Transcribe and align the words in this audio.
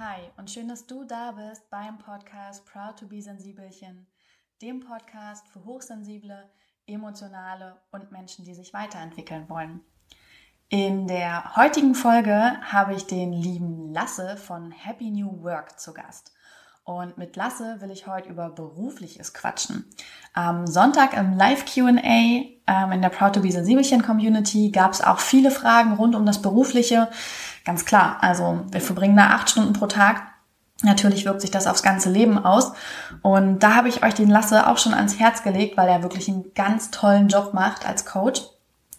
Hi 0.00 0.30
und 0.36 0.48
schön, 0.48 0.68
dass 0.68 0.86
du 0.86 1.02
da 1.02 1.32
bist 1.32 1.68
beim 1.70 1.98
Podcast 1.98 2.64
Proud 2.66 2.96
to 3.00 3.08
be 3.08 3.20
Sensibelchen, 3.20 4.06
dem 4.62 4.78
Podcast 4.78 5.48
für 5.48 5.64
hochsensible, 5.64 6.48
emotionale 6.86 7.74
und 7.90 8.12
Menschen, 8.12 8.44
die 8.44 8.54
sich 8.54 8.72
weiterentwickeln 8.72 9.48
wollen. 9.48 9.80
In 10.68 11.08
der 11.08 11.56
heutigen 11.56 11.96
Folge 11.96 12.60
habe 12.62 12.94
ich 12.94 13.08
den 13.08 13.32
lieben 13.32 13.92
Lasse 13.92 14.36
von 14.36 14.70
Happy 14.70 15.10
New 15.10 15.42
Work 15.42 15.80
zu 15.80 15.92
Gast. 15.92 16.32
Und 16.84 17.18
mit 17.18 17.34
Lasse 17.34 17.80
will 17.80 17.90
ich 17.90 18.06
heute 18.06 18.28
über 18.28 18.50
Berufliches 18.50 19.34
quatschen. 19.34 19.84
Am 20.32 20.68
Sonntag 20.68 21.12
im 21.14 21.36
Live-QA 21.36 21.90
ähm, 22.68 22.92
in 22.92 23.02
der 23.02 23.08
Proud 23.08 23.34
to 23.34 23.40
be 23.40 23.50
Sensibelchen 23.50 24.02
Community 24.02 24.70
gab 24.70 24.92
es 24.92 25.02
auch 25.02 25.18
viele 25.18 25.50
Fragen 25.50 25.94
rund 25.94 26.14
um 26.14 26.24
das 26.24 26.40
Berufliche. 26.40 27.08
Ganz 27.64 27.84
klar, 27.84 28.18
also 28.20 28.64
wir 28.70 28.80
verbringen 28.80 29.16
da 29.16 29.28
acht 29.28 29.50
Stunden 29.50 29.72
pro 29.72 29.86
Tag. 29.86 30.22
Natürlich 30.82 31.24
wirkt 31.24 31.40
sich 31.40 31.50
das 31.50 31.66
aufs 31.66 31.82
ganze 31.82 32.10
Leben 32.10 32.44
aus. 32.44 32.72
Und 33.22 33.60
da 33.60 33.74
habe 33.74 33.88
ich 33.88 34.04
euch 34.04 34.14
den 34.14 34.30
Lasse 34.30 34.68
auch 34.68 34.78
schon 34.78 34.94
ans 34.94 35.18
Herz 35.18 35.42
gelegt, 35.42 35.76
weil 35.76 35.88
er 35.88 36.02
wirklich 36.02 36.28
einen 36.28 36.54
ganz 36.54 36.90
tollen 36.90 37.28
Job 37.28 37.52
macht 37.52 37.86
als 37.86 38.06
Coach. 38.06 38.42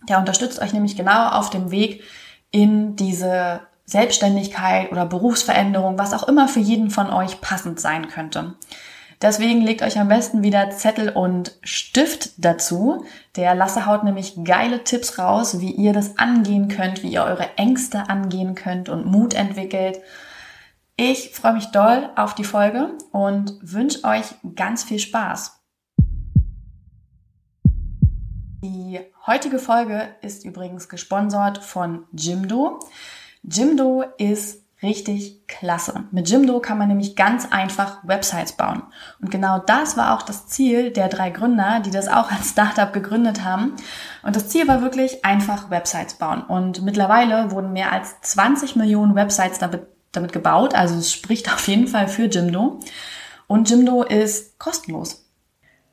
Der 0.08 0.20
unterstützt 0.20 0.62
euch 0.62 0.74
nämlich 0.74 0.96
genau 0.96 1.30
auf 1.30 1.50
dem 1.50 1.72
Weg 1.72 2.04
in 2.52 2.96
diese 2.96 3.62
Selbstständigkeit 3.86 4.92
oder 4.92 5.06
Berufsveränderung, 5.06 5.98
was 5.98 6.14
auch 6.14 6.28
immer 6.28 6.48
für 6.48 6.60
jeden 6.60 6.90
von 6.90 7.10
euch 7.10 7.42
passend 7.42 7.80
sein 7.80 8.08
könnte. 8.08 8.56
Deswegen 9.22 9.62
legt 9.62 9.82
euch 9.82 10.00
am 10.00 10.08
besten 10.08 10.44
wieder 10.44 10.70
Zettel 10.70 11.10
und 11.10 11.58
Stift 11.62 12.32
dazu. 12.38 13.04
Der 13.36 13.54
Lasse 13.54 13.86
haut 13.86 14.06
nämlich 14.06 14.46
geile 14.46 14.86
Tipps 14.86 15.20
raus, 15.20 15.60
wie 15.60 15.72
ihr 15.72 15.92
das 15.92 16.18
angehen 16.18 16.70
könnt, 16.70 17.04
wie 17.04 17.12
ihr 17.12 17.24
eure 17.24 17.58
Ängste 17.58 18.10
angehen 18.10 18.56
könnt 18.56 18.88
und 18.88 19.06
Mut 19.06 19.34
entwickelt. 19.34 20.00
Ich 20.96 21.32
freue 21.32 21.54
mich 21.54 21.66
doll 21.68 22.10
auf 22.16 22.34
die 22.34 22.46
Folge 22.46 22.98
und 23.12 23.58
wünsche 23.62 24.06
euch 24.06 24.26
ganz 24.56 24.84
viel 24.84 25.00
Spaß. 25.00 25.60
Die 28.64 29.00
heutige 29.28 29.60
Folge 29.60 30.10
ist 30.22 30.46
übrigens 30.46 30.88
gesponsert 30.88 31.58
von 31.58 32.06
Jimdo. 32.14 32.80
Jimdo 33.44 34.04
ist 34.18 34.64
richtig 34.82 35.46
klasse. 35.48 36.06
Mit 36.12 36.30
Jimdo 36.30 36.60
kann 36.60 36.78
man 36.78 36.88
nämlich 36.88 37.16
ganz 37.16 37.46
einfach 37.52 38.00
Websites 38.04 38.54
bauen. 38.54 38.84
Und 39.22 39.30
genau 39.30 39.60
das 39.60 39.98
war 39.98 40.16
auch 40.16 40.22
das 40.22 40.48
Ziel 40.48 40.92
der 40.92 41.10
drei 41.10 41.30
Gründer, 41.30 41.82
die 41.82 41.92
das 41.92 42.08
auch 42.08 42.32
als 42.32 42.52
Startup 42.52 42.92
gegründet 42.94 43.44
haben. 43.44 43.76
Und 44.24 44.36
das 44.36 44.48
Ziel 44.50 44.68
war 44.68 44.82
wirklich 44.82 45.26
einfach 45.26 45.70
Websites 45.70 46.14
bauen. 46.14 46.44
Und 46.44 46.82
mittlerweile 46.82 47.52
wurden 47.52 47.74
mehr 47.74 47.92
als 47.92 48.22
20 48.22 48.76
Millionen 48.78 49.16
Websites 49.16 49.60
damit, 49.60 49.86
damit 50.14 50.32
gebaut. 50.32 50.74
Also 50.74 50.96
es 50.96 51.12
spricht 51.12 51.52
auf 51.54 51.68
jeden 51.68 51.88
Fall 51.88 52.08
für 52.08 52.26
Jimdo. 52.26 52.80
Und 53.48 53.70
Jimdo 53.70 54.04
ist 54.04 54.60
kostenlos. 54.60 55.26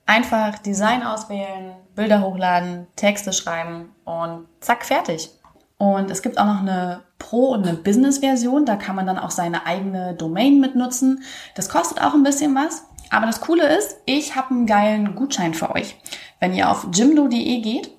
Einfach 0.08 0.58
Design 0.60 1.02
auswählen, 1.02 1.74
Bilder 1.96 2.20
hochladen, 2.20 2.86
Texte 2.94 3.32
schreiben 3.32 3.92
und 4.04 4.46
zack, 4.60 4.84
fertig. 4.84 5.30
Und 5.78 6.10
es 6.10 6.22
gibt 6.22 6.38
auch 6.38 6.46
noch 6.46 6.60
eine 6.60 7.02
Pro- 7.18 7.52
und 7.52 7.66
eine 7.66 7.76
Business-Version. 7.76 8.64
Da 8.64 8.76
kann 8.76 8.96
man 8.96 9.06
dann 9.06 9.18
auch 9.18 9.30
seine 9.30 9.66
eigene 9.66 10.14
Domain 10.14 10.60
mitnutzen. 10.60 11.22
Das 11.54 11.68
kostet 11.68 12.00
auch 12.00 12.14
ein 12.14 12.22
bisschen 12.22 12.54
was. 12.54 12.84
Aber 13.10 13.26
das 13.26 13.40
Coole 13.40 13.76
ist, 13.76 13.96
ich 14.06 14.36
habe 14.36 14.50
einen 14.50 14.66
geilen 14.66 15.14
Gutschein 15.14 15.54
für 15.54 15.74
euch. 15.74 15.96
Wenn 16.40 16.54
ihr 16.54 16.70
auf 16.70 16.88
jimdo.de 16.92 17.60
geht, 17.60 17.90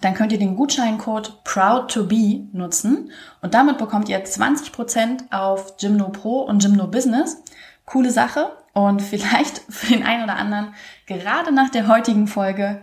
dann 0.00 0.14
könnt 0.14 0.32
ihr 0.32 0.38
den 0.38 0.56
Gutscheincode 0.56 1.40
PROUD2BE 1.44 2.48
nutzen 2.52 3.10
und 3.40 3.54
damit 3.54 3.78
bekommt 3.78 4.08
ihr 4.08 4.24
20% 4.24 5.30
auf 5.30 5.74
Jimdo 5.78 6.08
Pro 6.08 6.40
und 6.40 6.62
Jimdo 6.62 6.86
Business. 6.86 7.42
Coole 7.84 8.10
Sache 8.10 8.52
und 8.72 9.02
vielleicht 9.02 9.58
für 9.68 9.94
den 9.94 10.04
einen 10.04 10.24
oder 10.24 10.36
anderen 10.36 10.74
gerade 11.06 11.52
nach 11.52 11.70
der 11.70 11.88
heutigen 11.88 12.26
Folge 12.26 12.82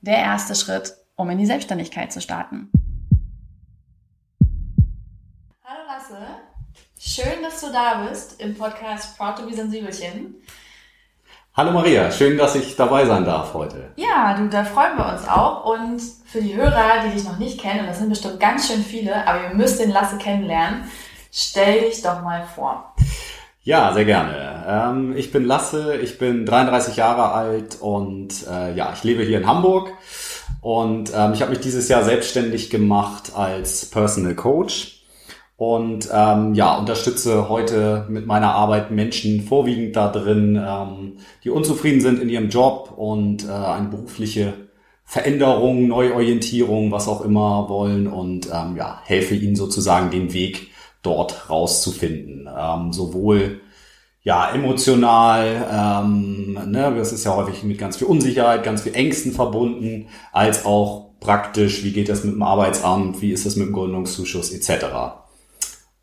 der 0.00 0.18
erste 0.18 0.54
Schritt, 0.54 0.94
um 1.16 1.30
in 1.30 1.38
die 1.38 1.46
Selbstständigkeit 1.46 2.12
zu 2.12 2.20
starten. 2.20 2.70
Lasse. 6.12 6.24
Schön, 6.98 7.42
dass 7.42 7.60
du 7.60 7.72
da 7.72 8.06
bist 8.08 8.40
im 8.40 8.54
Podcast 8.54 9.16
Proud 9.16 9.36
to 9.36 9.46
be 9.46 9.54
Sensibelchen. 9.54 10.36
Hallo 11.54 11.72
Maria, 11.72 12.10
schön, 12.10 12.38
dass 12.38 12.54
ich 12.54 12.76
dabei 12.76 13.04
sein 13.04 13.24
darf 13.24 13.52
heute. 13.54 13.90
Ja, 13.96 14.36
du, 14.36 14.48
da 14.48 14.64
freuen 14.64 14.96
wir 14.96 15.12
uns 15.12 15.26
auch. 15.26 15.64
Und 15.64 16.00
für 16.26 16.40
die 16.40 16.54
Hörer, 16.54 17.04
die 17.04 17.14
dich 17.14 17.24
noch 17.24 17.38
nicht 17.38 17.60
kennen, 17.60 17.80
und 17.80 17.86
das 17.86 17.98
sind 17.98 18.08
bestimmt 18.08 18.40
ganz 18.40 18.68
schön 18.68 18.82
viele, 18.82 19.26
aber 19.26 19.42
ihr 19.42 19.54
müsst 19.54 19.80
den 19.80 19.90
Lasse 19.90 20.16
kennenlernen, 20.18 20.84
stell 21.30 21.82
dich 21.82 22.02
doch 22.02 22.22
mal 22.22 22.44
vor. 22.54 22.94
Ja, 23.62 23.92
sehr 23.92 24.04
gerne. 24.04 24.64
Ähm, 24.66 25.16
ich 25.16 25.30
bin 25.30 25.44
Lasse, 25.44 25.96
ich 25.96 26.18
bin 26.18 26.46
33 26.46 26.96
Jahre 26.96 27.32
alt 27.32 27.80
und 27.80 28.46
äh, 28.50 28.74
ja, 28.74 28.92
ich 28.94 29.04
lebe 29.04 29.22
hier 29.22 29.38
in 29.38 29.46
Hamburg. 29.46 29.92
Und 30.60 31.12
ähm, 31.14 31.32
ich 31.32 31.42
habe 31.42 31.50
mich 31.50 31.60
dieses 31.60 31.88
Jahr 31.88 32.04
selbstständig 32.04 32.70
gemacht 32.70 33.32
als 33.34 33.86
Personal 33.86 34.34
Coach 34.34 35.01
und 35.62 36.08
ähm, 36.12 36.54
ja, 36.54 36.76
unterstütze 36.76 37.48
heute 37.48 38.04
mit 38.08 38.26
meiner 38.26 38.52
Arbeit 38.52 38.90
Menschen 38.90 39.42
vorwiegend 39.42 39.94
da 39.94 40.08
drin, 40.08 40.60
ähm, 40.60 41.18
die 41.44 41.50
unzufrieden 41.50 42.00
sind 42.00 42.20
in 42.20 42.28
ihrem 42.28 42.48
Job 42.48 42.92
und 42.96 43.44
äh, 43.44 43.52
eine 43.52 43.86
berufliche 43.86 44.54
Veränderung, 45.04 45.86
Neuorientierung, 45.86 46.90
was 46.90 47.06
auch 47.06 47.20
immer 47.20 47.68
wollen 47.68 48.08
und 48.08 48.48
ähm, 48.52 48.76
ja, 48.76 49.02
helfe 49.04 49.36
ihnen 49.36 49.54
sozusagen 49.54 50.10
den 50.10 50.32
Weg 50.32 50.72
dort 51.00 51.48
rauszufinden. 51.48 52.48
Ähm, 52.58 52.92
sowohl 52.92 53.60
ja, 54.24 54.50
emotional, 54.52 56.02
ähm, 56.04 56.58
ne, 56.72 56.92
das 56.96 57.12
ist 57.12 57.22
ja 57.22 57.36
häufig 57.36 57.62
mit 57.62 57.78
ganz 57.78 57.98
viel 57.98 58.08
Unsicherheit, 58.08 58.64
ganz 58.64 58.82
viel 58.82 58.96
Ängsten 58.96 59.30
verbunden, 59.30 60.08
als 60.32 60.66
auch 60.66 61.12
praktisch, 61.20 61.84
wie 61.84 61.92
geht 61.92 62.08
das 62.08 62.24
mit 62.24 62.34
dem 62.34 62.42
Arbeitsamt, 62.42 63.22
wie 63.22 63.30
ist 63.30 63.46
das 63.46 63.54
mit 63.54 63.68
dem 63.68 63.74
Gründungszuschuss 63.74 64.50
etc. 64.50 65.21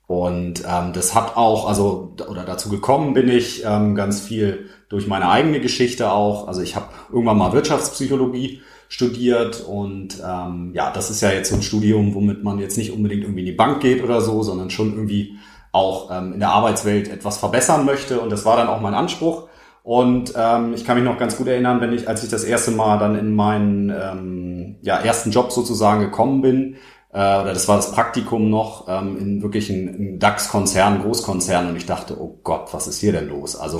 Und 0.09 0.63
ähm, 0.67 0.91
das 0.91 1.13
hat 1.13 1.37
auch, 1.37 1.67
also 1.67 2.15
oder 2.27 2.43
dazu 2.43 2.69
gekommen 2.69 3.13
bin 3.13 3.29
ich 3.29 3.63
ähm, 3.63 3.93
ganz 3.93 4.19
viel 4.19 4.67
durch 4.89 5.05
meine 5.05 5.29
eigene 5.29 5.59
Geschichte 5.59 6.11
auch. 6.11 6.47
Also 6.47 6.63
ich 6.63 6.75
habe 6.75 6.87
irgendwann 7.13 7.37
mal 7.37 7.53
Wirtschaftspsychologie 7.53 8.59
studiert 8.87 9.61
und 9.61 10.17
ähm, 10.27 10.71
ja, 10.73 10.89
das 10.89 11.11
ist 11.11 11.21
ja 11.21 11.29
jetzt 11.29 11.51
so 11.51 11.55
ein 11.57 11.61
Studium, 11.61 12.15
womit 12.15 12.43
man 12.43 12.57
jetzt 12.57 12.75
nicht 12.75 12.91
unbedingt 12.91 13.21
irgendwie 13.21 13.41
in 13.41 13.45
die 13.45 13.51
Bank 13.51 13.81
geht 13.81 14.03
oder 14.03 14.19
so, 14.19 14.41
sondern 14.41 14.71
schon 14.71 14.93
irgendwie 14.95 15.37
auch 15.73 16.09
ähm, 16.09 16.33
in 16.33 16.39
der 16.39 16.49
Arbeitswelt 16.49 17.07
etwas 17.07 17.37
verbessern 17.37 17.85
möchte. 17.85 18.19
Und 18.19 18.31
das 18.31 18.45
war 18.45 18.57
dann 18.57 18.67
auch 18.67 18.81
mein 18.81 18.95
Anspruch. 18.95 19.47
Und 19.83 20.33
ähm, 20.35 20.73
ich 20.73 20.85
kann 20.85 20.97
mich 20.97 21.05
noch 21.05 21.19
ganz 21.19 21.37
gut 21.37 21.47
erinnern, 21.47 21.81
wenn 21.81 21.93
ich, 21.93 22.07
als 22.07 22.23
ich 22.23 22.31
das 22.31 22.43
erste 22.43 22.71
Mal 22.71 22.97
dann 22.97 23.15
in 23.15 23.35
meinen 23.35 23.91
ähm, 23.91 24.77
ja, 24.81 24.97
ersten 24.97 25.29
Job 25.29 25.51
sozusagen 25.51 26.01
gekommen 26.01 26.41
bin, 26.41 26.77
äh, 27.11 27.17
oder 27.17 27.53
das 27.53 27.67
war 27.67 27.77
das 27.77 27.91
Praktikum 27.91 28.49
noch 28.49 28.87
ähm, 28.87 29.17
in 29.17 29.41
wirklich 29.41 29.71
einem 29.71 30.19
DAX-Konzern, 30.19 31.01
Großkonzern 31.01 31.69
und 31.69 31.75
ich 31.75 31.85
dachte, 31.85 32.19
oh 32.19 32.39
Gott, 32.43 32.67
was 32.71 32.87
ist 32.87 32.99
hier 32.99 33.11
denn 33.13 33.29
los? 33.29 33.55
Also 33.55 33.79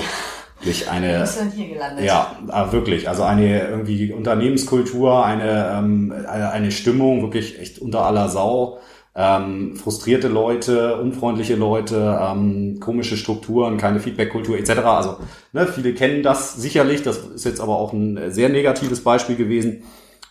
wirklich 0.60 0.90
eine, 0.90 1.22
Was 1.22 1.32
ist 1.32 1.40
denn 1.40 1.52
hier 1.52 1.68
gelandet? 1.70 2.06
ja, 2.06 2.36
äh, 2.52 2.72
wirklich, 2.72 3.08
also 3.08 3.24
eine 3.24 3.68
irgendwie 3.68 4.12
Unternehmenskultur, 4.12 5.24
eine 5.26 5.76
ähm, 5.78 6.14
eine 6.28 6.72
Stimmung 6.72 7.22
wirklich 7.22 7.60
echt 7.60 7.80
unter 7.80 8.06
aller 8.06 8.30
Sau. 8.30 8.80
Ähm, 9.16 9.76
frustrierte 9.76 10.28
Leute, 10.28 10.96
unfreundliche 10.98 11.56
Leute, 11.56 12.20
ähm, 12.22 12.80
komische 12.80 13.18
Strukturen, 13.18 13.78
keine 13.78 14.00
Feedback-Kultur 14.00 14.58
etc. 14.58 14.70
Also 14.86 15.18
ne, 15.52 15.68
viele 15.68 15.94
kennen 15.94 16.24
das 16.24 16.56
sicherlich. 16.56 17.04
Das 17.04 17.18
ist 17.18 17.44
jetzt 17.44 17.60
aber 17.60 17.78
auch 17.78 17.92
ein 17.92 18.32
sehr 18.32 18.50
negatives 18.50 19.04
Beispiel 19.04 19.36
gewesen. 19.36 19.84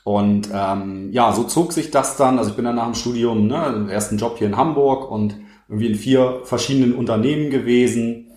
Und 0.08 0.49
ähm, 0.55 1.12
ja, 1.12 1.32
so 1.32 1.44
zog 1.44 1.75
sich 1.75 1.90
das 1.90 2.16
dann. 2.16 2.38
Also 2.38 2.49
ich 2.49 2.56
bin 2.56 2.64
dann 2.64 2.76
nach 2.76 2.87
dem 2.87 2.94
Studium, 2.94 3.46
ne, 3.46 3.88
ersten 3.90 4.16
Job 4.16 4.38
hier 4.38 4.46
in 4.46 4.56
Hamburg 4.56 5.10
und 5.10 5.37
irgendwie 5.69 5.88
in 5.88 5.96
vier 5.96 6.40
verschiedenen 6.44 6.94
Unternehmen 6.94 7.50
gewesen 7.50 8.31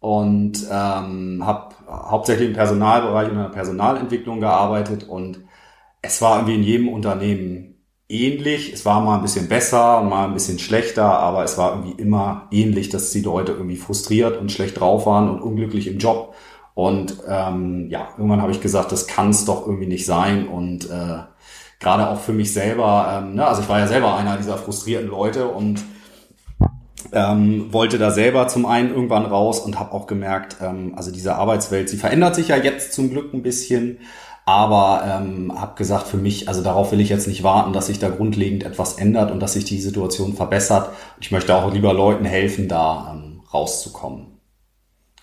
und 0.00 0.66
ähm, 0.68 1.46
habe 1.46 1.76
hauptsächlich 1.88 2.48
im 2.48 2.54
Personalbereich 2.54 3.28
und 3.28 3.36
in 3.36 3.42
der 3.42 3.50
Personalentwicklung 3.50 4.40
gearbeitet 4.40 5.04
und 5.08 5.42
es 6.02 6.20
war 6.20 6.38
irgendwie 6.38 6.56
in 6.56 6.64
jedem 6.64 6.88
Unternehmen 6.88 7.76
ähnlich. 8.08 8.72
Es 8.72 8.84
war 8.84 9.00
mal 9.00 9.14
ein 9.14 9.22
bisschen 9.22 9.46
besser, 9.48 10.02
mal 10.02 10.24
ein 10.24 10.34
bisschen 10.34 10.58
schlechter, 10.58 11.04
aber 11.04 11.44
es 11.44 11.56
war 11.56 11.76
irgendwie 11.76 12.02
immer 12.02 12.48
ähnlich, 12.50 12.88
dass 12.88 13.12
die 13.12 13.22
Leute 13.22 13.52
irgendwie 13.52 13.76
frustriert 13.76 14.38
und 14.38 14.50
schlecht 14.50 14.80
drauf 14.80 15.06
waren 15.06 15.30
und 15.30 15.40
unglücklich 15.40 15.86
im 15.86 15.98
Job 15.98 16.34
und 16.74 17.16
ähm, 17.28 17.88
ja, 17.90 18.08
irgendwann 18.16 18.40
habe 18.40 18.52
ich 18.52 18.60
gesagt, 18.60 18.92
das 18.92 19.06
kann 19.06 19.30
es 19.30 19.44
doch 19.44 19.66
irgendwie 19.66 19.86
nicht 19.86 20.06
sein. 20.06 20.48
Und 20.48 20.88
äh, 20.90 21.18
gerade 21.80 22.08
auch 22.08 22.20
für 22.20 22.32
mich 22.32 22.52
selber, 22.52 23.22
ähm, 23.22 23.34
ne, 23.34 23.46
also 23.46 23.62
ich 23.62 23.68
war 23.68 23.78
ja 23.78 23.86
selber 23.86 24.16
einer 24.16 24.36
dieser 24.38 24.56
frustrierten 24.56 25.08
Leute 25.08 25.48
und 25.48 25.82
ähm, 27.12 27.72
wollte 27.72 27.98
da 27.98 28.10
selber 28.10 28.48
zum 28.48 28.64
einen 28.64 28.90
irgendwann 28.90 29.26
raus 29.26 29.60
und 29.60 29.78
habe 29.78 29.92
auch 29.92 30.06
gemerkt, 30.06 30.56
ähm, 30.62 30.94
also 30.96 31.10
diese 31.12 31.34
Arbeitswelt, 31.34 31.90
sie 31.90 31.98
verändert 31.98 32.34
sich 32.34 32.48
ja 32.48 32.56
jetzt 32.56 32.94
zum 32.94 33.10
Glück 33.10 33.34
ein 33.34 33.42
bisschen, 33.42 33.98
aber 34.46 35.04
ähm, 35.06 35.52
habe 35.54 35.74
gesagt, 35.76 36.06
für 36.06 36.16
mich, 36.16 36.48
also 36.48 36.62
darauf 36.62 36.90
will 36.90 37.00
ich 37.00 37.10
jetzt 37.10 37.28
nicht 37.28 37.42
warten, 37.42 37.72
dass 37.74 37.88
sich 37.88 37.98
da 37.98 38.08
grundlegend 38.08 38.64
etwas 38.64 38.94
ändert 38.94 39.30
und 39.30 39.40
dass 39.40 39.52
sich 39.52 39.64
die 39.64 39.80
Situation 39.80 40.34
verbessert. 40.34 40.90
Ich 41.20 41.30
möchte 41.30 41.54
auch 41.54 41.72
lieber 41.72 41.92
Leuten 41.92 42.24
helfen, 42.24 42.66
da 42.66 43.12
ähm, 43.12 43.42
rauszukommen. 43.52 44.38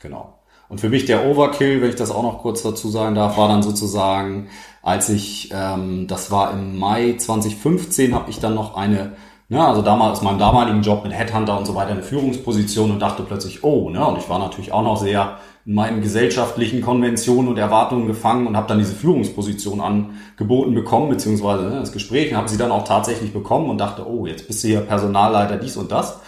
Genau. 0.01 0.38
Und 0.69 0.79
für 0.79 0.89
mich 0.89 1.05
der 1.05 1.25
Overkill, 1.25 1.81
wenn 1.81 1.89
ich 1.89 1.95
das 1.95 2.11
auch 2.11 2.21
noch 2.21 2.39
kurz 2.39 2.61
dazu 2.61 2.89
sagen 2.89 3.15
darf, 3.15 3.37
war 3.37 3.47
dann 3.49 3.63
sozusagen, 3.63 4.49
als 4.83 5.09
ich, 5.09 5.49
ähm, 5.51 6.05
das 6.07 6.29
war 6.29 6.53
im 6.53 6.77
Mai 6.77 7.15
2015, 7.17 8.13
habe 8.13 8.29
ich 8.29 8.39
dann 8.39 8.53
noch 8.53 8.75
eine, 8.75 9.13
ne, 9.49 9.65
also 9.65 9.81
damals 9.81 10.19
aus 10.19 10.23
meinem 10.23 10.37
damaligen 10.37 10.83
Job 10.83 11.03
mit 11.03 11.11
Headhunter 11.11 11.57
und 11.57 11.65
so 11.65 11.73
weiter 11.73 11.91
eine 11.91 12.03
Führungsposition 12.03 12.91
und 12.91 12.99
dachte 12.99 13.23
plötzlich, 13.23 13.63
oh, 13.63 13.89
ne, 13.89 14.05
und 14.05 14.19
ich 14.19 14.29
war 14.29 14.37
natürlich 14.37 14.71
auch 14.71 14.83
noch 14.83 14.97
sehr 14.97 15.39
in 15.65 15.73
meinen 15.73 16.01
gesellschaftlichen 16.01 16.81
Konventionen 16.81 17.47
und 17.47 17.57
Erwartungen 17.57 18.05
gefangen 18.05 18.45
und 18.45 18.55
habe 18.55 18.67
dann 18.67 18.77
diese 18.77 18.93
Führungsposition 18.93 19.81
angeboten 19.81 20.75
bekommen, 20.75 21.09
beziehungsweise 21.09 21.63
ne, 21.63 21.79
das 21.79 21.91
Gespräch, 21.91 22.31
habe 22.35 22.47
sie 22.47 22.57
dann 22.57 22.71
auch 22.71 22.83
tatsächlich 22.83 23.33
bekommen 23.33 23.71
und 23.71 23.79
dachte, 23.79 24.07
oh, 24.07 24.27
jetzt 24.27 24.47
bist 24.47 24.63
du 24.63 24.67
hier 24.67 24.81
Personalleiter 24.81 25.57
dies 25.57 25.77
und 25.77 25.91
das. 25.91 26.19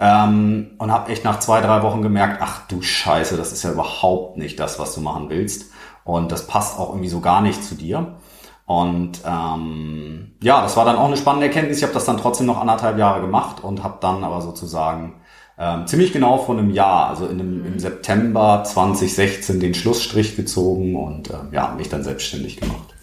Ähm, 0.00 0.72
und 0.78 0.92
habe 0.92 1.10
echt 1.10 1.24
nach 1.24 1.40
zwei, 1.40 1.60
drei 1.60 1.82
Wochen 1.82 2.02
gemerkt, 2.02 2.38
ach 2.40 2.66
du 2.68 2.82
Scheiße, 2.82 3.36
das 3.36 3.52
ist 3.52 3.64
ja 3.64 3.72
überhaupt 3.72 4.36
nicht 4.36 4.60
das, 4.60 4.78
was 4.78 4.94
du 4.94 5.00
machen 5.00 5.28
willst. 5.28 5.72
Und 6.04 6.32
das 6.32 6.46
passt 6.46 6.78
auch 6.78 6.90
irgendwie 6.90 7.08
so 7.08 7.20
gar 7.20 7.40
nicht 7.40 7.62
zu 7.64 7.74
dir. 7.74 8.16
Und 8.64 9.22
ähm, 9.24 10.32
ja, 10.42 10.60
das 10.60 10.76
war 10.76 10.84
dann 10.84 10.96
auch 10.96 11.06
eine 11.06 11.16
spannende 11.16 11.46
Erkenntnis. 11.46 11.78
Ich 11.78 11.82
habe 11.82 11.94
das 11.94 12.04
dann 12.04 12.18
trotzdem 12.18 12.46
noch 12.46 12.60
anderthalb 12.60 12.98
Jahre 12.98 13.20
gemacht 13.20 13.64
und 13.64 13.82
habe 13.82 13.96
dann 14.00 14.22
aber 14.24 14.42
sozusagen 14.42 15.14
ähm, 15.58 15.86
ziemlich 15.86 16.12
genau 16.12 16.38
vor 16.38 16.56
einem 16.56 16.70
Jahr, 16.70 17.08
also 17.08 17.26
in 17.26 17.40
einem, 17.40 17.64
im 17.64 17.78
September 17.78 18.62
2016, 18.64 19.58
den 19.58 19.74
Schlussstrich 19.74 20.36
gezogen 20.36 20.96
und 20.96 21.30
ähm, 21.30 21.48
ja, 21.50 21.74
mich 21.76 21.88
dann 21.88 22.04
selbstständig 22.04 22.58
gemacht. 22.58 22.94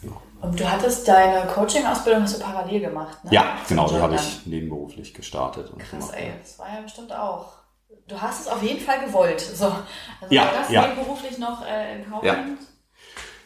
Und 0.45 0.59
du 0.59 0.71
hattest 0.71 1.07
deine 1.07 1.47
Coaching-Ausbildung 1.47 2.23
hast 2.23 2.39
du 2.39 2.43
parallel 2.43 2.81
gemacht, 2.81 3.23
ne? 3.23 3.31
Ja, 3.33 3.57
genau, 3.67 3.87
die 3.89 3.95
habe 3.95 4.15
ich 4.15 4.45
nebenberuflich 4.45 5.13
gestartet. 5.13 5.71
Und 5.71 5.79
Krass, 5.79 6.11
ey, 6.11 6.33
das 6.39 6.59
war 6.59 6.67
ja 6.73 6.81
bestimmt 6.81 7.11
auch. 7.11 7.53
Du 8.07 8.21
hast 8.21 8.41
es 8.41 8.47
auf 8.47 8.61
jeden 8.61 8.79
Fall 8.79 9.03
gewollt. 9.03 9.39
So. 9.41 9.65
Also 9.65 9.75
ja, 10.29 10.43
war 10.43 10.51
das 10.59 10.69
ja. 10.69 10.87
nebenberuflich 10.87 11.39
noch 11.39 11.65
äh, 11.65 11.95
in 11.95 12.09
Kaufland? 12.09 12.59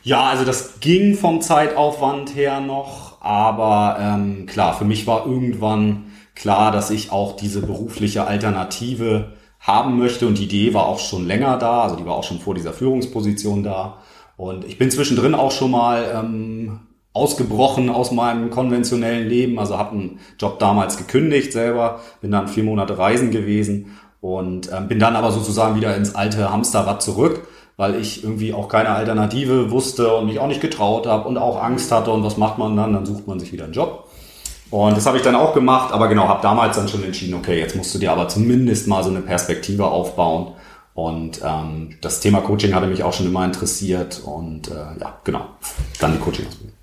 Ja. 0.04 0.18
ja, 0.18 0.30
also 0.30 0.44
das 0.44 0.82
ging 0.82 1.16
vom 1.16 1.42
Zeitaufwand 1.42 2.36
her 2.36 2.60
noch, 2.60 3.22
aber 3.22 3.98
ähm, 4.00 4.46
klar, 4.46 4.78
für 4.78 4.86
mich 4.86 5.08
war 5.08 5.26
irgendwann 5.26 6.12
klar, 6.36 6.72
dass 6.72 6.90
ich 6.90 7.12
auch 7.12 7.38
diese 7.38 7.62
berufliche 7.62 8.26
Alternative 8.26 9.38
haben 9.60 9.98
möchte 9.98 10.28
und 10.28 10.38
die 10.38 10.46
Idee 10.46 10.74
war 10.74 10.88
auch 10.88 11.00
schon 11.00 11.28
länger 11.28 11.58
da, 11.58 11.84
also 11.84 11.96
die 11.96 12.06
war 12.06 12.16
auch 12.16 12.24
schon 12.24 12.40
vor 12.40 12.56
dieser 12.56 12.74
Führungsposition 12.74 13.64
da. 13.64 14.00
Und 14.38 14.64
ich 14.64 14.78
bin 14.78 14.90
zwischendrin 14.90 15.36
auch 15.36 15.52
schon 15.52 15.72
mal 15.72 16.12
ähm, 16.16 16.80
ausgebrochen 17.14 17.90
aus 17.90 18.12
meinem 18.12 18.50
konventionellen 18.50 19.28
Leben. 19.28 19.60
Also 19.60 19.78
habe 19.78 19.92
einen 19.92 20.20
Job 20.40 20.60
damals 20.60 20.98
gekündigt 20.98 21.52
selber, 21.52 22.00
bin 22.22 22.32
dann 22.32 22.48
vier 22.48 22.64
Monate 22.64 22.98
reisen 22.98 23.32
gewesen 23.32 23.98
und 24.22 24.72
ähm, 24.72 24.88
bin 24.88 25.00
dann 25.00 25.16
aber 25.16 25.32
sozusagen 25.32 25.76
wieder 25.76 25.96
ins 25.96 26.16
alte 26.16 26.52
Hamsterrad 26.52 27.02
zurück, 27.02 27.48
weil 27.78 27.96
ich 27.96 28.24
irgendwie 28.24 28.54
auch 28.54 28.68
keine 28.68 28.90
Alternative 28.90 29.72
wusste 29.72 30.14
und 30.16 30.28
mich 30.28 30.40
auch 30.40 30.48
nicht 30.48 30.62
getraut 30.62 31.08
habe 31.08 31.28
und 31.28 31.38
auch 31.38 31.62
Angst 31.62 31.92
hatte. 31.92 32.12
Und 32.12 32.24
was 32.24 32.38
macht 32.38 32.58
man 32.58 32.76
dann? 32.76 32.94
Dann 32.94 33.06
sucht 33.06 33.28
man 33.28 33.40
sich 33.40 33.52
wieder 33.52 33.66
einen 33.66 33.74
Job. 33.74 34.06
Und 34.72 34.96
das 34.96 35.06
habe 35.08 35.18
ich 35.18 35.24
dann 35.24 35.36
auch 35.36 35.56
gemacht, 35.56 35.92
aber 35.92 36.08
genau, 36.10 36.28
habe 36.28 36.44
damals 36.44 36.76
dann 36.76 36.88
schon 36.88 37.04
entschieden, 37.04 37.34
okay, 37.34 37.58
jetzt 37.58 37.76
musst 37.76 37.94
du 37.96 37.98
dir 37.98 38.12
aber 38.12 38.28
zumindest 38.28 38.88
mal 38.88 39.04
so 39.04 39.10
eine 39.10 39.22
Perspektive 39.22 39.88
aufbauen. 39.88 40.54
Und 40.94 41.42
ähm, 41.44 41.96
das 42.02 42.20
Thema 42.20 42.42
Coaching 42.42 42.76
hatte 42.76 42.86
mich 42.86 43.04
auch 43.04 43.14
schon 43.14 43.26
immer 43.26 43.46
interessiert 43.46 44.22
und 44.24 44.68
äh, 44.68 45.00
ja, 45.00 45.18
genau, 45.24 45.48
dann 46.00 46.14
die 46.14 46.20
Coaching-Ausbildung. 46.20 46.79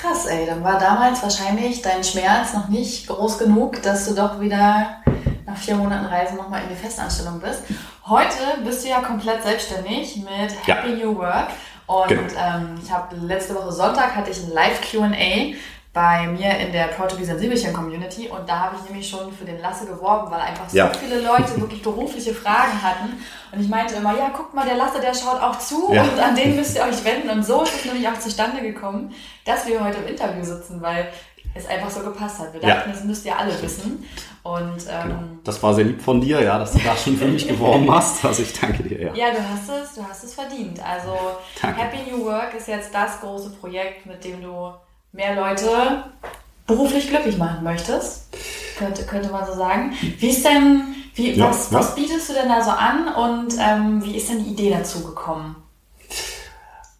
Krass, 0.00 0.26
ey, 0.26 0.44
dann 0.44 0.62
war 0.62 0.78
damals 0.78 1.22
wahrscheinlich 1.22 1.80
dein 1.80 2.04
Schmerz 2.04 2.52
noch 2.52 2.68
nicht 2.68 3.06
groß 3.06 3.38
genug, 3.38 3.82
dass 3.82 4.06
du 4.06 4.14
doch 4.14 4.40
wieder 4.40 5.02
nach 5.46 5.56
vier 5.56 5.76
Monaten 5.76 6.04
Reisen 6.04 6.36
nochmal 6.36 6.62
in 6.64 6.68
die 6.68 6.74
Festanstellung 6.74 7.40
bist. 7.40 7.62
Heute 8.06 8.62
bist 8.62 8.84
du 8.84 8.90
ja 8.90 9.00
komplett 9.00 9.42
selbstständig 9.42 10.16
mit 10.16 10.66
Happy 10.66 10.90
ja. 10.90 11.06
New 11.06 11.16
Work. 11.16 11.48
Und 11.86 12.08
genau. 12.08 12.30
ähm, 12.38 12.74
ich 12.82 12.90
habe 12.90 13.16
letzte 13.16 13.54
Woche 13.54 13.72
Sonntag 13.72 14.14
hatte 14.14 14.30
ich 14.30 14.42
ein 14.42 14.52
Live 14.52 14.80
QA 14.82 15.54
bei 15.96 16.26
mir 16.26 16.58
in 16.58 16.72
der 16.72 16.88
Portugies 16.88 17.28
Sensibelchen 17.28 17.72
Community 17.72 18.28
und 18.28 18.46
da 18.46 18.58
habe 18.60 18.76
ich 18.76 18.86
nämlich 18.90 19.08
schon 19.08 19.32
für 19.32 19.46
den 19.46 19.58
Lasse 19.62 19.86
geworben, 19.86 20.30
weil 20.30 20.40
einfach 20.40 20.68
so 20.68 20.76
ja. 20.76 20.92
viele 20.92 21.22
Leute 21.22 21.58
wirklich 21.58 21.82
berufliche 21.82 22.34
Fragen 22.34 22.82
hatten 22.82 23.14
und 23.50 23.60
ich 23.62 23.66
meinte 23.66 23.94
immer, 23.94 24.14
ja, 24.14 24.30
guck 24.36 24.52
mal, 24.52 24.66
der 24.66 24.76
Lasse, 24.76 25.00
der 25.00 25.14
schaut 25.14 25.40
auch 25.40 25.58
zu 25.58 25.90
ja. 25.94 26.02
und 26.02 26.20
an 26.20 26.36
den 26.36 26.54
müsst 26.54 26.76
ihr 26.76 26.82
euch 26.82 27.02
wenden 27.02 27.30
und 27.30 27.46
so 27.46 27.62
ist 27.62 27.76
es 27.76 27.84
nämlich 27.86 28.06
auch 28.06 28.18
zustande 28.18 28.60
gekommen, 28.60 29.14
dass 29.46 29.66
wir 29.66 29.82
heute 29.82 29.96
im 29.96 30.08
Interview 30.08 30.44
sitzen, 30.44 30.82
weil 30.82 31.08
es 31.54 31.66
einfach 31.66 31.88
so 31.88 32.00
gepasst 32.00 32.40
hat. 32.40 32.52
Wir 32.52 32.60
dachten, 32.60 32.90
ja. 32.90 32.94
das 32.94 33.04
müsst 33.04 33.24
ihr 33.24 33.38
alle 33.38 33.62
wissen. 33.62 34.04
Und, 34.42 34.84
ähm, 34.90 35.02
genau. 35.02 35.22
Das 35.44 35.62
war 35.62 35.72
sehr 35.72 35.84
lieb 35.84 36.02
von 36.02 36.20
dir, 36.20 36.42
ja, 36.42 36.58
dass 36.58 36.72
du 36.72 36.78
da 36.80 36.94
schon 36.94 37.16
für 37.16 37.24
mich 37.24 37.48
geworben 37.48 37.90
hast. 37.90 38.22
Also 38.22 38.42
ich 38.42 38.52
danke 38.52 38.82
dir, 38.82 39.00
ja. 39.00 39.14
Ja, 39.14 39.30
du 39.30 39.38
hast 39.38 39.70
es, 39.70 39.94
du 39.94 40.06
hast 40.06 40.24
es 40.24 40.34
verdient. 40.34 40.78
Also 40.86 41.16
danke. 41.62 41.80
Happy 41.80 42.10
New 42.10 42.26
Work 42.26 42.52
ist 42.52 42.68
jetzt 42.68 42.94
das 42.94 43.18
große 43.20 43.48
Projekt, 43.58 44.04
mit 44.04 44.22
dem 44.22 44.42
du 44.42 44.74
mehr 45.16 45.34
Leute 45.34 46.04
beruflich 46.66 47.08
glücklich 47.08 47.38
machen 47.38 47.64
möchtest, 47.64 48.28
könnte, 48.78 49.04
könnte 49.04 49.30
man 49.30 49.46
so 49.46 49.54
sagen. 49.54 49.92
Wie 50.18 50.28
ist 50.28 50.44
denn, 50.44 50.82
wie, 51.14 51.32
ja, 51.32 51.48
was, 51.48 51.70
ja. 51.70 51.78
was 51.78 51.94
bietest 51.94 52.28
du 52.28 52.34
denn 52.34 52.48
da 52.48 52.62
so 52.62 52.70
an 52.70 53.08
und 53.08 53.54
ähm, 53.58 54.04
wie 54.04 54.16
ist 54.16 54.28
denn 54.28 54.44
die 54.44 54.50
Idee 54.50 54.70
dazu 54.70 55.02
gekommen? 55.02 55.56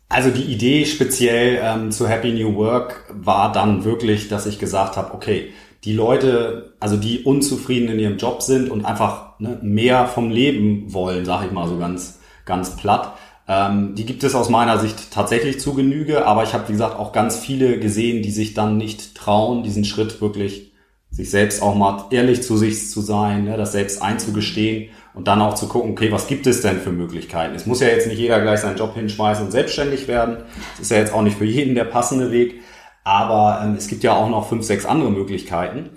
Also 0.09 0.31
die 0.31 0.45
Idee 0.45 0.87
speziell 0.87 1.61
ähm, 1.63 1.91
zu 1.91 2.09
Happy 2.09 2.33
New 2.33 2.55
Work 2.55 3.05
war 3.13 3.53
dann 3.53 3.85
wirklich, 3.85 4.29
dass 4.29 4.47
ich 4.47 4.59
gesagt 4.59 4.97
habe, 4.97 5.13
okay, 5.13 5.53
die 5.85 5.93
Leute, 5.93 6.75
also 6.81 6.97
die 6.97 7.25
unzufrieden 7.25 7.89
in 7.89 7.99
ihrem 7.99 8.17
Job 8.17 8.43
sind 8.43 8.71
und 8.71 8.85
einfach 8.85 9.39
ne, 9.41 9.59
mehr 9.63 10.07
vom 10.07 10.31
Leben 10.31 10.93
wollen, 10.93 11.25
sage 11.25 11.47
ich 11.47 11.53
mal 11.53 11.69
so 11.69 11.77
ganz, 11.79 12.21
ganz 12.45 12.77
platt, 12.77 13.15
ähm, 13.49 13.95
die 13.95 14.07
gibt 14.07 14.25
es 14.25 14.35
aus 14.35 14.49
meiner 14.49 14.79
Sicht 14.79 15.13
tatsächlich 15.13 15.61
zu 15.61 15.75
Genüge, 15.75 16.27
aber 16.27 16.43
ich 16.43 16.53
habe, 16.53 16.69
wie 16.69 16.73
gesagt, 16.73 16.99
auch 16.99 17.13
ganz 17.13 17.37
viele 17.37 17.79
gesehen, 17.79 18.23
die 18.23 18.31
sich 18.31 18.55
dann 18.55 18.77
nicht 18.77 19.15
trauen, 19.15 19.63
diesen 19.63 19.85
Schritt 19.85 20.21
wirklich 20.21 20.73
sich 21.11 21.31
selbst 21.31 21.63
auch 21.63 21.75
mal 21.75 22.05
ehrlich 22.11 22.43
zu 22.43 22.57
sich 22.57 22.91
zu 22.91 23.01
sein, 23.01 23.45
ne, 23.45 23.57
das 23.57 23.73
selbst 23.73 24.03
einzugestehen 24.03 24.91
und 25.15 25.29
dann 25.29 25.41
auch 25.41 25.55
zu 25.55 25.67
gucken, 25.67 25.93
okay, 25.93 26.13
was 26.13 26.27
gibt 26.27 26.47
es 26.47 26.61
denn 26.61 26.81
für 26.81 26.93
Möglichkeiten? 26.93 27.55
Es 27.55 27.65
muss 27.65 27.81
ja 27.81 27.87
jetzt 27.89 28.07
nicht 28.07 28.19
jeder 28.19 28.41
gleich 28.41 28.61
seinen 28.61 28.77
Job 28.77 28.95
hinschmeißen 28.95 29.47
und 29.47 29.51
selbstständig 29.51 30.09
werden. 30.09 30.39
Das 30.73 30.83
ist 30.83 30.91
ja 30.91 30.99
jetzt 30.99 31.15
auch 31.15 31.23
nicht 31.23 31.39
für 31.39 31.47
jeden 31.47 31.75
der 31.75 31.85
passende 31.85 32.33
Weg, 32.33 32.61
aber 33.05 33.63
ähm, 33.65 33.77
es 33.77 33.87
gibt 33.89 34.03
ja 34.03 34.15
auch 34.15 34.29
noch 34.29 34.49
fünf, 34.49 34.65
sechs 34.65 34.85
andere 34.85 35.11
Möglichkeiten. 35.11 35.91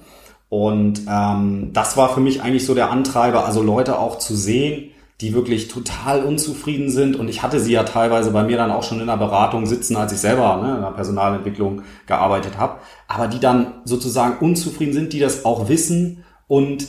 Und 0.47 1.01
ähm, 1.09 1.71
das 1.73 1.97
war 1.97 2.13
für 2.13 2.21
mich 2.21 2.41
eigentlich 2.41 2.65
so 2.65 2.73
der 2.73 2.89
Antreiber, 2.89 3.45
also 3.45 3.61
Leute 3.61 3.99
auch 3.99 4.19
zu 4.19 4.35
sehen, 4.35 4.88
die 5.21 5.33
wirklich 5.33 5.67
total 5.67 6.23
unzufrieden 6.23 6.89
sind. 6.89 7.17
Und 7.17 7.27
ich 7.27 7.43
hatte 7.43 7.59
sie 7.59 7.73
ja 7.73 7.83
teilweise 7.83 8.31
bei 8.31 8.43
mir 8.43 8.57
dann 8.57 8.71
auch 8.71 8.83
schon 8.83 9.01
in 9.01 9.07
der 9.07 9.17
Beratung 9.17 9.65
sitzen, 9.65 9.97
als 9.97 10.13
ich 10.13 10.19
selber 10.19 10.57
ne, 10.57 10.75
in 10.75 10.81
der 10.81 10.91
Personalentwicklung 10.91 11.81
gearbeitet 12.05 12.57
habe. 12.57 12.79
Aber 13.07 13.27
die 13.27 13.39
dann 13.39 13.81
sozusagen 13.83 14.37
unzufrieden 14.43 14.93
sind, 14.93 15.11
die 15.11 15.19
das 15.19 15.43
auch 15.43 15.67
wissen 15.67 16.23
und 16.47 16.87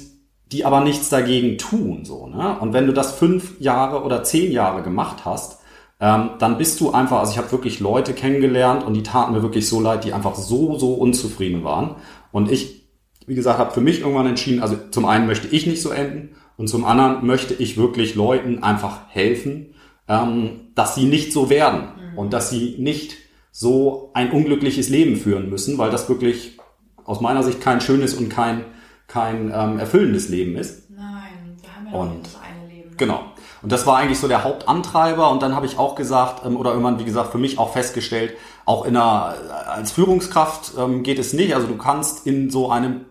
die 0.53 0.65
aber 0.65 0.81
nichts 0.81 1.09
dagegen 1.09 1.59
tun. 1.59 2.05
So, 2.05 2.27
ne? 2.27 2.57
Und 2.61 2.73
wenn 2.73 2.87
du 2.87 2.93
das 2.93 3.13
fünf 3.13 3.61
Jahre 3.61 4.03
oder 4.05 4.23
zehn 4.23 4.53
Jahre 4.53 4.83
gemacht 4.83 5.25
hast, 5.25 5.61
ähm, 6.01 6.31
dann 6.39 6.57
bist 6.57 6.81
du 6.81 6.93
einfach, 6.93 7.19
also 7.19 7.33
ich 7.33 7.39
habe 7.39 7.53
wirklich 7.53 7.81
Leute 7.81 8.15
kennengelernt 8.15 8.85
und 8.85 8.95
die 8.95 9.03
taten 9.03 9.33
mir 9.33 9.43
wirklich 9.43 9.69
so 9.69 9.81
leid, 9.81 10.05
die 10.05 10.13
einfach 10.13 10.35
so, 10.35 10.79
so 10.79 10.95
unzufrieden 10.95 11.63
waren. 11.63 11.97
Und 12.33 12.51
ich, 12.51 12.89
wie 13.27 13.35
gesagt, 13.35 13.59
habe 13.59 13.73
für 13.73 13.81
mich 13.81 14.01
irgendwann 14.01 14.27
entschieden, 14.27 14.63
also 14.63 14.77
zum 14.91 15.05
einen 15.05 15.27
möchte 15.27 15.49
ich 15.49 15.67
nicht 15.67 15.83
so 15.83 15.91
enden 15.91 16.37
und 16.61 16.69
zum 16.69 16.85
anderen 16.85 17.27
möchte 17.27 17.55
ich 17.55 17.79
wirklich 17.79 18.17
Leuten 18.17 18.63
einfach 18.63 19.09
helfen, 19.09 19.75
ähm, 20.09 20.69
dass 20.75 20.95
sie 20.95 21.07
nicht 21.07 21.33
so 21.33 21.49
werden 21.49 21.85
mhm. 22.13 22.19
und 22.19 22.35
dass 22.35 22.51
sie 22.51 22.77
nicht 22.79 23.17
so 23.51 24.11
ein 24.13 24.31
unglückliches 24.31 24.91
Leben 24.91 25.17
führen 25.17 25.49
müssen, 25.49 25.79
weil 25.79 25.91
das 25.91 26.11
wirklich 26.11 26.59
aus 27.03 27.23
meiner 27.23 27.43
Sicht 27.43 27.63
kein 27.63 27.81
schönes 27.81 28.13
und 28.13 28.29
kein, 28.29 28.67
kein 29.07 29.51
ähm, 29.55 29.79
erfüllendes 29.79 30.29
Leben 30.29 30.55
ist. 30.57 30.91
Nein, 30.91 31.57
wir 31.63 31.75
haben 31.75 31.87
ja 31.91 31.99
und, 31.99 32.27
das 32.27 32.37
eine 32.37 32.69
Leben. 32.71 32.91
Ne? 32.91 32.97
Genau. 32.99 33.21
Und 33.63 33.73
das 33.73 33.87
war 33.87 33.97
eigentlich 33.97 34.19
so 34.19 34.29
der 34.29 34.45
Hauptantreiber. 34.45 35.31
Und 35.31 35.43
dann 35.43 35.57
habe 35.57 35.65
ich 35.65 35.79
auch 35.79 35.95
gesagt, 35.95 36.45
ähm, 36.45 36.59
oder 36.59 36.73
irgendwann, 36.73 36.99
wie 36.99 37.05
gesagt, 37.05 37.33
für 37.33 37.39
mich 37.39 37.59
auch 37.59 37.73
festgestellt, 37.73 38.35
auch 38.67 38.85
in 38.85 38.99
einer, 38.99 39.35
als 39.67 39.93
Führungskraft 39.93 40.73
ähm, 40.79 41.05
geht 41.05 41.19
es 41.19 41.33
nicht. 41.33 41.55
Also 41.55 41.67
du 41.67 41.79
kannst 41.79 42.27
in 42.27 42.51
so 42.51 42.71
einem 42.71 43.07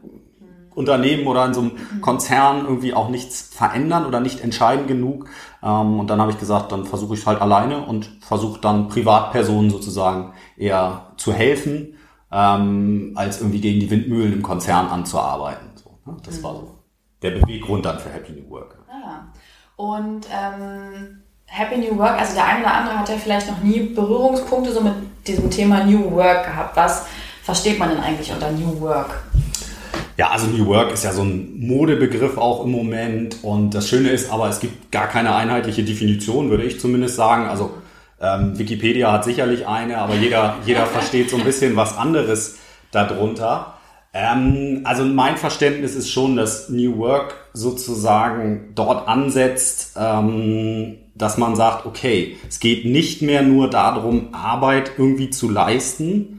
Unternehmen 0.79 1.27
oder 1.27 1.45
in 1.45 1.53
so 1.53 1.61
einem 1.61 2.01
Konzern 2.01 2.65
irgendwie 2.65 2.93
auch 2.93 3.09
nichts 3.09 3.41
verändern 3.53 4.05
oder 4.05 4.19
nicht 4.19 4.41
entscheiden 4.41 4.87
genug. 4.87 5.25
Ähm, 5.61 5.99
und 5.99 6.09
dann 6.09 6.21
habe 6.21 6.31
ich 6.31 6.39
gesagt, 6.39 6.71
dann 6.71 6.85
versuche 6.85 7.13
ich 7.13 7.25
halt 7.27 7.41
alleine 7.41 7.85
und 7.85 8.09
versuche 8.21 8.59
dann 8.59 8.87
Privatpersonen 8.87 9.69
sozusagen 9.69 10.33
eher 10.57 11.11
zu 11.17 11.33
helfen, 11.33 11.97
ähm, 12.31 13.13
als 13.15 13.41
irgendwie 13.41 13.61
gegen 13.61 13.79
die 13.79 13.91
Windmühlen 13.91 14.33
im 14.33 14.41
Konzern 14.41 14.87
anzuarbeiten. 14.87 15.69
Ne? 16.09 16.17
Das 16.25 16.41
war 16.43 16.55
so 16.55 16.75
der 17.21 17.31
Beweggrund 17.31 17.85
dann 17.85 17.99
für 17.99 18.09
Happy 18.09 18.33
New 18.33 18.49
Work. 18.49 18.77
Ah. 18.89 19.27
Und 19.75 20.27
ähm, 20.31 21.21
Happy 21.45 21.77
New 21.77 21.97
Work, 21.97 22.19
also 22.19 22.33
der 22.35 22.45
eine 22.45 22.61
oder 22.61 22.73
andere 22.73 22.99
hat 22.99 23.09
ja 23.09 23.15
vielleicht 23.15 23.49
noch 23.49 23.61
nie 23.61 23.79
Berührungspunkte 23.79 24.71
so 24.71 24.81
mit 24.81 24.93
diesem 25.27 25.49
Thema 25.49 25.83
New 25.83 26.11
Work 26.11 26.45
gehabt. 26.45 26.75
Was 26.77 27.07
versteht 27.43 27.79
man 27.79 27.89
denn 27.89 27.99
eigentlich 27.99 28.31
unter 28.31 28.51
New 28.51 28.79
Work? 28.81 29.23
Ja, 30.19 30.31
also 30.31 30.47
New 30.47 30.65
Work 30.65 30.91
ist 30.91 31.05
ja 31.05 31.13
so 31.13 31.21
ein 31.21 31.61
Modebegriff 31.65 32.37
auch 32.37 32.65
im 32.65 32.71
Moment. 32.71 33.37
Und 33.41 33.73
das 33.73 33.87
Schöne 33.87 34.09
ist 34.09 34.29
aber, 34.29 34.49
es 34.49 34.59
gibt 34.59 34.91
gar 34.91 35.07
keine 35.07 35.33
einheitliche 35.33 35.81
Definition, 35.81 36.49
würde 36.49 36.65
ich 36.65 36.77
zumindest 36.77 37.15
sagen. 37.15 37.45
Also 37.45 37.71
ähm, 38.19 38.59
Wikipedia 38.59 39.13
hat 39.13 39.23
sicherlich 39.23 39.65
eine, 39.65 39.97
aber 39.97 40.15
jeder, 40.15 40.57
jeder 40.65 40.85
versteht 40.87 41.29
so 41.29 41.37
ein 41.37 41.45
bisschen 41.45 41.77
was 41.77 41.97
anderes 41.97 42.57
darunter. 42.91 43.75
Ähm, 44.13 44.81
also 44.83 45.05
mein 45.05 45.37
Verständnis 45.37 45.95
ist 45.95 46.09
schon, 46.09 46.35
dass 46.35 46.67
New 46.67 46.97
Work 46.97 47.35
sozusagen 47.53 48.73
dort 48.75 49.07
ansetzt, 49.07 49.95
ähm, 49.97 50.97
dass 51.15 51.37
man 51.37 51.55
sagt, 51.55 51.85
okay, 51.85 52.35
es 52.49 52.59
geht 52.59 52.83
nicht 52.83 53.21
mehr 53.21 53.41
nur 53.41 53.69
darum, 53.69 54.33
Arbeit 54.33 54.91
irgendwie 54.97 55.29
zu 55.29 55.49
leisten 55.49 56.38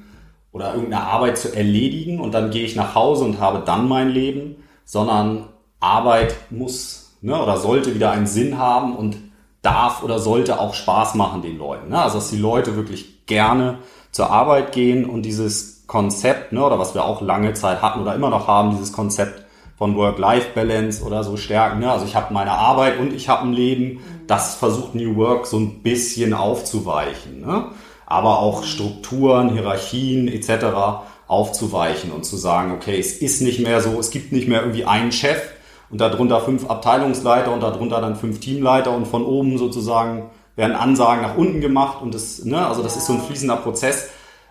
oder 0.52 0.74
irgendeine 0.74 1.04
Arbeit 1.04 1.38
zu 1.38 1.54
erledigen 1.54 2.20
und 2.20 2.32
dann 2.32 2.50
gehe 2.50 2.64
ich 2.64 2.76
nach 2.76 2.94
Hause 2.94 3.24
und 3.24 3.40
habe 3.40 3.62
dann 3.64 3.88
mein 3.88 4.08
Leben, 4.08 4.56
sondern 4.84 5.48
Arbeit 5.78 6.34
muss 6.50 7.16
ne, 7.20 7.40
oder 7.40 7.56
sollte 7.56 7.94
wieder 7.94 8.10
einen 8.10 8.26
Sinn 8.26 8.58
haben 8.58 8.96
und 8.96 9.16
darf 9.62 10.02
oder 10.02 10.18
sollte 10.18 10.58
auch 10.58 10.74
Spaß 10.74 11.14
machen 11.14 11.42
den 11.42 11.58
Leuten. 11.58 11.90
Ne? 11.90 12.02
Also 12.02 12.18
dass 12.18 12.30
die 12.30 12.38
Leute 12.38 12.76
wirklich 12.76 13.26
gerne 13.26 13.78
zur 14.10 14.30
Arbeit 14.30 14.72
gehen 14.72 15.04
und 15.04 15.22
dieses 15.22 15.86
Konzept, 15.86 16.52
ne, 16.52 16.64
oder 16.64 16.78
was 16.78 16.94
wir 16.94 17.04
auch 17.04 17.20
lange 17.20 17.52
Zeit 17.54 17.82
hatten 17.82 18.00
oder 18.00 18.14
immer 18.14 18.30
noch 18.30 18.48
haben, 18.48 18.70
dieses 18.70 18.92
Konzept 18.92 19.44
von 19.76 19.96
Work-Life-Balance 19.96 21.02
oder 21.04 21.24
so 21.24 21.36
stärken. 21.36 21.80
Ne? 21.80 21.90
Also 21.90 22.04
ich 22.04 22.14
habe 22.14 22.34
meine 22.34 22.52
Arbeit 22.52 22.98
und 22.98 23.14
ich 23.14 23.30
habe 23.30 23.48
ein 23.48 23.54
Leben. 23.54 24.00
Das 24.26 24.54
versucht 24.56 24.94
New 24.94 25.16
Work 25.16 25.46
so 25.46 25.58
ein 25.58 25.82
bisschen 25.82 26.34
aufzuweichen. 26.34 27.40
Ne? 27.40 27.70
Aber 28.10 28.40
auch 28.40 28.64
Strukturen, 28.64 29.50
Hierarchien 29.50 30.28
etc. 30.28 30.66
aufzuweichen 31.28 32.10
und 32.10 32.24
zu 32.24 32.36
sagen, 32.36 32.72
okay, 32.72 32.98
es 32.98 33.16
ist 33.16 33.40
nicht 33.40 33.60
mehr 33.60 33.80
so, 33.80 33.98
es 33.98 34.10
gibt 34.10 34.32
nicht 34.32 34.48
mehr 34.48 34.60
irgendwie 34.60 34.84
einen 34.84 35.12
Chef 35.12 35.40
und 35.90 36.00
darunter 36.00 36.40
fünf 36.40 36.68
Abteilungsleiter 36.68 37.52
und 37.52 37.62
darunter 37.62 38.00
dann 38.00 38.16
fünf 38.16 38.40
Teamleiter 38.40 38.90
und 38.90 39.06
von 39.06 39.24
oben 39.24 39.58
sozusagen 39.58 40.30
werden 40.56 40.76
Ansagen 40.76 41.22
nach 41.22 41.36
unten 41.36 41.60
gemacht 41.60 42.02
und 42.02 42.12
das, 42.12 42.44
ne, 42.44 42.66
also 42.66 42.82
das 42.82 42.96
ist 42.96 43.06
so 43.06 43.14
ein 43.14 43.20
fließender 43.20 43.56
Prozess. 43.56 44.10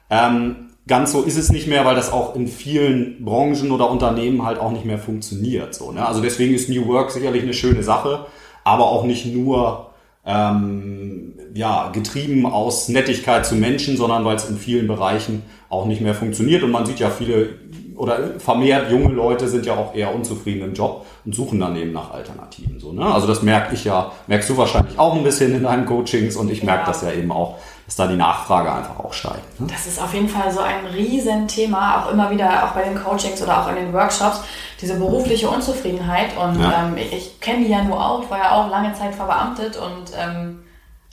Ähm, 0.09 0.69
ganz 0.87 1.11
so 1.11 1.21
ist 1.21 1.37
es 1.37 1.51
nicht 1.51 1.67
mehr, 1.67 1.85
weil 1.85 1.95
das 1.95 2.11
auch 2.11 2.35
in 2.35 2.47
vielen 2.47 3.23
Branchen 3.23 3.71
oder 3.71 3.89
Unternehmen 3.89 4.45
halt 4.45 4.59
auch 4.59 4.71
nicht 4.71 4.85
mehr 4.85 4.97
funktioniert. 4.97 5.75
So, 5.75 5.91
ne? 5.91 6.05
Also 6.05 6.21
deswegen 6.21 6.53
ist 6.53 6.69
New 6.69 6.87
Work 6.87 7.11
sicherlich 7.11 7.43
eine 7.43 7.53
schöne 7.53 7.83
Sache, 7.83 8.25
aber 8.63 8.85
auch 8.85 9.03
nicht 9.03 9.25
nur 9.25 9.91
ähm, 10.25 11.33
ja, 11.53 11.89
getrieben 11.89 12.45
aus 12.45 12.89
Nettigkeit 12.89 13.45
zu 13.45 13.55
Menschen, 13.55 13.97
sondern 13.97 14.25
weil 14.25 14.35
es 14.35 14.49
in 14.49 14.57
vielen 14.57 14.87
Bereichen 14.87 15.43
auch 15.69 15.85
nicht 15.85 16.01
mehr 16.01 16.15
funktioniert. 16.15 16.63
Und 16.63 16.71
man 16.71 16.85
sieht 16.85 16.99
ja 16.99 17.09
viele 17.09 17.49
oder 17.95 18.39
vermehrt 18.39 18.89
junge 18.89 19.13
Leute 19.13 19.49
sind 19.49 19.65
ja 19.65 19.75
auch 19.75 19.93
eher 19.93 20.15
unzufrieden 20.15 20.63
im 20.63 20.73
Job 20.73 21.05
und 21.25 21.35
suchen 21.35 21.59
dann 21.59 21.75
eben 21.75 21.91
nach 21.91 22.11
Alternativen. 22.13 22.79
So, 22.79 22.93
ne? 22.93 23.05
Also 23.05 23.27
das 23.27 23.41
merke 23.41 23.75
ich 23.75 23.83
ja, 23.83 24.13
merkst 24.27 24.49
du 24.49 24.55
wahrscheinlich 24.55 24.97
auch 24.97 25.15
ein 25.15 25.23
bisschen 25.23 25.53
in 25.53 25.63
deinen 25.63 25.85
Coachings 25.85 26.37
und 26.37 26.49
ich 26.49 26.63
merke 26.63 26.83
ja. 26.83 26.87
das 26.87 27.01
ja 27.01 27.11
eben 27.11 27.31
auch 27.31 27.57
dass 27.89 27.95
da 27.95 28.05
die 28.05 28.17
Nachfrage 28.17 28.71
einfach 28.71 28.99
auch 28.99 29.13
steigt. 29.13 29.59
Ne? 29.59 29.65
Das 29.67 29.87
ist 29.87 29.99
auf 29.99 30.13
jeden 30.13 30.29
Fall 30.29 30.51
so 30.51 30.59
ein 30.59 30.85
Riesenthema, 30.93 32.03
auch 32.03 32.11
immer 32.11 32.29
wieder, 32.29 32.65
auch 32.65 32.73
bei 32.73 32.83
den 32.83 32.93
Coachings 32.93 33.41
oder 33.41 33.63
auch 33.63 33.69
in 33.69 33.77
den 33.77 33.93
Workshops, 33.93 34.41
diese 34.79 34.93
berufliche 34.93 35.49
Unzufriedenheit. 35.49 36.37
Und 36.37 36.61
ja. 36.61 36.85
ähm, 36.85 36.97
ich, 36.97 37.11
ich 37.11 37.39
kenne 37.39 37.65
die 37.65 37.71
ja 37.71 37.83
nur 37.83 37.99
auch, 37.99 38.29
war 38.29 38.37
ja 38.37 38.51
auch 38.51 38.69
lange 38.69 38.93
Zeit 38.93 39.15
verbeamtet 39.15 39.75
und 39.75 40.11
ähm, 40.15 40.59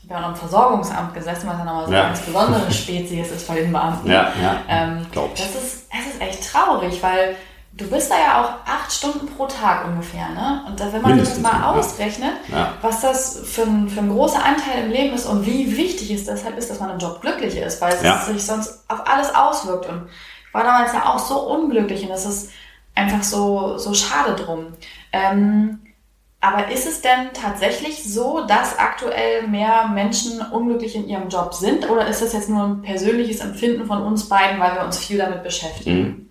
ich 0.07 0.13
habe 0.13 0.25
auch 0.25 0.29
noch 0.29 0.35
im 0.35 0.41
Versorgungsamt 0.41 1.15
gesessen, 1.15 1.49
was 1.49 1.59
ja 1.59 1.65
nochmal 1.65 1.87
so 1.87 1.93
ja. 1.93 1.99
eine 1.99 2.09
ganz 2.09 2.21
besondere 2.21 2.73
Spezies 2.73 3.31
ist 3.33 3.49
bei 3.49 3.57
den 3.57 3.73
Beamten. 3.73 4.09
Ja, 4.09 4.33
ja. 4.41 4.61
Ähm, 4.69 5.07
das, 5.13 5.55
ist, 5.55 5.89
das 5.91 6.15
ist 6.15 6.21
echt 6.21 6.53
traurig, 6.53 7.03
weil 7.03 7.37
Du 7.77 7.87
bist 7.91 8.11
da 8.11 8.15
ja 8.17 8.43
auch 8.43 8.51
acht 8.67 8.91
Stunden 8.91 9.27
pro 9.27 9.47
Tag 9.47 9.85
ungefähr, 9.85 10.31
ne? 10.31 10.65
Und 10.67 10.81
wenn 10.81 11.03
man 11.03 11.11
Mindestens, 11.11 11.43
das 11.43 11.53
mal 11.53 11.75
ausrechnet, 11.75 12.33
ja. 12.49 12.73
was 12.81 13.03
das 13.03 13.41
für 13.45 13.63
ein, 13.63 13.87
für 13.91 14.01
ein 14.01 14.09
großer 14.09 14.43
Anteil 14.43 14.85
im 14.85 14.91
Leben 14.91 15.15
ist 15.15 15.27
und 15.27 15.45
wie 15.45 15.77
wichtig 15.77 16.11
es 16.11 16.25
deshalb 16.25 16.57
ist, 16.57 16.71
dass 16.71 16.81
man 16.81 16.89
im 16.89 16.99
Job 16.99 17.21
glücklich 17.21 17.55
ist, 17.59 17.83
weil 17.83 17.93
es 17.93 18.03
ja. 18.03 18.19
sich 18.21 18.43
sonst 18.47 18.83
auf 18.89 19.07
alles 19.07 19.35
auswirkt. 19.35 19.91
Und 19.91 20.09
ich 20.49 20.55
war 20.55 20.65
damals 20.65 20.95
ja 20.95 21.05
auch 21.05 21.19
so 21.19 21.39
unglücklich 21.51 22.03
und 22.05 22.13
es 22.13 22.25
ist 22.25 22.51
einfach 22.95 23.23
so, 23.23 23.77
so 23.77 23.93
schade 23.93 24.43
drum. 24.43 24.69
Ähm, 25.13 25.81
aber 26.47 26.71
ist 26.71 26.87
es 26.87 27.03
denn 27.03 27.31
tatsächlich 27.35 28.05
so, 28.05 28.47
dass 28.47 28.79
aktuell 28.79 29.49
mehr 29.49 29.89
Menschen 29.89 30.41
unglücklich 30.53 30.95
in 30.95 31.09
ihrem 31.09 31.29
Job 31.29 31.53
sind? 31.55 31.91
Oder 31.91 32.07
ist 32.07 32.23
das 32.23 32.33
jetzt 32.33 32.49
nur 32.49 32.63
ein 32.63 32.83
persönliches 32.83 33.41
Empfinden 33.41 33.85
von 33.87 34.01
uns 34.03 34.29
beiden, 34.29 34.61
weil 34.61 34.77
wir 34.77 34.85
uns 34.85 34.97
viel 34.97 35.19
damit 35.19 35.43
beschäftigen? 35.43 36.01
Mhm. 36.01 36.31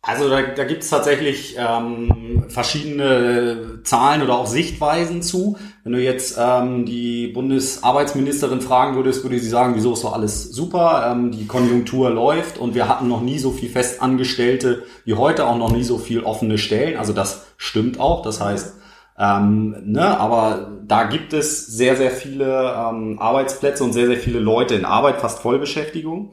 Also 0.00 0.30
da, 0.30 0.42
da 0.42 0.64
gibt 0.64 0.82
es 0.82 0.88
tatsächlich 0.88 1.56
ähm, 1.58 2.44
verschiedene 2.48 3.80
Zahlen 3.84 4.22
oder 4.22 4.38
auch 4.38 4.46
Sichtweisen 4.46 5.22
zu. 5.22 5.58
Wenn 5.84 5.92
du 5.92 6.02
jetzt 6.02 6.38
ähm, 6.40 6.86
die 6.86 7.26
Bundesarbeitsministerin 7.28 8.62
fragen 8.62 8.96
würdest, 8.96 9.22
würde 9.22 9.38
sie 9.38 9.50
sagen, 9.50 9.74
wieso 9.74 9.92
ist 9.92 10.02
doch 10.02 10.14
alles 10.14 10.44
super, 10.44 11.10
ähm, 11.12 11.30
die 11.30 11.46
Konjunktur 11.46 12.08
läuft 12.08 12.56
und 12.56 12.74
wir 12.74 12.88
hatten 12.88 13.06
noch 13.06 13.20
nie 13.20 13.38
so 13.38 13.50
viel 13.50 13.68
Festangestellte 13.68 14.84
wie 15.04 15.12
heute, 15.12 15.46
auch 15.46 15.58
noch 15.58 15.70
nie 15.70 15.82
so 15.82 15.98
viel 15.98 16.22
offene 16.22 16.56
Stellen. 16.56 16.96
Also 16.96 17.12
das 17.12 17.44
stimmt 17.58 18.00
auch. 18.00 18.22
Das 18.22 18.40
heißt, 18.40 18.76
ähm, 19.18 19.76
ne, 19.84 20.18
aber 20.18 20.72
da 20.86 21.04
gibt 21.04 21.34
es 21.34 21.66
sehr, 21.66 21.96
sehr 21.96 22.10
viele 22.10 22.74
ähm, 22.74 23.18
Arbeitsplätze 23.18 23.84
und 23.84 23.92
sehr, 23.92 24.06
sehr 24.06 24.16
viele 24.16 24.40
Leute 24.40 24.74
in 24.74 24.86
Arbeit, 24.86 25.20
fast 25.20 25.40
Vollbeschäftigung. 25.40 26.32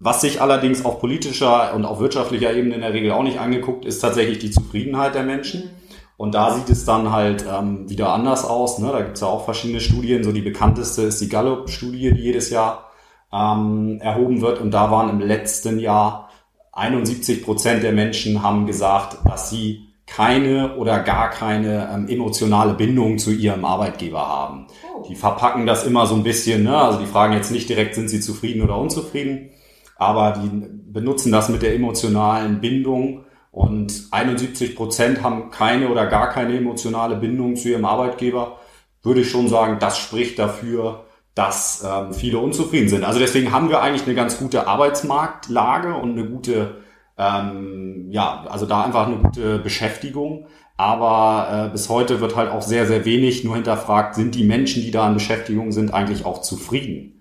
Was 0.00 0.20
sich 0.20 0.42
allerdings 0.42 0.84
auf 0.84 0.98
politischer 0.98 1.74
und 1.74 1.84
auf 1.84 2.00
wirtschaftlicher 2.00 2.52
Ebene 2.52 2.74
in 2.74 2.80
der 2.80 2.92
Regel 2.92 3.12
auch 3.12 3.22
nicht 3.22 3.38
angeguckt, 3.38 3.84
ist 3.84 4.00
tatsächlich 4.00 4.40
die 4.40 4.50
Zufriedenheit 4.50 5.14
der 5.14 5.22
Menschen. 5.22 5.70
Und 6.16 6.34
da 6.34 6.54
sieht 6.54 6.70
es 6.70 6.84
dann 6.84 7.10
halt 7.12 7.44
ähm, 7.50 7.88
wieder 7.88 8.12
anders 8.12 8.44
aus. 8.44 8.78
Ne? 8.78 8.90
Da 8.92 9.00
gibt 9.02 9.16
es 9.16 9.20
ja 9.20 9.26
auch 9.26 9.44
verschiedene 9.44 9.80
Studien. 9.80 10.22
So 10.22 10.32
die 10.32 10.42
bekannteste 10.42 11.02
ist 11.02 11.20
die 11.20 11.28
Gallup-Studie, 11.28 12.12
die 12.14 12.22
jedes 12.22 12.50
Jahr 12.50 12.90
ähm, 13.32 13.98
erhoben 14.00 14.40
wird. 14.40 14.60
Und 14.60 14.70
da 14.70 14.90
waren 14.90 15.10
im 15.10 15.20
letzten 15.20 15.78
Jahr 15.78 16.30
71 16.72 17.44
Prozent 17.44 17.82
der 17.82 17.92
Menschen 17.92 18.42
haben 18.42 18.66
gesagt, 18.66 19.18
dass 19.24 19.50
sie 19.50 19.88
keine 20.06 20.76
oder 20.76 21.00
gar 21.00 21.30
keine 21.30 21.88
ähm, 21.92 22.08
emotionale 22.08 22.74
Bindung 22.74 23.18
zu 23.18 23.32
ihrem 23.32 23.64
Arbeitgeber 23.64 24.26
haben. 24.26 24.66
Oh. 24.94 25.06
Die 25.08 25.14
verpacken 25.14 25.66
das 25.66 25.84
immer 25.84 26.06
so 26.06 26.14
ein 26.14 26.22
bisschen. 26.22 26.64
Ne? 26.64 26.76
Also 26.76 26.98
die 26.98 27.06
fragen 27.06 27.32
jetzt 27.32 27.50
nicht 27.50 27.68
direkt, 27.68 27.94
sind 27.94 28.08
sie 28.08 28.20
zufrieden 28.20 28.62
oder 28.62 28.76
unzufrieden, 28.76 29.50
aber 29.96 30.32
die 30.32 30.50
benutzen 30.92 31.32
das 31.32 31.48
mit 31.48 31.62
der 31.62 31.74
emotionalen 31.74 32.60
Bindung 32.60 33.23
und 33.54 34.08
71 34.10 34.74
Prozent 34.74 35.22
haben 35.22 35.50
keine 35.50 35.88
oder 35.88 36.06
gar 36.06 36.28
keine 36.28 36.58
emotionale 36.58 37.14
Bindung 37.14 37.54
zu 37.54 37.68
ihrem 37.68 37.84
Arbeitgeber. 37.84 38.58
Würde 39.04 39.20
ich 39.20 39.30
schon 39.30 39.48
sagen, 39.48 39.78
das 39.78 39.96
spricht 39.96 40.40
dafür, 40.40 41.04
dass 41.36 41.86
ähm, 41.88 42.12
viele 42.12 42.38
unzufrieden 42.38 42.88
sind. 42.88 43.04
Also 43.04 43.20
deswegen 43.20 43.52
haben 43.52 43.68
wir 43.68 43.80
eigentlich 43.80 44.06
eine 44.06 44.16
ganz 44.16 44.38
gute 44.38 44.66
Arbeitsmarktlage 44.66 45.94
und 45.94 46.18
eine 46.18 46.28
gute, 46.28 46.78
ähm, 47.16 48.08
ja, 48.10 48.44
also 48.48 48.66
da 48.66 48.82
einfach 48.82 49.06
eine 49.06 49.18
gute 49.18 49.60
Beschäftigung. 49.60 50.48
Aber 50.76 51.68
äh, 51.68 51.70
bis 51.70 51.88
heute 51.88 52.20
wird 52.20 52.34
halt 52.34 52.50
auch 52.50 52.62
sehr, 52.62 52.86
sehr 52.88 53.04
wenig 53.04 53.44
nur 53.44 53.54
hinterfragt, 53.54 54.16
sind 54.16 54.34
die 54.34 54.42
Menschen, 54.42 54.82
die 54.82 54.90
da 54.90 55.06
in 55.06 55.14
Beschäftigung 55.14 55.70
sind, 55.70 55.94
eigentlich 55.94 56.24
auch 56.24 56.42
zufrieden? 56.42 57.13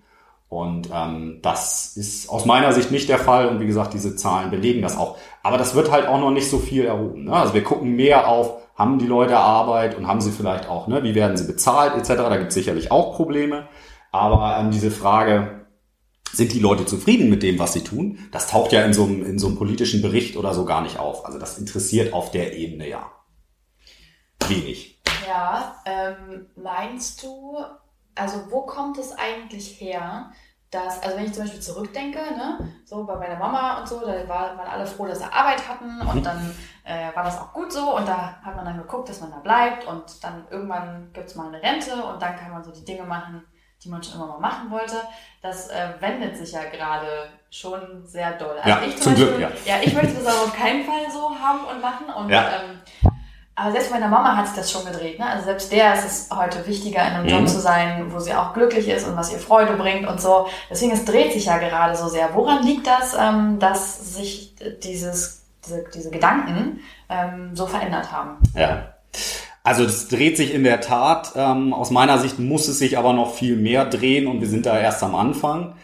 Und 0.53 0.89
ähm, 0.93 1.39
das 1.41 1.97
ist 1.97 2.29
aus 2.29 2.45
meiner 2.45 2.73
Sicht 2.73 2.91
nicht 2.91 3.09
der 3.09 3.17
Fall. 3.17 3.47
Und 3.47 3.59
wie 3.59 3.65
gesagt, 3.65 3.93
diese 3.93 4.15
Zahlen 4.15 4.51
belegen 4.51 4.83
das 4.83 4.95
auch. 4.95 5.17
Aber 5.41 5.57
das 5.57 5.73
wird 5.73 5.91
halt 5.91 6.07
auch 6.07 6.19
noch 6.19 6.29
nicht 6.29 6.47
so 6.47 6.59
viel 6.59 6.85
erhoben. 6.85 7.23
Ne? 7.23 7.33
Also 7.33 7.55
wir 7.55 7.63
gucken 7.63 7.95
mehr 7.95 8.27
auf, 8.27 8.59
haben 8.75 8.99
die 8.99 9.07
Leute 9.07 9.37
Arbeit 9.37 9.97
und 9.97 10.07
haben 10.07 10.21
sie 10.21 10.31
vielleicht 10.31 10.69
auch, 10.69 10.87
ne? 10.87 11.01
wie 11.01 11.15
werden 11.15 11.37
sie 11.37 11.47
bezahlt 11.47 11.95
etc. 11.95 12.09
Da 12.09 12.37
gibt 12.37 12.49
es 12.49 12.53
sicherlich 12.53 12.91
auch 12.91 13.15
Probleme. 13.15 13.67
Aber 14.11 14.57
ähm, 14.59 14.69
diese 14.69 14.91
Frage, 14.91 15.65
sind 16.31 16.53
die 16.53 16.59
Leute 16.59 16.85
zufrieden 16.85 17.29
mit 17.29 17.43
dem, 17.43 17.59
was 17.59 17.73
sie 17.73 17.83
tun? 17.83 18.19
Das 18.31 18.47
taucht 18.47 18.71
ja 18.71 18.83
in 18.83 18.93
so 18.93 19.05
einem, 19.05 19.23
in 19.23 19.39
so 19.39 19.47
einem 19.47 19.57
politischen 19.57 20.01
Bericht 20.01 20.35
oder 20.35 20.53
so 20.53 20.65
gar 20.65 20.81
nicht 20.81 20.99
auf. 20.99 21.25
Also 21.25 21.39
das 21.39 21.57
interessiert 21.57 22.13
auf 22.13 22.31
der 22.31 22.55
Ebene 22.55 22.89
ja 22.89 23.11
wenig. 24.47 24.99
Ja, 25.27 25.81
ähm, 25.85 26.47
meinst 26.55 27.23
du, 27.23 27.57
also 28.15 28.51
wo 28.51 28.61
kommt 28.61 28.97
es 28.97 29.11
eigentlich 29.17 29.79
her, 29.79 30.31
dass, 30.73 31.01
also 31.03 31.17
wenn 31.17 31.25
ich 31.25 31.33
zum 31.33 31.43
Beispiel 31.43 31.61
zurückdenke, 31.61 32.19
ne, 32.19 32.57
so 32.85 33.03
bei 33.05 33.15
meiner 33.15 33.37
Mama 33.37 33.79
und 33.79 33.87
so, 33.87 33.99
da 33.99 34.27
war, 34.27 34.57
waren 34.57 34.67
alle 34.67 34.85
froh, 34.85 35.05
dass 35.05 35.19
sie 35.19 35.31
Arbeit 35.31 35.67
hatten 35.67 36.01
und 36.01 36.15
mhm. 36.15 36.23
dann 36.23 36.55
äh, 36.83 37.15
war 37.15 37.23
das 37.23 37.39
auch 37.39 37.53
gut 37.53 37.71
so 37.71 37.95
und 37.95 38.07
da 38.07 38.39
hat 38.41 38.55
man 38.55 38.65
dann 38.65 38.77
geguckt, 38.77 39.09
dass 39.09 39.21
man 39.21 39.31
da 39.31 39.37
bleibt 39.37 39.85
und 39.85 40.23
dann 40.23 40.47
irgendwann 40.49 41.11
gibt 41.13 41.29
es 41.29 41.35
mal 41.35 41.47
eine 41.47 41.61
Rente 41.61 42.03
und 42.03 42.21
dann 42.21 42.35
kann 42.35 42.51
man 42.51 42.63
so 42.63 42.71
die 42.71 42.83
Dinge 42.83 43.03
machen, 43.03 43.45
die 43.83 43.89
man 43.89 44.01
schon 44.01 44.15
immer 44.15 44.27
mal 44.27 44.39
machen 44.39 44.71
wollte. 44.71 44.95
Das 45.41 45.69
äh, 45.69 45.89
wendet 45.99 46.37
sich 46.37 46.53
ja 46.53 46.63
gerade 46.63 47.29
schon 47.51 48.05
sehr 48.05 48.31
doll. 48.33 48.57
Also 48.57 48.69
ja, 48.69 48.81
ich 48.81 48.95
zum, 48.95 49.03
zum 49.03 49.13
Beispiel, 49.13 49.37
Glück, 49.37 49.65
ja. 49.65 49.75
ja. 49.75 49.83
ich 49.83 49.93
möchte 49.93 50.15
das 50.15 50.25
aber 50.25 50.45
auf 50.45 50.55
keinen 50.55 50.85
Fall 50.85 51.11
so 51.11 51.29
haben 51.37 51.65
und 51.65 51.81
machen 51.81 52.07
und 52.07 52.29
ja. 52.29 52.49
ähm, 52.49 52.81
aber 53.55 53.71
selbst 53.71 53.91
meiner 53.91 54.07
Mama 54.07 54.35
hat 54.35 54.47
sich 54.47 54.55
das 54.55 54.71
schon 54.71 54.85
gedreht. 54.85 55.19
Ne? 55.19 55.27
Also 55.27 55.45
selbst 55.45 55.71
der 55.71 55.93
ist 55.93 56.05
es 56.05 56.29
heute 56.35 56.65
wichtiger, 56.65 57.01
in 57.01 57.13
einem 57.13 57.23
mhm. 57.25 57.29
Job 57.29 57.47
zu 57.47 57.59
sein, 57.59 58.11
wo 58.11 58.19
sie 58.19 58.33
auch 58.33 58.53
glücklich 58.53 58.87
ist 58.87 59.07
und 59.07 59.15
was 59.15 59.31
ihr 59.31 59.39
Freude 59.39 59.73
bringt 59.73 60.07
und 60.07 60.19
so. 60.19 60.47
Deswegen, 60.69 60.91
es 60.91 61.05
dreht 61.05 61.33
sich 61.33 61.45
ja 61.45 61.57
gerade 61.57 61.95
so 61.95 62.07
sehr. 62.07 62.33
Woran 62.33 62.63
liegt 62.63 62.87
das, 62.87 63.15
ähm, 63.19 63.59
dass 63.59 64.15
sich 64.15 64.55
dieses 64.83 65.43
diese, 65.65 65.83
diese 65.93 66.09
Gedanken 66.09 66.79
ähm, 67.09 67.51
so 67.53 67.65
verändert 67.65 68.11
haben. 68.11 68.37
Ja. 68.55 68.93
Also 69.63 69.85
das 69.85 70.09
dreht 70.09 70.35
sich 70.35 70.53
in 70.53 70.63
der 70.63 70.81
Tat. 70.81 71.33
Ähm, 71.35 71.73
aus 71.73 71.89
meiner 71.89 72.19
Sicht 72.19 72.39
muss 72.39 72.67
es 72.67 72.79
sich 72.79 72.97
aber 72.97 73.13
noch 73.13 73.33
viel 73.33 73.55
mehr 73.55 73.85
drehen 73.85 74.27
und 74.27 74.41
wir 74.41 74.47
sind 74.47 74.65
da 74.65 74.77
erst 74.77 75.03
am 75.03 75.15
Anfang. 75.15 75.75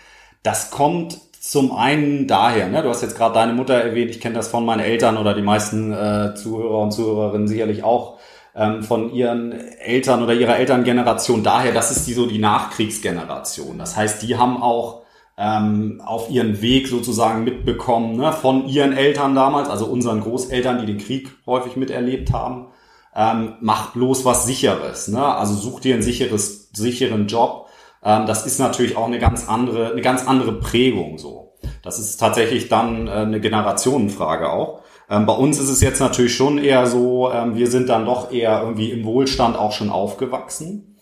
Das 0.43 0.69
kommt 0.71 1.19
zum 1.49 1.71
einen 1.71 2.27
daher, 2.27 2.69
ne? 2.69 2.83
du 2.83 2.89
hast 2.89 3.01
jetzt 3.01 3.17
gerade 3.17 3.33
deine 3.33 3.53
Mutter 3.53 3.73
erwähnt, 3.73 4.11
ich 4.11 4.21
kenne 4.21 4.35
das 4.35 4.49
von 4.49 4.63
meinen 4.63 4.81
Eltern 4.81 5.17
oder 5.17 5.33
die 5.33 5.41
meisten 5.41 5.91
äh, 5.91 6.35
Zuhörer 6.35 6.77
und 6.83 6.91
Zuhörerinnen 6.91 7.47
sicherlich 7.47 7.83
auch 7.83 8.19
ähm, 8.55 8.83
von 8.83 9.11
ihren 9.11 9.53
Eltern 9.79 10.21
oder 10.21 10.35
ihrer 10.35 10.57
Elterngeneration 10.57 11.41
daher, 11.41 11.71
das 11.73 11.89
ist 11.89 12.05
die 12.05 12.13
so 12.13 12.27
die 12.27 12.37
Nachkriegsgeneration. 12.37 13.79
Das 13.79 13.97
heißt, 13.97 14.21
die 14.21 14.37
haben 14.37 14.61
auch 14.61 15.01
ähm, 15.39 16.03
auf 16.05 16.29
ihren 16.29 16.61
Weg 16.61 16.87
sozusagen 16.87 17.43
mitbekommen 17.43 18.17
ne, 18.17 18.31
von 18.31 18.67
ihren 18.67 18.93
Eltern 18.93 19.33
damals, 19.33 19.69
also 19.69 19.87
unseren 19.87 20.21
Großeltern, 20.21 20.77
die 20.77 20.85
den 20.85 20.99
Krieg 20.99 21.31
häufig 21.47 21.75
miterlebt 21.75 22.31
haben. 22.31 22.67
Ähm, 23.15 23.53
macht 23.59 23.93
bloß 23.93 24.23
was 24.23 24.45
Sicheres. 24.45 25.07
Ne? 25.07 25.25
Also 25.25 25.55
such 25.55 25.79
dir 25.79 25.95
einen 25.95 26.03
sicheres, 26.03 26.69
sicheren 26.73 27.25
Job. 27.25 27.68
Ähm, 28.03 28.25
das 28.25 28.45
ist 28.45 28.59
natürlich 28.59 28.97
auch 28.97 29.07
eine 29.07 29.19
ganz 29.19 29.47
andere, 29.47 29.91
eine 29.91 30.01
ganz 30.01 30.27
andere 30.27 30.53
Prägung 30.53 31.17
so. 31.17 31.53
Das 31.83 31.99
ist 31.99 32.17
tatsächlich 32.17 32.69
dann 32.69 33.07
äh, 33.07 33.11
eine 33.11 33.39
Generationenfrage 33.39 34.51
auch. 34.51 34.81
Ähm, 35.09 35.25
bei 35.25 35.33
uns 35.33 35.59
ist 35.59 35.69
es 35.69 35.81
jetzt 35.81 35.99
natürlich 35.99 36.35
schon 36.35 36.57
eher 36.57 36.85
so, 36.85 37.31
ähm, 37.31 37.55
wir 37.55 37.67
sind 37.69 37.89
dann 37.89 38.05
doch 38.05 38.31
eher 38.31 38.61
irgendwie 38.61 38.91
im 38.91 39.05
Wohlstand 39.05 39.57
auch 39.57 39.71
schon 39.71 39.89
aufgewachsen. 39.89 40.97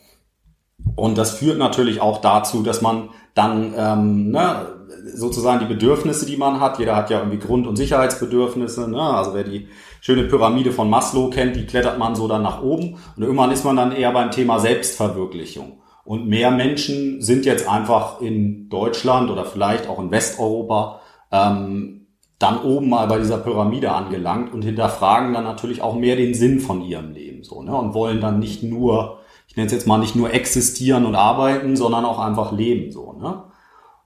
Und 0.95 1.17
das 1.17 1.31
führt 1.31 1.57
natürlich 1.57 2.01
auch 2.01 2.21
dazu, 2.21 2.63
dass 2.63 2.81
man 2.81 3.09
dann 3.33 3.73
ähm, 3.77 4.31
ne, 4.31 4.67
sozusagen 5.13 5.59
die 5.59 5.73
Bedürfnisse, 5.73 6.25
die 6.25 6.37
man 6.37 6.59
hat, 6.59 6.79
jeder 6.79 6.95
hat 6.95 7.09
ja 7.09 7.19
irgendwie 7.19 7.39
Grund- 7.39 7.67
und 7.67 7.75
Sicherheitsbedürfnisse, 7.75 8.89
ne? 8.89 9.01
also 9.01 9.33
wer 9.33 9.43
die 9.43 9.67
schöne 10.01 10.23
Pyramide 10.23 10.71
von 10.71 10.89
Maslow 10.89 11.29
kennt, 11.29 11.55
die 11.55 11.65
klettert 11.65 11.99
man 11.99 12.15
so 12.15 12.27
dann 12.27 12.43
nach 12.43 12.61
oben 12.61 12.97
und 13.15 13.23
irgendwann 13.23 13.51
ist 13.51 13.65
man 13.65 13.75
dann 13.75 13.91
eher 13.91 14.11
beim 14.11 14.31
Thema 14.31 14.59
Selbstverwirklichung. 14.59 15.76
Und 16.07 16.27
mehr 16.27 16.51
Menschen 16.51 17.21
sind 17.21 17.45
jetzt 17.45 17.67
einfach 17.67 18.21
in 18.21 18.69
Deutschland 18.69 19.29
oder 19.29 19.45
vielleicht 19.45 19.87
auch 19.87 19.99
in 19.99 20.09
Westeuropa 20.09 21.01
ähm, 21.31 22.07
dann 22.39 22.61
oben 22.61 22.89
mal 22.89 23.07
bei 23.07 23.19
dieser 23.19 23.37
Pyramide 23.37 23.91
angelangt 23.91 24.53
und 24.53 24.63
hinterfragen 24.63 25.33
dann 25.33 25.43
natürlich 25.43 25.81
auch 25.81 25.95
mehr 25.95 26.15
den 26.15 26.33
Sinn 26.33 26.59
von 26.59 26.81
ihrem 26.81 27.11
Leben 27.11 27.43
so 27.43 27.61
ne? 27.61 27.75
und 27.75 27.93
wollen 27.93 28.21
dann 28.21 28.39
nicht 28.39 28.63
nur 28.63 29.19
ich 29.47 29.55
nenne 29.55 29.67
es 29.67 29.73
jetzt 29.73 29.87
mal 29.87 29.97
nicht 29.97 30.15
nur 30.15 30.33
existieren 30.33 31.05
und 31.05 31.15
arbeiten, 31.15 31.75
sondern 31.75 32.05
auch 32.05 32.19
einfach 32.19 32.51
leben 32.51 32.91
so. 32.91 33.13
Ne? 33.13 33.43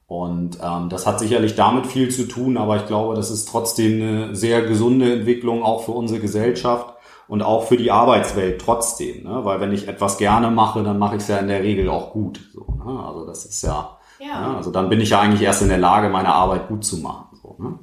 Und 0.07 0.59
ähm, 0.63 0.89
das 0.89 1.07
hat 1.07 1.19
sicherlich 1.19 1.55
damit 1.55 1.87
viel 1.87 2.09
zu 2.09 2.27
tun, 2.27 2.57
aber 2.57 2.77
ich 2.77 2.85
glaube, 2.85 3.15
das 3.15 3.31
ist 3.31 3.49
trotzdem 3.49 4.01
eine 4.01 4.35
sehr 4.35 4.61
gesunde 4.61 5.13
Entwicklung 5.13 5.63
auch 5.63 5.83
für 5.83 5.91
unsere 5.91 6.19
Gesellschaft 6.19 6.93
und 7.31 7.41
auch 7.43 7.63
für 7.63 7.77
die 7.77 7.91
Arbeitswelt 7.91 8.59
trotzdem. 8.59 9.23
Ne? 9.23 9.45
Weil 9.45 9.61
wenn 9.61 9.71
ich 9.71 9.87
etwas 9.87 10.17
gerne 10.17 10.51
mache, 10.51 10.83
dann 10.83 10.99
mache 10.99 11.15
ich 11.15 11.21
es 11.21 11.29
ja 11.29 11.37
in 11.37 11.47
der 11.47 11.63
Regel 11.63 11.87
auch 11.87 12.11
gut. 12.11 12.41
So, 12.53 12.65
ne? 12.83 13.05
Also 13.07 13.25
das 13.25 13.45
ist 13.45 13.61
ja, 13.61 13.97
ja. 14.19 14.49
Ne? 14.49 14.57
also 14.57 14.69
dann 14.69 14.89
bin 14.89 14.99
ich 14.99 15.11
ja 15.11 15.21
eigentlich 15.21 15.41
erst 15.41 15.61
in 15.61 15.69
der 15.69 15.77
Lage, 15.77 16.09
meine 16.09 16.27
Arbeit 16.27 16.67
gut 16.67 16.83
zu 16.83 16.97
machen. 16.97 17.27
So, 17.41 17.55
ne? 17.57 17.79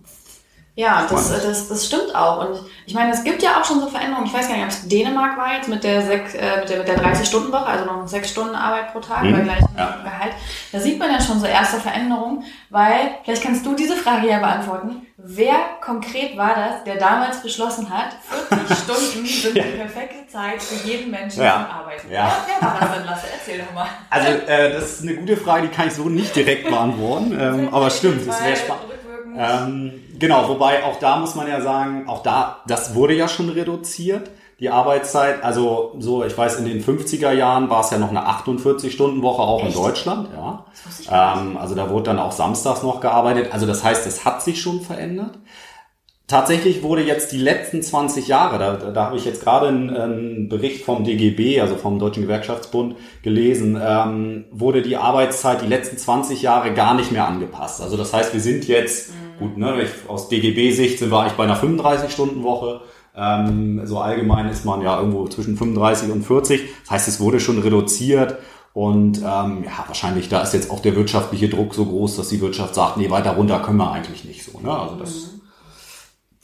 Ja, 0.78 1.08
das, 1.10 1.42
das, 1.42 1.66
das 1.66 1.86
stimmt 1.86 2.14
auch. 2.14 2.46
Und 2.46 2.60
ich 2.86 2.94
meine, 2.94 3.12
es 3.12 3.24
gibt 3.24 3.42
ja 3.42 3.60
auch 3.60 3.64
schon 3.64 3.80
so 3.80 3.88
Veränderungen. 3.88 4.26
Ich 4.28 4.32
weiß 4.32 4.46
gar 4.46 4.54
nicht, 4.54 4.62
ob 4.62 4.70
es 4.70 4.86
Dänemark 4.86 5.36
war 5.36 5.54
jetzt 5.56 5.68
mit 5.68 5.82
der, 5.82 6.02
sech, 6.02 6.32
äh, 6.34 6.60
mit 6.60 6.68
der, 6.68 6.78
mit 6.78 6.86
der 6.86 7.02
30-Stunden-Woche, 7.02 7.66
also 7.66 7.84
noch 7.84 8.06
sechs 8.06 8.30
Stunden 8.30 8.54
Arbeit 8.54 8.92
pro 8.92 9.00
Tag 9.00 9.24
mhm. 9.24 9.32
bei 9.32 9.40
gleichem 9.40 9.68
ja. 9.76 9.98
Gehalt. 10.04 10.34
Da 10.70 10.78
sieht 10.78 11.00
man 11.00 11.10
ja 11.10 11.20
schon 11.20 11.40
so 11.40 11.46
erste 11.46 11.80
Veränderungen, 11.80 12.44
weil, 12.70 13.10
vielleicht 13.24 13.42
kannst 13.42 13.66
du 13.66 13.74
diese 13.74 13.96
Frage 13.96 14.28
ja 14.28 14.38
beantworten. 14.38 15.04
Wer 15.16 15.56
konkret 15.80 16.36
war 16.36 16.54
das, 16.54 16.84
der 16.84 16.94
damals 16.94 17.42
beschlossen 17.42 17.90
hat, 17.90 18.10
40 18.48 18.78
Stunden 18.84 19.26
sind 19.26 19.56
ja. 19.56 19.64
die 19.64 19.78
perfekte 19.78 20.28
Zeit 20.28 20.62
für 20.62 20.86
jeden 20.86 21.10
Menschen 21.10 21.42
ja. 21.42 21.54
zum 21.54 21.76
Arbeiten? 21.76 22.08
Ja. 22.08 22.36
Wer 22.46 22.68
war 22.68 22.76
das 22.78 22.92
denn, 22.92 23.04
Lasse? 23.04 23.26
Erzähl 23.36 23.64
doch 23.66 23.74
mal. 23.74 23.88
Also, 24.10 24.28
äh, 24.28 24.74
das 24.74 24.92
ist 24.92 25.02
eine 25.02 25.16
gute 25.16 25.36
Frage, 25.36 25.66
die 25.66 25.74
kann 25.74 25.88
ich 25.88 25.94
so 25.94 26.08
nicht 26.08 26.36
direkt 26.36 26.70
beantworten. 26.70 27.36
ähm, 27.36 27.74
aber 27.74 27.90
stimmt, 27.90 28.28
das 28.28 28.44
wäre 28.44 28.54
spannend. 28.54 28.97
Ähm, 29.36 29.92
genau, 30.18 30.48
wobei 30.48 30.84
auch 30.84 30.98
da 30.98 31.16
muss 31.16 31.34
man 31.34 31.48
ja 31.48 31.60
sagen, 31.60 32.08
auch 32.08 32.22
da, 32.22 32.58
das 32.66 32.94
wurde 32.94 33.14
ja 33.14 33.28
schon 33.28 33.48
reduziert, 33.48 34.30
die 34.60 34.70
Arbeitszeit. 34.70 35.42
Also 35.44 35.94
so, 35.98 36.24
ich 36.24 36.36
weiß, 36.36 36.58
in 36.58 36.64
den 36.64 36.82
50er 36.82 37.32
Jahren 37.32 37.70
war 37.70 37.82
es 37.82 37.90
ja 37.90 37.98
noch 37.98 38.10
eine 38.10 38.26
48-Stunden-Woche 38.26 39.42
auch 39.42 39.62
Echt? 39.64 39.76
in 39.76 39.82
Deutschland. 39.82 40.28
Ja. 40.34 40.64
Ähm, 41.10 41.56
also 41.56 41.74
da 41.74 41.90
wurde 41.90 42.04
dann 42.04 42.18
auch 42.18 42.32
samstags 42.32 42.82
noch 42.82 43.00
gearbeitet. 43.00 43.52
Also 43.52 43.66
das 43.66 43.84
heißt, 43.84 44.06
es 44.06 44.24
hat 44.24 44.42
sich 44.42 44.60
schon 44.60 44.80
verändert. 44.80 45.38
Tatsächlich 46.28 46.82
wurde 46.82 47.02
jetzt 47.02 47.32
die 47.32 47.38
letzten 47.38 47.82
20 47.82 48.28
Jahre, 48.28 48.58
da, 48.58 48.90
da 48.90 49.06
habe 49.06 49.16
ich 49.16 49.24
jetzt 49.24 49.42
gerade 49.42 49.68
einen, 49.68 49.88
einen 49.88 50.48
Bericht 50.50 50.84
vom 50.84 51.02
DGB, 51.02 51.58
also 51.62 51.76
vom 51.76 51.98
Deutschen 51.98 52.24
Gewerkschaftsbund, 52.24 52.96
gelesen, 53.22 53.80
ähm, 53.82 54.44
wurde 54.50 54.82
die 54.82 54.98
Arbeitszeit 54.98 55.62
die 55.62 55.66
letzten 55.66 55.96
20 55.96 56.42
Jahre 56.42 56.74
gar 56.74 56.92
nicht 56.92 57.12
mehr 57.12 57.26
angepasst. 57.26 57.80
Also 57.80 57.96
das 57.96 58.12
heißt, 58.12 58.34
wir 58.34 58.42
sind 58.42 58.68
jetzt, 58.68 59.08
mhm. 59.08 59.38
gut, 59.38 59.56
ne, 59.56 59.86
aus 60.06 60.28
DGB-Sicht 60.28 60.98
sind 60.98 61.10
wir 61.10 61.18
eigentlich 61.18 61.38
bei 61.38 61.44
einer 61.44 61.58
35-Stunden-Woche. 61.58 62.82
Ähm, 63.16 63.86
so 63.86 63.98
allgemein 63.98 64.50
ist 64.50 64.66
man 64.66 64.82
ja 64.82 64.98
irgendwo 64.98 65.26
zwischen 65.28 65.56
35 65.56 66.12
und 66.12 66.24
40. 66.24 66.60
Das 66.82 66.90
heißt, 66.90 67.08
es 67.08 67.20
wurde 67.20 67.40
schon 67.40 67.58
reduziert. 67.58 68.36
Und 68.74 69.16
ähm, 69.16 69.64
ja, 69.64 69.84
wahrscheinlich 69.86 70.28
da 70.28 70.42
ist 70.42 70.52
jetzt 70.52 70.70
auch 70.70 70.80
der 70.80 70.94
wirtschaftliche 70.94 71.48
Druck 71.48 71.72
so 71.72 71.86
groß, 71.86 72.16
dass 72.16 72.28
die 72.28 72.42
Wirtschaft 72.42 72.74
sagt, 72.74 72.98
nee, 72.98 73.08
weiter 73.08 73.30
runter 73.30 73.60
können 73.60 73.78
wir 73.78 73.90
eigentlich 73.90 74.26
nicht 74.26 74.44
so. 74.44 74.60
Ne? 74.60 74.70
Also 74.70 74.96
das 74.96 75.32
mhm 75.32 75.37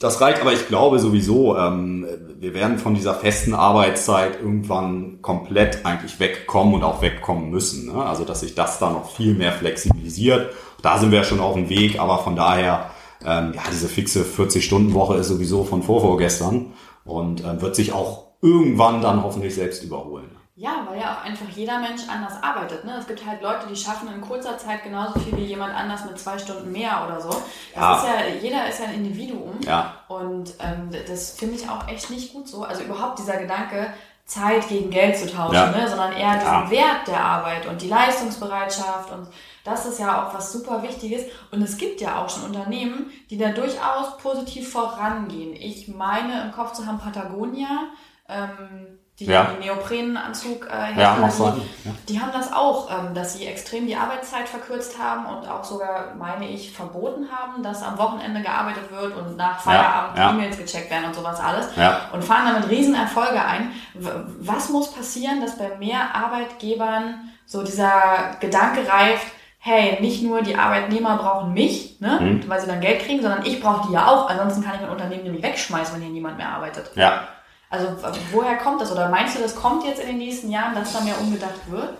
das 0.05 0.21
reicht, 0.21 0.41
aber 0.41 0.53
ich 0.53 0.69
glaube 0.69 0.99
sowieso, 0.99 1.57
ähm, 1.57 2.07
wir 2.39 2.53
werden 2.53 2.79
von 2.79 2.95
dieser 2.95 3.15
festen 3.15 3.55
Arbeitszeit 3.55 4.39
irgendwann 4.39 5.23
komplett 5.23 5.87
eigentlich 5.87 6.21
wegkommen 6.21 6.75
und 6.75 6.85
auch 6.85 7.01
wegkommen 7.01 7.51
müssen. 7.51 7.87
Ne? 7.87 8.05
Also 8.05 8.25
dass 8.25 8.41
sich 8.41 8.55
das 8.55 8.79
da 8.79 8.91
noch 8.91 9.11
viel 9.11 9.35
mehr 9.35 9.53
flexibilisiert. 9.53 10.53
Da 10.83 10.99
sind 10.99 11.11
wir 11.11 11.25
schon 11.25 11.41
auf 11.41 11.55
dem 11.55 11.71
Weg, 11.71 11.99
aber 11.99 12.19
von 12.19 12.37
daher, 12.37 12.91
ähm, 13.25 13.53
ja, 13.55 13.63
diese 13.73 13.89
fixe 13.89 14.25
40-Stunden-Woche 14.25 15.17
ist 15.17 15.29
sowieso 15.29 15.65
von 15.65 15.83
vorvorgestern 15.83 16.75
und 17.07 17.43
äh, 17.43 17.63
wird 17.63 17.75
sich 17.75 17.95
auch 17.95 18.25
irgendwann 18.43 19.01
dann 19.01 19.23
hoffentlich 19.23 19.55
selbst 19.55 19.83
überholen. 19.83 20.31
Ja, 20.57 20.87
weil 20.89 21.01
ja 21.01 21.15
auch 21.15 21.25
einfach 21.25 21.49
jeder 21.49 21.81
Mensch 21.81 22.03
anders 22.09 22.41
arbeitet. 22.41 22.85
Ne? 22.85 22.97
Es 23.01 23.09
gibt 23.09 23.27
halt 23.27 23.43
Leute, 23.43 23.67
die 23.69 23.75
schaffen 23.75 24.09
in 24.15 24.21
kurzer 24.21 24.57
Zeit 24.57 24.85
genauso 24.85 25.19
viel 25.19 25.37
wie 25.37 25.47
jemand 25.47 25.75
anders 25.75 26.05
mit 26.05 26.17
zwei 26.17 26.39
Stunden 26.39 26.71
mehr 26.71 27.05
oder 27.05 27.21
so. 27.21 27.31
Das 27.31 27.43
ja. 27.75 27.97
ist 27.97 28.05
ja, 28.05 28.35
jeder 28.41 28.69
ist 28.69 28.79
ja 28.79 28.87
ein 28.87 28.95
Individuum. 28.95 29.59
Ja. 29.67 29.97
Und 30.07 30.55
ähm, 30.61 30.91
das 31.09 31.33
finde 31.33 31.57
ich 31.57 31.69
auch 31.69 31.89
echt 31.89 32.09
nicht 32.11 32.33
gut 32.33 32.47
so. 32.47 32.63
Also 32.63 32.85
überhaupt 32.85 33.19
dieser 33.19 33.37
Gedanke, 33.37 33.93
Zeit 34.27 34.69
gegen 34.69 34.91
Geld 34.91 35.19
zu 35.19 35.27
tauschen, 35.27 35.55
ja. 35.55 35.71
ne? 35.71 35.89
sondern 35.89 36.13
eher 36.13 36.37
ja. 36.41 36.71
Wert 36.71 37.09
der 37.09 37.23
Arbeit 37.23 37.67
und 37.67 37.83
die 37.83 37.89
Leistungsbereitschaft 37.89 39.13
und 39.13 39.29
das 39.65 39.85
ist 39.85 39.99
ja 39.99 40.27
auch 40.27 40.35
was 40.35 40.53
super 40.53 40.83
Wichtiges. 40.83 41.25
Und 41.51 41.63
es 41.63 41.77
gibt 41.77 42.01
ja 42.01 42.23
auch 42.23 42.29
schon 42.29 42.45
Unternehmen, 42.45 43.11
die 43.31 43.39
da 43.39 43.51
durchaus 43.51 44.19
positiv 44.19 44.71
vorangehen. 44.71 45.55
Ich 45.57 45.89
meine 45.89 46.43
im 46.43 46.53
Kopf 46.53 46.73
zu 46.73 46.87
haben 46.87 46.99
Patagonia. 46.99 47.89
Ähm, 48.29 48.99
die 49.21 49.27
ja. 49.27 49.45
den 49.45 49.61
Neoprenanzug 49.61 50.67
äh, 50.67 51.01
ja, 51.01 51.15
die, 51.15 51.89
ja. 51.89 51.95
die 52.09 52.21
haben 52.21 52.33
das 52.33 52.53
auch, 52.53 52.91
ähm, 52.91 53.15
dass 53.15 53.35
sie 53.35 53.47
extrem 53.47 53.87
die 53.87 53.95
Arbeitszeit 53.95 54.49
verkürzt 54.49 54.99
haben 54.99 55.27
und 55.27 55.49
auch 55.49 55.63
sogar, 55.63 56.15
meine 56.19 56.49
ich, 56.49 56.73
verboten 56.73 57.29
haben, 57.31 57.63
dass 57.63 57.85
am 57.85 57.97
Wochenende 57.97 58.43
gearbeitet 58.43 58.91
wird 58.91 59.17
und 59.17 59.37
nach 59.37 59.61
Feierabend 59.61 60.19
ja, 60.19 60.31
E-Mails 60.31 60.59
gecheckt 60.59 60.91
werden 60.91 61.05
und 61.05 61.15
sowas 61.15 61.39
alles. 61.39 61.69
Und 62.13 62.25
fahren 62.25 62.53
damit 62.53 62.69
Riesenerfolge 62.69 63.41
ein. 63.41 63.71
Was 64.41 64.71
muss 64.71 64.93
passieren, 64.93 65.41
dass 65.41 65.57
bei 65.57 65.77
mehr 65.79 66.13
Arbeitgebern 66.13 67.31
so 67.47 67.63
dieser 67.63 68.37
Gedanke 68.41 68.81
reift, 68.89 69.27
hey, 69.59 69.99
nicht 70.01 70.23
nur 70.23 70.43
die 70.43 70.57
Arbeitnehmer 70.57 71.17
brauchen 71.17 71.55
mich, 71.55 71.99
ne, 72.01 72.19
mhm. 72.21 72.49
weil 72.49 72.61
sie 72.61 72.67
dann 72.67 72.81
Geld 72.81 73.01
kriegen, 73.01 73.23
sondern 73.23 73.47
ich 73.47 73.63
brauche 73.63 73.89
die 73.89 73.95
ja 73.95 74.09
auch, 74.09 74.29
ansonsten 74.29 74.63
kann 74.63 74.75
ich 74.75 74.83
mein 74.83 74.91
Unternehmen 74.91 75.23
nämlich 75.23 75.43
wegschmeißen, 75.43 75.95
wenn 75.95 76.03
hier 76.03 76.13
niemand 76.13 76.37
mehr 76.37 76.51
arbeitet. 76.51 76.91
Ja. 76.97 77.29
Also 77.75 78.21
woher 78.33 78.57
kommt 78.57 78.81
das? 78.81 78.93
Oder 78.93 79.09
meinst 79.09 79.37
du, 79.37 79.43
das 79.43 79.55
kommt 79.55 79.85
jetzt 79.85 80.01
in 80.01 80.07
den 80.07 80.19
nächsten 80.19 80.51
Jahren, 80.51 80.75
dass 80.75 80.93
da 80.93 81.01
mehr 81.01 81.21
umgedacht 81.21 81.71
wird? 81.71 81.91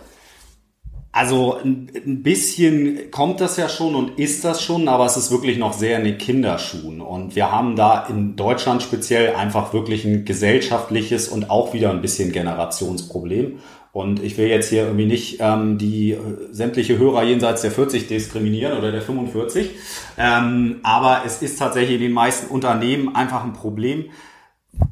Also 1.11 1.57
ein 1.63 2.23
bisschen 2.23 3.09
kommt 3.09 3.39
das 3.39 3.55
ja 3.55 3.69
schon 3.69 3.95
und 3.95 4.19
ist 4.19 4.43
das 4.43 4.61
schon, 4.61 4.89
aber 4.89 5.05
es 5.05 5.15
ist 5.15 5.31
wirklich 5.31 5.57
noch 5.57 5.71
sehr 5.71 5.97
in 5.97 6.03
den 6.03 6.17
Kinderschuhen. 6.17 6.99
Und 6.99 7.37
wir 7.37 7.53
haben 7.53 7.77
da 7.77 8.05
in 8.07 8.35
Deutschland 8.35 8.83
speziell 8.83 9.33
einfach 9.33 9.71
wirklich 9.71 10.03
ein 10.03 10.25
gesellschaftliches 10.25 11.29
und 11.29 11.49
auch 11.49 11.73
wieder 11.73 11.91
ein 11.91 12.01
bisschen 12.01 12.33
Generationsproblem. 12.33 13.59
Und 13.93 14.21
ich 14.21 14.37
will 14.37 14.49
jetzt 14.49 14.69
hier 14.69 14.83
irgendwie 14.83 15.05
nicht 15.05 15.37
ähm, 15.39 15.77
die 15.77 16.11
äh, 16.11 16.17
sämtliche 16.51 16.97
Hörer 16.97 17.23
jenseits 17.23 17.61
der 17.61 17.71
40 17.71 18.07
diskriminieren 18.07 18.77
oder 18.77 18.91
der 18.91 19.01
45. 19.01 19.69
Ähm, 20.17 20.81
aber 20.83 21.21
es 21.25 21.41
ist 21.41 21.57
tatsächlich 21.57 21.95
in 21.95 22.01
den 22.01 22.11
meisten 22.11 22.47
Unternehmen 22.47 23.15
einfach 23.15 23.45
ein 23.45 23.53
Problem, 23.53 24.09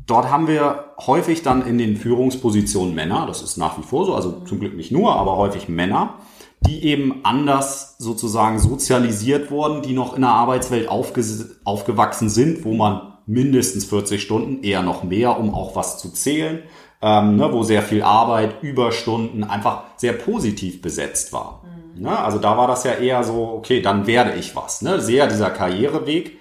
Dort 0.06 0.30
haben 0.30 0.48
wir 0.48 0.94
häufig 1.06 1.44
dann 1.44 1.66
in 1.66 1.78
den 1.78 1.98
Führungspositionen 1.98 2.94
Männer, 2.94 3.26
das 3.28 3.42
ist 3.42 3.58
nach 3.58 3.78
wie 3.78 3.84
vor 3.84 4.06
so, 4.06 4.16
also 4.16 4.42
zum 4.46 4.60
Glück 4.60 4.76
nicht 4.76 4.92
nur, 4.92 5.16
aber 5.16 5.38
häufig 5.38 5.70
Männer, 5.70 6.16
die 6.62 6.86
eben 6.86 7.22
anders 7.24 7.98
sozusagen 7.98 8.60
sozialisiert 8.60 9.52
wurden, 9.52 9.82
die 9.82 9.94
noch 9.94 10.16
in 10.16 10.22
der 10.22 10.32
Arbeitswelt 10.32 10.88
aufge 10.88 11.24
aufgewachsen 11.64 12.30
sind, 12.30 12.64
wo 12.64 12.74
man 12.74 13.14
mindestens 13.26 13.86
40 13.86 14.22
Stunden, 14.22 14.64
eher 14.64 14.82
noch 14.82 15.04
mehr, 15.04 15.40
um 15.40 15.54
auch 15.54 15.76
was 15.76 15.98
zu 15.98 16.10
zählen, 16.10 16.64
ähm, 17.02 17.38
ne, 17.38 17.52
wo 17.52 17.64
sehr 17.64 17.82
viel 17.82 18.02
Arbeit, 18.02 18.62
Überstunden 18.62 19.44
einfach 19.44 19.84
sehr 19.98 20.14
positiv 20.14 20.82
besetzt 20.82 21.34
war. 21.34 21.64
Mhm. 21.96 22.04
Ne? 22.04 22.20
Also 22.20 22.40
da 22.40 22.58
war 22.58 22.68
das 22.68 22.84
ja 22.84 22.94
eher 22.94 23.24
so, 23.24 23.54
okay, 23.58 23.82
dann 23.82 24.08
werde 24.08 24.36
ich 24.36 24.56
was. 24.56 24.82
Ne? 24.82 25.00
Sehr 25.02 25.28
dieser 25.28 25.50
Karriereweg. 25.50 26.40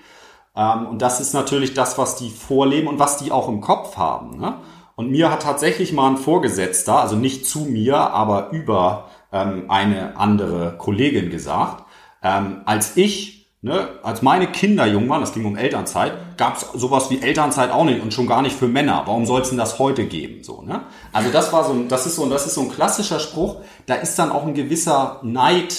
Ähm, 0.57 0.87
und 0.87 1.03
das 1.03 1.21
ist 1.21 1.33
natürlich 1.33 1.75
das, 1.75 1.99
was 1.99 2.17
die 2.17 2.31
vorleben 2.31 2.89
und 2.89 2.99
was 2.99 3.17
die 3.17 3.33
auch 3.33 3.49
im 3.49 3.61
Kopf 3.61 3.97
haben. 3.97 4.39
Ne? 4.39 4.55
Und 4.97 5.11
mir 5.11 5.31
hat 5.31 5.43
tatsächlich 5.43 5.93
mal 5.93 6.11
ein 6.11 6.17
Vorgesetzter, 6.19 7.01
also 7.01 7.17
nicht 7.17 7.47
zu 7.47 7.61
mir, 7.61 7.97
aber 7.97 8.51
über 8.51 9.09
ähm, 9.33 9.65
eine 9.69 10.17
andere 10.17 10.77
Kollegin 10.77 11.31
gesagt, 11.31 11.85
ähm, 12.23 12.61
als 12.67 12.97
ich, 12.97 13.49
ne, 13.63 13.89
als 14.03 14.21
meine 14.21 14.47
Kinder 14.47 14.87
jung 14.87 15.09
waren, 15.09 15.23
das 15.23 15.33
ging 15.33 15.47
um 15.47 15.57
Elternzeit, 15.57 16.37
gab 16.37 16.57
es 16.57 16.69
sowas 16.75 17.11
wie 17.11 17.23
Elternzeit 17.23 17.71
auch 17.73 17.85
nicht 17.85 18.03
und 18.03 18.13
schon 18.13 18.27
gar 18.27 18.43
nicht 18.43 18.57
für 18.57 18.69
Männer. 18.69 19.03
Warum 19.07 19.25
soll 19.25 19.41
es 19.41 19.49
denn 19.49 19.59
das 19.59 19.79
heute 19.79 20.05
geben? 20.05 20.45
So, 20.45 20.63
ne? 20.63 20.83
Also 21.13 21.31
das 21.31 21.53
war 21.53 21.65
so, 21.65 21.75
das 21.85 22.07
ist 22.07 22.17
so, 22.17 22.29
das 22.29 22.47
ist 22.47 22.55
so 22.55 22.61
ein 22.61 22.71
klassischer 22.71 23.19
Spruch. 23.19 23.57
Da 23.87 23.95
ist 23.95 24.19
dann 24.19 24.31
auch 24.31 24.47
ein 24.47 24.55
gewisser 24.55 25.21
Neid 25.23 25.75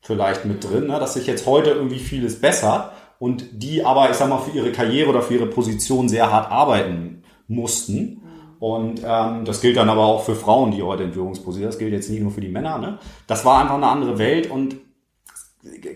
vielleicht 0.00 0.44
mit 0.44 0.64
drin, 0.64 0.88
ne, 0.88 0.98
dass 0.98 1.14
sich 1.14 1.26
jetzt 1.26 1.46
heute 1.46 1.70
irgendwie 1.70 2.00
vieles 2.00 2.40
bessert 2.40 2.92
und 3.18 3.62
die 3.62 3.84
aber, 3.84 4.10
ich 4.10 4.16
sag 4.16 4.28
mal, 4.28 4.38
für 4.38 4.56
ihre 4.56 4.72
Karriere 4.72 5.10
oder 5.10 5.22
für 5.22 5.34
ihre 5.34 5.46
Position 5.46 6.08
sehr 6.08 6.30
hart 6.30 6.50
arbeiten 6.50 7.22
mussten. 7.48 8.22
Und 8.60 9.02
ähm, 9.04 9.44
das 9.44 9.60
gilt 9.60 9.76
dann 9.76 9.88
aber 9.88 10.04
auch 10.04 10.24
für 10.24 10.34
Frauen, 10.34 10.72
die 10.72 10.82
heute 10.82 11.04
in 11.04 11.12
Führungspositionen, 11.12 11.70
das 11.70 11.78
gilt 11.78 11.92
jetzt 11.92 12.10
nicht 12.10 12.22
nur 12.22 12.32
für 12.32 12.40
die 12.40 12.48
Männer. 12.48 12.78
Ne? 12.78 12.98
Das 13.26 13.44
war 13.44 13.60
einfach 13.60 13.76
eine 13.76 13.86
andere 13.86 14.18
Welt 14.18 14.50
und 14.50 14.76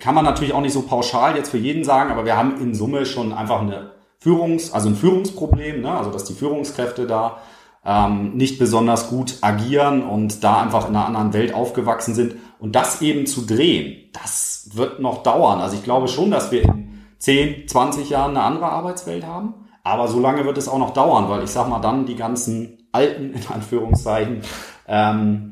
kann 0.01 0.15
man 0.15 0.25
natürlich 0.25 0.53
auch 0.53 0.61
nicht 0.61 0.73
so 0.73 0.83
pauschal 0.83 1.37
jetzt 1.37 1.51
für 1.51 1.59
jeden 1.59 1.85
sagen, 1.85 2.11
aber 2.11 2.25
wir 2.25 2.37
haben 2.37 2.61
in 2.61 2.75
Summe 2.75 3.07
schon 3.07 3.33
einfach 3.33 3.63
eine 3.63 3.93
Führungs-, 4.23 4.73
also 4.73 4.89
ein 4.89 4.97
Führungsproblem, 4.97 5.81
ne? 5.81 5.93
also 5.93 6.11
dass 6.11 6.25
die 6.25 6.35
Führungskräfte 6.35 7.07
da 7.07 7.39
ähm, 7.85 8.37
nicht 8.37 8.59
besonders 8.59 9.09
gut 9.09 9.39
agieren 9.41 10.03
und 10.03 10.45
da 10.45 10.63
einfach 10.63 10.89
in 10.89 10.95
einer 10.95 11.07
anderen 11.07 11.33
Welt 11.33 11.55
aufgewachsen 11.55 12.15
sind. 12.15 12.37
Und 12.61 12.77
das 12.77 13.03
eben 13.03 13.27
zu 13.27 13.45
drehen, 13.45 14.11
das 14.13 14.71
wird 14.75 15.01
noch 15.01 15.25
dauern. 15.25 15.61
Also 15.61 15.77
ich 15.77 15.83
glaube 15.83 16.07
schon, 16.07 16.31
dass 16.31 16.53
wir 16.53 16.63
in 16.63 16.82
10, 17.23 17.69
20 17.69 18.11
Jahren 18.11 18.37
eine 18.37 18.45
andere 18.45 18.67
Arbeitswelt 18.67 19.25
haben. 19.25 19.55
Aber 19.85 20.09
so 20.09 20.19
lange 20.19 20.45
wird 20.45 20.59
es 20.59 20.67
auch 20.67 20.79
noch 20.79 20.91
dauern, 20.93 21.29
weil 21.29 21.45
ich 21.45 21.51
sag 21.51 21.69
mal 21.69 21.79
dann 21.79 22.05
die 22.05 22.17
ganzen 22.17 22.89
alten, 22.91 23.33
in 23.33 23.47
Anführungszeichen, 23.49 24.43
ähm, 24.89 25.49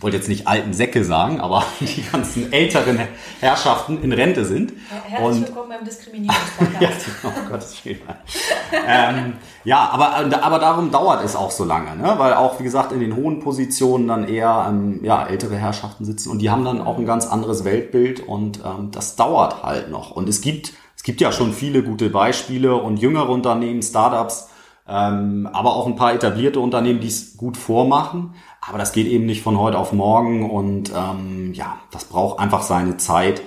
wollte 0.00 0.18
jetzt 0.18 0.28
nicht 0.28 0.46
alten 0.46 0.74
Säcke 0.74 1.04
sagen, 1.04 1.40
aber 1.40 1.64
die 1.80 2.02
ganzen 2.02 2.52
älteren 2.52 3.00
Herrschaften 3.40 4.02
in 4.02 4.12
Rente 4.12 4.44
sind. 4.44 4.74
Herzlich 4.90 5.26
und, 5.26 5.48
willkommen 5.48 5.70
beim 5.70 5.84
Diskriminierungspodcast. 5.86 7.06
ja, 7.84 7.94
oh 7.94 8.76
ähm, 8.86 9.32
ja, 9.64 9.88
aber, 9.88 10.14
aber 10.14 10.58
darum 10.58 10.90
dauert 10.90 11.24
es 11.24 11.34
auch 11.36 11.50
so 11.50 11.64
lange, 11.64 11.96
ne? 11.96 12.14
weil 12.18 12.34
auch, 12.34 12.60
wie 12.60 12.64
gesagt, 12.64 12.92
in 12.92 13.00
den 13.00 13.16
hohen 13.16 13.40
Positionen 13.40 14.08
dann 14.08 14.28
eher 14.28 14.66
ähm, 14.68 15.00
ja, 15.02 15.26
ältere 15.26 15.56
Herrschaften 15.56 16.04
sitzen 16.04 16.30
und 16.30 16.40
die 16.40 16.50
haben 16.50 16.66
dann 16.66 16.82
auch 16.82 16.98
ein 16.98 17.06
ganz 17.06 17.26
anderes 17.26 17.64
Weltbild 17.64 18.20
und 18.20 18.60
ähm, 18.62 18.90
das 18.90 19.16
dauert 19.16 19.62
halt 19.62 19.90
noch. 19.90 20.10
Und 20.10 20.28
es 20.28 20.42
gibt 20.42 20.74
gibt 21.08 21.22
ja 21.22 21.32
schon 21.32 21.54
viele 21.54 21.82
gute 21.82 22.10
Beispiele 22.10 22.76
und 22.76 22.98
jüngere 22.98 23.30
Unternehmen, 23.30 23.80
Startups, 23.80 24.50
ähm, 24.86 25.48
aber 25.50 25.74
auch 25.74 25.86
ein 25.86 25.96
paar 25.96 26.12
etablierte 26.12 26.60
Unternehmen, 26.60 27.00
die 27.00 27.06
es 27.06 27.38
gut 27.38 27.56
vormachen. 27.56 28.34
Aber 28.60 28.76
das 28.76 28.92
geht 28.92 29.06
eben 29.06 29.24
nicht 29.24 29.40
von 29.40 29.58
heute 29.58 29.78
auf 29.78 29.94
morgen 29.94 30.50
und 30.50 30.92
ähm, 30.94 31.54
ja, 31.54 31.78
das 31.92 32.04
braucht 32.04 32.38
einfach 32.38 32.60
seine 32.60 32.98
Zeit. 32.98 33.40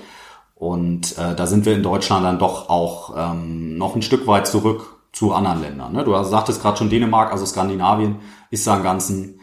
Und 0.56 1.15
äh, 1.19 1.36
da 1.36 1.45
sind 1.45 1.67
wir 1.67 1.76
in 1.76 1.84
Deutschland 1.84 2.26
dann 2.26 2.39
doch 2.39 2.67
auch 2.67 3.13
ähm, 3.15 3.78
noch 3.78 3.95
ein 3.95 4.02
Stück 4.02 4.26
weit 4.26 4.47
zurück 4.47 4.97
zu 5.12 5.32
anderen 5.32 5.62
Ländern. 5.62 5.93
Ne? 5.93 6.04
Du 6.04 6.15
sagtest 6.24 6.63
gerade 6.63 6.78
schon 6.78 6.89
Dänemark, 6.89 7.32
also 7.32 7.45
Skandinavien 7.45 8.21
ist 8.50 8.65
da 8.65 8.74
einen 8.74 8.84
ganzen, 8.84 9.39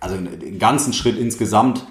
also 0.00 0.16
einen 0.16 0.58
ganzen 0.58 0.92
Schritt 0.92 1.16
insgesamt 1.16 1.86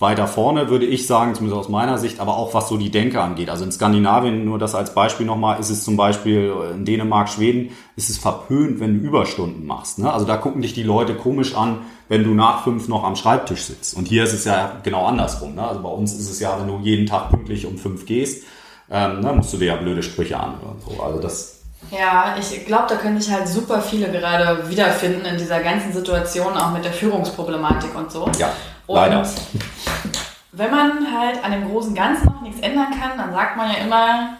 weiter 0.00 0.26
vorne, 0.26 0.70
würde 0.70 0.86
ich 0.86 1.06
sagen, 1.06 1.34
zumindest 1.34 1.60
aus 1.60 1.68
meiner 1.68 1.98
Sicht, 1.98 2.20
aber 2.20 2.38
auch 2.38 2.54
was 2.54 2.70
so 2.70 2.78
die 2.78 2.90
Denke 2.90 3.20
angeht. 3.20 3.50
Also 3.50 3.64
in 3.64 3.70
Skandinavien, 3.70 4.46
nur 4.46 4.58
das 4.58 4.74
als 4.74 4.94
Beispiel 4.94 5.26
nochmal, 5.26 5.60
ist 5.60 5.68
es 5.68 5.84
zum 5.84 5.98
Beispiel 5.98 6.54
in 6.74 6.86
Dänemark, 6.86 7.28
Schweden, 7.28 7.70
ist 7.96 8.08
es 8.08 8.16
verpönt, 8.16 8.80
wenn 8.80 8.98
du 8.98 9.06
Überstunden 9.06 9.66
machst. 9.66 9.98
Ne? 9.98 10.10
Also 10.10 10.24
da 10.24 10.38
gucken 10.38 10.62
dich 10.62 10.72
die 10.72 10.82
Leute 10.82 11.14
komisch 11.14 11.54
an, 11.54 11.82
wenn 12.08 12.24
du 12.24 12.32
nach 12.32 12.64
fünf 12.64 12.88
noch 12.88 13.04
am 13.04 13.14
Schreibtisch 13.14 13.64
sitzt. 13.64 13.94
Und 13.94 14.08
hier 14.08 14.24
ist 14.24 14.32
es 14.32 14.46
ja 14.46 14.80
genau 14.82 15.04
andersrum. 15.04 15.54
Ne? 15.54 15.68
Also 15.68 15.82
bei 15.82 15.90
uns 15.90 16.14
ist 16.14 16.30
es 16.30 16.40
ja, 16.40 16.58
wenn 16.58 16.66
du 16.66 16.78
jeden 16.82 17.04
Tag 17.04 17.28
pünktlich 17.28 17.66
um 17.66 17.76
fünf 17.76 18.06
gehst, 18.06 18.44
ähm, 18.90 19.20
ne, 19.20 19.34
musst 19.34 19.52
du 19.52 19.58
dir 19.58 19.66
ja 19.66 19.76
blöde 19.76 20.02
Sprüche 20.02 20.40
anhören. 20.40 20.76
So. 20.84 21.02
Also 21.02 21.20
das 21.20 21.60
ja, 21.90 22.36
ich 22.38 22.66
glaube, 22.66 22.84
da 22.88 22.96
können 22.96 23.20
sich 23.20 23.32
halt 23.32 23.48
super 23.48 23.80
viele 23.80 24.10
gerade 24.10 24.68
wiederfinden 24.68 25.24
in 25.24 25.38
dieser 25.38 25.60
ganzen 25.60 25.92
Situation, 25.92 26.56
auch 26.56 26.72
mit 26.72 26.84
der 26.84 26.92
Führungsproblematik 26.92 27.96
und 27.96 28.12
so. 28.12 28.30
Ja, 28.38 28.52
leider. 28.94 29.26
Wenn 30.52 30.70
man 30.70 31.06
halt 31.18 31.44
an 31.44 31.52
dem 31.52 31.70
großen 31.70 31.94
Ganzen 31.94 32.26
noch 32.26 32.42
nichts 32.42 32.60
ändern 32.60 32.88
kann, 32.90 33.16
dann 33.16 33.32
sagt 33.32 33.56
man 33.56 33.70
ja 33.70 33.78
immer, 33.78 34.36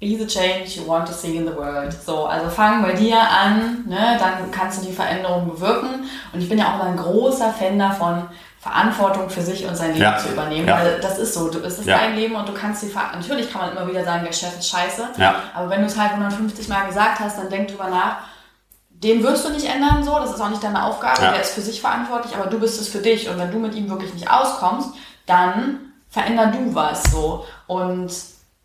be 0.00 0.16
the 0.16 0.26
change 0.26 0.76
you 0.76 0.86
want 0.86 1.06
to 1.06 1.12
see 1.12 1.36
in 1.36 1.46
the 1.46 1.54
world. 1.54 1.92
So, 1.92 2.24
also 2.24 2.48
fang 2.48 2.82
bei 2.82 2.92
dir 2.92 3.20
an, 3.20 3.84
ne, 3.86 4.16
dann 4.18 4.50
kannst 4.50 4.80
du 4.80 4.86
die 4.86 4.92
Veränderung 4.92 5.48
bewirken. 5.48 6.04
Und 6.32 6.40
ich 6.40 6.48
bin 6.48 6.58
ja 6.58 6.74
auch 6.74 6.84
ein 6.84 6.96
großer 6.96 7.52
Fan 7.52 7.78
davon, 7.78 8.24
Verantwortung 8.58 9.30
für 9.30 9.40
sich 9.40 9.66
und 9.66 9.74
sein 9.74 9.92
Leben 9.92 10.02
ja. 10.02 10.18
zu 10.18 10.28
übernehmen. 10.28 10.68
Ja. 10.68 10.78
Weil 10.78 11.00
das 11.00 11.18
ist 11.18 11.32
so, 11.32 11.48
es 11.48 11.78
ist 11.78 11.86
ja. 11.86 11.98
dein 11.98 12.14
Leben 12.14 12.34
und 12.34 12.46
du 12.46 12.52
kannst 12.52 12.82
die 12.82 12.88
Ver 12.88 13.10
Natürlich 13.14 13.50
kann 13.50 13.62
man 13.62 13.76
immer 13.76 13.88
wieder 13.88 14.04
sagen, 14.04 14.24
der 14.24 14.32
Chef 14.32 14.58
ist 14.58 14.68
scheiße. 14.68 15.08
Ja. 15.16 15.36
Aber 15.54 15.70
wenn 15.70 15.80
du 15.80 15.86
es 15.86 15.98
halt 15.98 16.10
150 16.12 16.68
Mal 16.68 16.86
gesagt 16.86 17.20
hast, 17.20 17.38
dann 17.38 17.48
denk 17.48 17.68
drüber 17.68 17.88
nach. 17.88 18.18
Den 19.02 19.22
wirst 19.22 19.46
du 19.46 19.50
nicht 19.50 19.66
ändern, 19.66 20.04
so. 20.04 20.18
Das 20.18 20.30
ist 20.30 20.40
auch 20.40 20.50
nicht 20.50 20.62
deine 20.62 20.84
Aufgabe. 20.84 21.20
Der 21.20 21.40
ist 21.40 21.54
für 21.54 21.62
sich 21.62 21.80
verantwortlich, 21.80 22.36
aber 22.36 22.50
du 22.50 22.60
bist 22.60 22.80
es 22.80 22.88
für 22.88 22.98
dich. 22.98 23.28
Und 23.28 23.38
wenn 23.38 23.50
du 23.50 23.58
mit 23.58 23.74
ihm 23.74 23.88
wirklich 23.88 24.12
nicht 24.12 24.30
auskommst, 24.30 24.90
dann 25.26 25.92
veränder 26.10 26.48
du 26.48 26.74
was, 26.74 27.04
so. 27.04 27.46
Und 27.66 28.10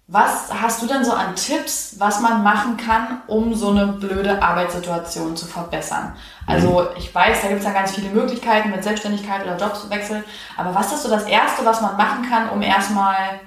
was 0.07 0.53
hast 0.53 0.83
du 0.83 0.87
denn 0.87 1.03
so 1.03 1.13
an 1.13 1.35
Tipps, 1.35 1.95
was 1.97 2.19
man 2.19 2.43
machen 2.43 2.77
kann, 2.77 3.21
um 3.25 3.55
so 3.55 3.69
eine 3.69 3.87
blöde 3.87 4.41
Arbeitssituation 4.41 5.35
zu 5.35 5.47
verbessern? 5.47 6.15
Also 6.45 6.81
mhm. 6.81 6.87
ich 6.97 7.13
weiß, 7.13 7.41
da 7.41 7.47
gibt 7.47 7.61
es 7.61 7.65
ja 7.65 7.73
ganz 7.73 7.91
viele 7.95 8.09
Möglichkeiten 8.09 8.69
mit 8.69 8.83
Selbstständigkeit 8.83 9.43
oder 9.43 9.57
Jobwechsel, 9.57 10.23
aber 10.57 10.75
was 10.75 10.93
ist 10.93 11.03
so 11.03 11.09
das 11.09 11.23
Erste, 11.23 11.65
was 11.65 11.81
man 11.81 11.97
machen 11.97 12.29
kann, 12.29 12.49
um 12.49 12.61
erstmal 12.61 13.39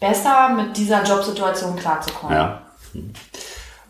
besser 0.00 0.50
mit 0.50 0.76
dieser 0.76 1.02
Jobsituation 1.02 1.76
klarzukommen? 1.76 2.36
Ja. 2.36 2.62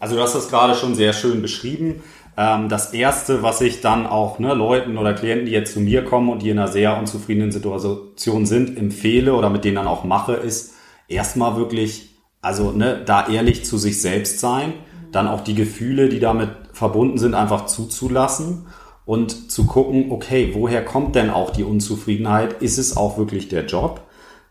Also 0.00 0.16
du 0.16 0.22
hast 0.22 0.34
das 0.34 0.48
gerade 0.48 0.74
schon 0.74 0.94
sehr 0.94 1.12
schön 1.12 1.42
beschrieben. 1.42 2.02
Ähm, 2.36 2.68
das 2.68 2.92
Erste, 2.92 3.42
was 3.42 3.60
ich 3.60 3.80
dann 3.80 4.06
auch 4.06 4.38
ne, 4.38 4.54
Leuten 4.54 4.96
oder 4.96 5.12
Klienten, 5.14 5.46
die 5.46 5.52
jetzt 5.52 5.72
zu 5.72 5.80
mir 5.80 6.04
kommen 6.04 6.28
und 6.28 6.42
die 6.42 6.50
in 6.50 6.58
einer 6.58 6.68
sehr 6.68 6.98
unzufriedenen 6.98 7.50
Situation 7.50 8.46
sind, 8.46 8.78
empfehle 8.78 9.34
oder 9.34 9.50
mit 9.50 9.64
denen 9.64 9.76
dann 9.76 9.88
auch 9.88 10.04
mache, 10.04 10.34
ist, 10.34 10.74
erstmal 11.08 11.56
wirklich, 11.56 12.16
also 12.40 12.70
ne, 12.70 13.02
da 13.04 13.28
ehrlich 13.28 13.64
zu 13.64 13.76
sich 13.76 14.00
selbst 14.00 14.40
sein, 14.40 14.74
dann 15.10 15.26
auch 15.26 15.40
die 15.40 15.54
Gefühle, 15.54 16.08
die 16.08 16.20
damit 16.20 16.50
verbunden 16.72 17.18
sind, 17.18 17.34
einfach 17.34 17.66
zuzulassen 17.66 18.66
und 19.04 19.50
zu 19.50 19.66
gucken, 19.66 20.12
okay, 20.12 20.50
woher 20.52 20.84
kommt 20.84 21.16
denn 21.16 21.30
auch 21.30 21.50
die 21.50 21.64
Unzufriedenheit? 21.64 22.62
Ist 22.62 22.78
es 22.78 22.96
auch 22.96 23.18
wirklich 23.18 23.48
der 23.48 23.64
Job? 23.64 24.02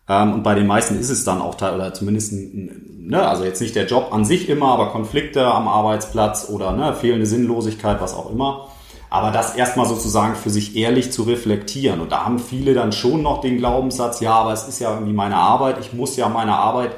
Ähm, 0.09 0.33
und 0.33 0.43
bei 0.43 0.55
den 0.55 0.67
meisten 0.67 0.99
ist 0.99 1.09
es 1.09 1.23
dann 1.23 1.41
auch, 1.41 1.55
oder 1.55 1.93
zumindest, 1.93 2.33
ne, 2.33 3.27
also 3.27 3.43
jetzt 3.43 3.61
nicht 3.61 3.75
der 3.75 3.85
Job 3.85 4.09
an 4.11 4.25
sich 4.25 4.49
immer, 4.49 4.69
aber 4.69 4.89
Konflikte 4.89 5.45
am 5.45 5.67
Arbeitsplatz 5.67 6.49
oder 6.49 6.71
ne, 6.71 6.93
fehlende 6.93 7.25
Sinnlosigkeit, 7.25 8.01
was 8.01 8.13
auch 8.13 8.31
immer. 8.31 8.69
Aber 9.09 9.31
das 9.31 9.55
erstmal 9.55 9.85
sozusagen 9.85 10.35
für 10.35 10.49
sich 10.49 10.75
ehrlich 10.75 11.11
zu 11.11 11.23
reflektieren. 11.23 12.01
Und 12.01 12.11
da 12.11 12.25
haben 12.25 12.39
viele 12.39 12.73
dann 12.73 12.91
schon 12.91 13.21
noch 13.21 13.39
den 13.39 13.57
Glaubenssatz, 13.57 14.19
ja, 14.19 14.33
aber 14.33 14.51
es 14.51 14.67
ist 14.67 14.79
ja 14.79 14.93
irgendwie 14.93 15.13
meine 15.13 15.37
Arbeit, 15.37 15.77
ich 15.79 15.93
muss 15.93 16.17
ja 16.17 16.27
meine 16.27 16.53
Arbeit 16.53 16.91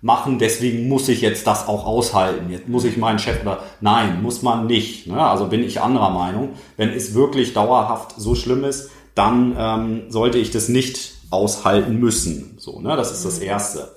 machen, 0.00 0.40
deswegen 0.40 0.88
muss 0.88 1.08
ich 1.08 1.20
jetzt 1.20 1.46
das 1.46 1.68
auch 1.68 1.86
aushalten. 1.86 2.50
Jetzt 2.50 2.68
muss 2.68 2.84
ich 2.84 2.96
meinen 2.96 3.20
Chef 3.20 3.42
oder 3.42 3.60
nein, 3.80 4.20
muss 4.20 4.42
man 4.42 4.66
nicht. 4.66 5.06
Ne? 5.06 5.24
Also 5.24 5.46
bin 5.46 5.62
ich 5.62 5.80
anderer 5.80 6.10
Meinung. 6.10 6.50
Wenn 6.76 6.90
es 6.90 7.14
wirklich 7.14 7.54
dauerhaft 7.54 8.14
so 8.16 8.34
schlimm 8.34 8.64
ist, 8.64 8.90
dann 9.14 9.54
ähm, 9.56 10.02
sollte 10.08 10.38
ich 10.38 10.50
das 10.50 10.68
nicht 10.68 11.21
aushalten 11.32 11.98
müssen. 11.98 12.54
So, 12.58 12.80
ne? 12.80 12.96
Das 12.96 13.10
ist 13.10 13.24
das 13.24 13.40
mhm. 13.40 13.46
Erste. 13.46 13.96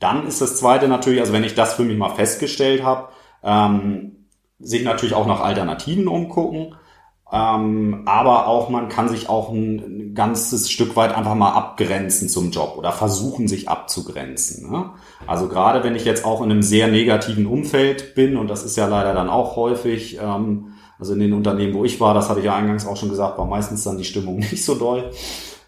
Dann 0.00 0.26
ist 0.26 0.40
das 0.40 0.56
Zweite 0.56 0.88
natürlich, 0.88 1.20
also 1.20 1.32
wenn 1.32 1.44
ich 1.44 1.54
das 1.54 1.74
für 1.74 1.84
mich 1.84 1.96
mal 1.96 2.14
festgestellt 2.14 2.82
habe, 2.82 3.08
ähm, 3.42 4.26
sich 4.60 4.84
natürlich 4.84 5.14
auch 5.14 5.26
nach 5.26 5.40
Alternativen 5.40 6.08
umgucken. 6.08 6.74
Ähm, 7.32 8.02
aber 8.04 8.46
auch 8.46 8.68
man 8.68 8.88
kann 8.88 9.08
sich 9.08 9.28
auch 9.28 9.50
ein, 9.50 10.14
ganzes 10.14 10.70
Stück 10.70 10.94
weit 10.94 11.16
einfach 11.16 11.34
mal 11.34 11.52
abgrenzen 11.52 12.28
zum 12.28 12.52
Job 12.52 12.76
oder 12.78 12.92
versuchen 12.92 13.48
sich 13.48 13.68
abzugrenzen. 13.68 14.70
Ne? 14.70 14.90
Also 15.26 15.48
gerade 15.48 15.82
wenn 15.82 15.96
ich 15.96 16.04
jetzt 16.04 16.24
auch 16.24 16.40
in 16.40 16.52
einem 16.52 16.62
sehr 16.62 16.86
negativen 16.86 17.46
Umfeld 17.46 18.14
bin 18.14 18.36
und 18.36 18.46
das 18.46 18.62
ist 18.62 18.76
ja 18.76 18.86
leider 18.86 19.12
dann 19.12 19.28
auch 19.28 19.56
häufig, 19.56 20.18
ähm, 20.22 20.74
also 21.00 21.14
in 21.14 21.20
den 21.20 21.32
Unternehmen, 21.32 21.74
wo 21.74 21.84
ich 21.84 22.00
war, 22.00 22.14
das 22.14 22.28
hatte 22.28 22.38
ich 22.38 22.46
ja 22.46 22.54
eingangs 22.54 22.86
auch 22.86 22.96
schon 22.96 23.08
gesagt, 23.08 23.38
war 23.38 23.46
meistens 23.46 23.82
dann 23.82 23.98
die 23.98 24.04
Stimmung 24.04 24.36
nicht 24.50 24.64
so 24.64 24.76
doll. 24.76 25.10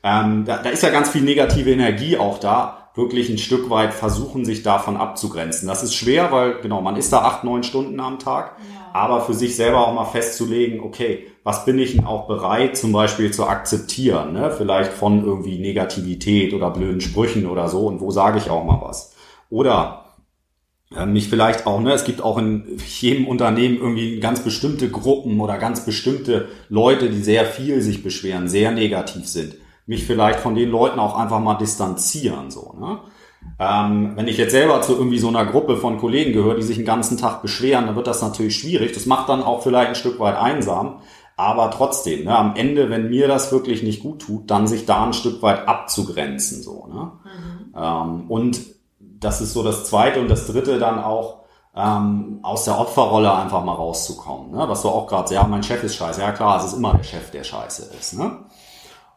Ähm, 0.06 0.44
da, 0.44 0.58
da 0.58 0.70
ist 0.70 0.84
ja 0.84 0.90
ganz 0.90 1.10
viel 1.10 1.22
negative 1.22 1.72
Energie 1.72 2.16
auch 2.16 2.38
da 2.38 2.90
wirklich 2.94 3.28
ein 3.28 3.38
Stück 3.38 3.68
weit 3.70 3.92
versuchen, 3.92 4.44
sich 4.44 4.62
davon 4.62 4.96
abzugrenzen. 4.96 5.66
Das 5.66 5.82
ist 5.82 5.94
schwer, 5.94 6.30
weil 6.30 6.60
genau, 6.62 6.80
man 6.80 6.96
ist 6.96 7.12
da 7.12 7.22
acht, 7.22 7.42
neun 7.42 7.64
Stunden 7.64 7.98
am 7.98 8.20
Tag, 8.20 8.56
ja. 8.58 8.94
aber 8.94 9.20
für 9.20 9.34
sich 9.34 9.56
selber 9.56 9.86
auch 9.86 9.92
mal 9.92 10.04
festzulegen, 10.04 10.80
okay, 10.80 11.26
was 11.42 11.64
bin 11.64 11.78
ich 11.80 11.96
denn 11.96 12.06
auch 12.06 12.28
bereit 12.28 12.76
zum 12.76 12.92
Beispiel 12.92 13.32
zu 13.32 13.48
akzeptieren, 13.48 14.32
ne? 14.32 14.52
vielleicht 14.56 14.92
von 14.92 15.24
irgendwie 15.24 15.58
Negativität 15.58 16.54
oder 16.54 16.70
blöden 16.70 17.00
Sprüchen 17.00 17.46
oder 17.46 17.68
so 17.68 17.86
und 17.88 18.00
wo 18.00 18.12
sage 18.12 18.38
ich 18.38 18.48
auch 18.48 18.64
mal 18.64 18.80
was. 18.80 19.14
Oder 19.50 20.04
äh, 20.96 21.04
mich 21.04 21.28
vielleicht 21.28 21.66
auch, 21.66 21.80
ne, 21.80 21.92
es 21.92 22.04
gibt 22.04 22.22
auch 22.22 22.38
in 22.38 22.78
jedem 23.00 23.26
Unternehmen 23.26 23.76
irgendwie 23.76 24.20
ganz 24.20 24.40
bestimmte 24.40 24.88
Gruppen 24.88 25.40
oder 25.40 25.58
ganz 25.58 25.84
bestimmte 25.84 26.48
Leute, 26.68 27.10
die 27.10 27.22
sehr 27.22 27.44
viel 27.44 27.82
sich 27.82 28.04
beschweren, 28.04 28.48
sehr 28.48 28.70
negativ 28.70 29.26
sind. 29.26 29.56
Mich 29.86 30.04
vielleicht 30.04 30.40
von 30.40 30.54
den 30.54 30.70
Leuten 30.70 30.98
auch 30.98 31.16
einfach 31.16 31.40
mal 31.40 31.54
distanzieren, 31.54 32.50
so, 32.50 32.74
ne? 32.78 32.98
Ähm, 33.60 34.12
wenn 34.16 34.26
ich 34.26 34.38
jetzt 34.38 34.50
selber 34.50 34.82
zu 34.82 34.96
irgendwie 34.96 35.20
so 35.20 35.28
einer 35.28 35.46
Gruppe 35.46 35.76
von 35.76 35.98
Kollegen 35.98 36.32
gehöre, 36.32 36.56
die 36.56 36.62
sich 36.62 36.76
den 36.76 36.84
ganzen 36.84 37.16
Tag 37.16 37.42
beschweren, 37.42 37.86
dann 37.86 37.94
wird 37.94 38.08
das 38.08 38.20
natürlich 38.20 38.56
schwierig. 38.56 38.92
Das 38.92 39.06
macht 39.06 39.28
dann 39.28 39.42
auch 39.42 39.62
vielleicht 39.62 39.90
ein 39.90 39.94
Stück 39.94 40.18
weit 40.18 40.36
einsam. 40.36 41.00
Aber 41.36 41.70
trotzdem, 41.70 42.24
ne, 42.24 42.36
am 42.36 42.56
Ende, 42.56 42.90
wenn 42.90 43.08
mir 43.08 43.28
das 43.28 43.52
wirklich 43.52 43.82
nicht 43.82 44.02
gut 44.02 44.22
tut, 44.22 44.50
dann 44.50 44.66
sich 44.66 44.84
da 44.84 45.04
ein 45.04 45.12
Stück 45.12 45.42
weit 45.42 45.68
abzugrenzen, 45.68 46.62
so, 46.62 46.86
ne? 46.86 47.12
Mhm. 47.24 47.74
Ähm, 47.76 48.30
und 48.30 48.60
das 48.98 49.40
ist 49.40 49.52
so 49.52 49.62
das 49.62 49.84
Zweite 49.84 50.20
und 50.20 50.28
das 50.28 50.46
Dritte 50.46 50.78
dann 50.78 51.02
auch 51.02 51.44
ähm, 51.74 52.40
aus 52.42 52.64
der 52.64 52.78
Opferrolle 52.78 53.32
einfach 53.34 53.62
mal 53.62 53.74
rauszukommen. 53.74 54.52
Ne? 54.52 54.64
Was 54.68 54.82
du 54.82 54.88
auch 54.88 55.06
gerade, 55.06 55.34
ja, 55.34 55.44
mein 55.44 55.62
Chef 55.62 55.82
ist 55.84 55.96
scheiße. 55.96 56.20
Ja 56.20 56.32
klar, 56.32 56.58
es 56.58 56.72
ist 56.72 56.72
immer 56.78 56.94
der 56.94 57.04
Chef, 57.04 57.30
der 57.30 57.44
scheiße 57.44 57.94
ist. 57.98 58.18
Ne? 58.18 58.38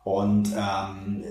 Und 0.10 0.50
ähm, 0.58 1.24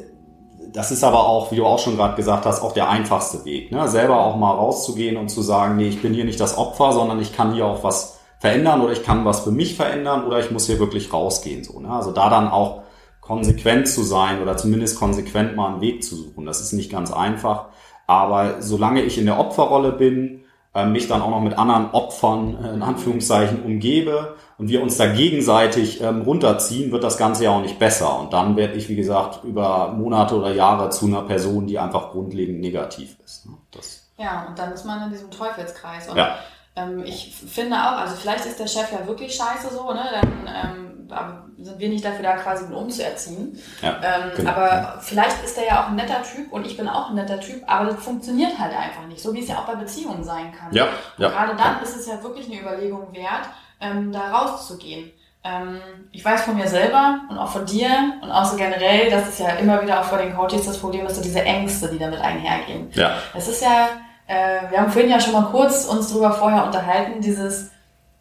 das 0.73 0.93
ist 0.93 1.03
aber 1.03 1.27
auch, 1.27 1.51
wie 1.51 1.57
du 1.57 1.67
auch 1.67 1.81
schon 1.81 1.97
gerade 1.97 2.14
gesagt 2.14 2.47
hast, 2.47 2.62
auch 2.62 2.73
der 2.73 2.88
einfachste 2.88 3.45
Weg. 3.45 3.73
Ne? 3.73 3.88
Selber 3.88 4.21
auch 4.21 4.37
mal 4.37 4.53
rauszugehen 4.53 5.17
und 5.17 5.31
zu 5.31 5.43
sagen, 5.43 5.77
nee, 5.77 5.88
ich 5.88 6.01
bin 6.01 6.14
hier 6.14 6.25
nicht 6.25 6.38
das 6.38 6.57
Opfer, 6.57 6.93
sondern 6.93 7.21
ich 7.21 7.35
kann 7.35 7.55
hier 7.55 7.67
auch 7.67 7.83
was 7.83 8.21
verändern 8.38 8.81
oder 8.81 8.93
ich 8.93 9.03
kann 9.03 9.25
was 9.25 9.41
für 9.41 9.51
mich 9.51 9.75
verändern 9.75 10.25
oder 10.25 10.38
ich 10.38 10.53
muss 10.53 10.67
hier 10.67 10.79
wirklich 10.79 11.12
rausgehen. 11.12 11.64
So, 11.64 11.81
ne? 11.81 11.91
Also 11.91 12.12
da 12.12 12.31
dann 12.31 12.47
auch 12.49 12.83
konsequent 13.21 13.88
zu 13.88 14.05
sein 14.05 14.41
oder 14.41 14.57
zumindest 14.57 14.97
konsequent 14.97 15.57
mal 15.57 15.73
einen 15.73 15.81
Weg 15.81 16.05
zu 16.05 16.14
suchen. 16.14 16.47
Das 16.47 16.61
ist 16.61 16.73
nicht 16.73 16.93
ganz 16.93 17.12
einfach. 17.12 17.67
Aber 18.07 18.62
solange 18.62 19.03
ich 19.03 19.19
in 19.19 19.27
der 19.27 19.41
Opferrolle 19.41 19.91
bin, 19.91 20.45
mich 20.87 21.09
dann 21.09 21.22
auch 21.22 21.31
noch 21.31 21.40
mit 21.40 21.59
anderen 21.59 21.90
Opfern 21.92 22.62
äh, 22.62 22.74
in 22.74 22.83
Anführungszeichen 22.83 23.62
umgebe 23.62 24.37
und 24.59 24.68
wir 24.68 24.83
uns 24.83 24.96
da 24.96 25.07
gegenseitig 25.07 26.00
ähm, 26.00 26.22
runterziehen, 26.22 26.92
wird 26.92 27.04
das 27.04 27.16
Ganze 27.16 27.44
ja 27.44 27.50
auch 27.50 27.62
nicht 27.62 27.78
besser. 27.78 28.20
Und 28.20 28.33
dann 28.33 28.57
werde 28.57 28.74
ich, 28.74 28.88
wie 28.88 28.96
gesagt, 28.96 29.44
über 29.44 29.92
Monate 29.92 30.37
oder 30.37 30.52
Jahre 30.52 30.90
zu 30.90 31.07
einer 31.07 31.22
Person, 31.22 31.66
die 31.66 31.78
einfach 31.78 32.11
grundlegend 32.11 32.61
negativ 32.61 33.16
ist. 33.24 33.46
Ne? 33.46 33.52
Das 33.70 34.09
ja, 34.18 34.46
und 34.48 34.59
dann 34.59 34.72
ist 34.72 34.85
man 34.85 35.04
in 35.04 35.11
diesem 35.11 35.31
Teufelskreis. 35.31 36.09
Und 36.09 36.16
ja. 36.16 36.37
ähm, 36.74 37.04
ich 37.04 37.35
finde 37.35 37.76
auch, 37.76 37.98
also 37.98 38.16
vielleicht 38.16 38.46
ist 38.46 38.59
der 38.59 38.66
Chef 38.66 38.92
ja 38.92 39.07
wirklich 39.07 39.35
scheiße 39.35 39.72
so, 39.72 39.92
ne? 39.92 40.04
Dann 40.12 40.48
ähm, 40.48 41.48
sind 41.61 41.79
wir 41.79 41.88
nicht 41.88 42.05
dafür 42.05 42.23
da, 42.23 42.37
quasi 42.37 42.66
ihn 42.66 42.73
umzuerziehen. 42.73 43.59
Ja, 43.83 44.01
ähm, 44.03 44.31
genau. 44.37 44.51
Aber 44.51 45.01
vielleicht 45.01 45.42
ist 45.44 45.59
er 45.59 45.66
ja 45.66 45.83
auch 45.83 45.88
ein 45.88 45.97
netter 45.97 46.23
Typ 46.23 46.53
und 46.53 46.66
ich 46.66 46.77
bin 46.77 46.88
auch 46.88 47.11
ein 47.11 47.16
netter 47.16 47.40
Typ, 47.40 47.62
aber 47.66 47.90
das 47.90 48.03
funktioniert 48.03 48.59
halt 48.59 48.73
einfach 48.77 49.07
nicht, 49.09 49.21
so 49.21 49.35
wie 49.35 49.40
es 49.40 49.49
ja 49.49 49.59
auch 49.59 49.66
bei 49.66 49.75
Beziehungen 49.75 50.23
sein 50.23 50.53
kann. 50.53 50.73
Ja, 50.73 50.88
ja. 51.16 51.29
gerade 51.29 51.57
dann 51.57 51.83
ist 51.83 51.97
es 51.97 52.07
ja 52.07 52.23
wirklich 52.23 52.47
eine 52.47 52.61
Überlegung 52.61 53.12
wert, 53.12 53.49
ähm, 53.81 54.12
da 54.12 54.31
rauszugehen. 54.31 55.11
Ähm, 55.44 55.81
ich 56.12 56.25
weiß 56.25 56.42
von 56.42 56.57
mir 56.57 56.68
selber 56.68 57.21
und 57.29 57.38
auch 57.38 57.51
von 57.51 57.64
dir 57.64 57.88
und 58.23 58.31
auch 58.31 58.44
so 58.44 58.57
generell, 58.57 59.11
dass 59.11 59.29
es 59.29 59.38
ja 59.38 59.51
immer 59.51 59.83
wieder 59.83 60.01
auch 60.01 60.05
vor 60.05 60.18
den 60.18 60.35
Coaches 60.35 60.66
das 60.66 60.79
Problem 60.79 61.07
ist, 61.07 61.16
so 61.16 61.23
diese 61.23 61.42
Ängste, 61.42 61.88
die 61.88 61.99
damit 61.99 62.21
einhergehen. 62.21 62.90
Ja. 62.92 63.14
Es 63.35 63.49
ist 63.49 63.62
ja, 63.62 63.88
äh, 64.27 64.71
wir 64.71 64.81
haben 64.81 64.90
vorhin 64.90 65.11
ja 65.11 65.21
schon 65.21 65.33
mal 65.33 65.47
kurz 65.51 65.87
uns 65.87 66.09
darüber 66.09 66.33
vorher 66.33 66.64
unterhalten, 66.64 67.21
dieses, 67.21 67.71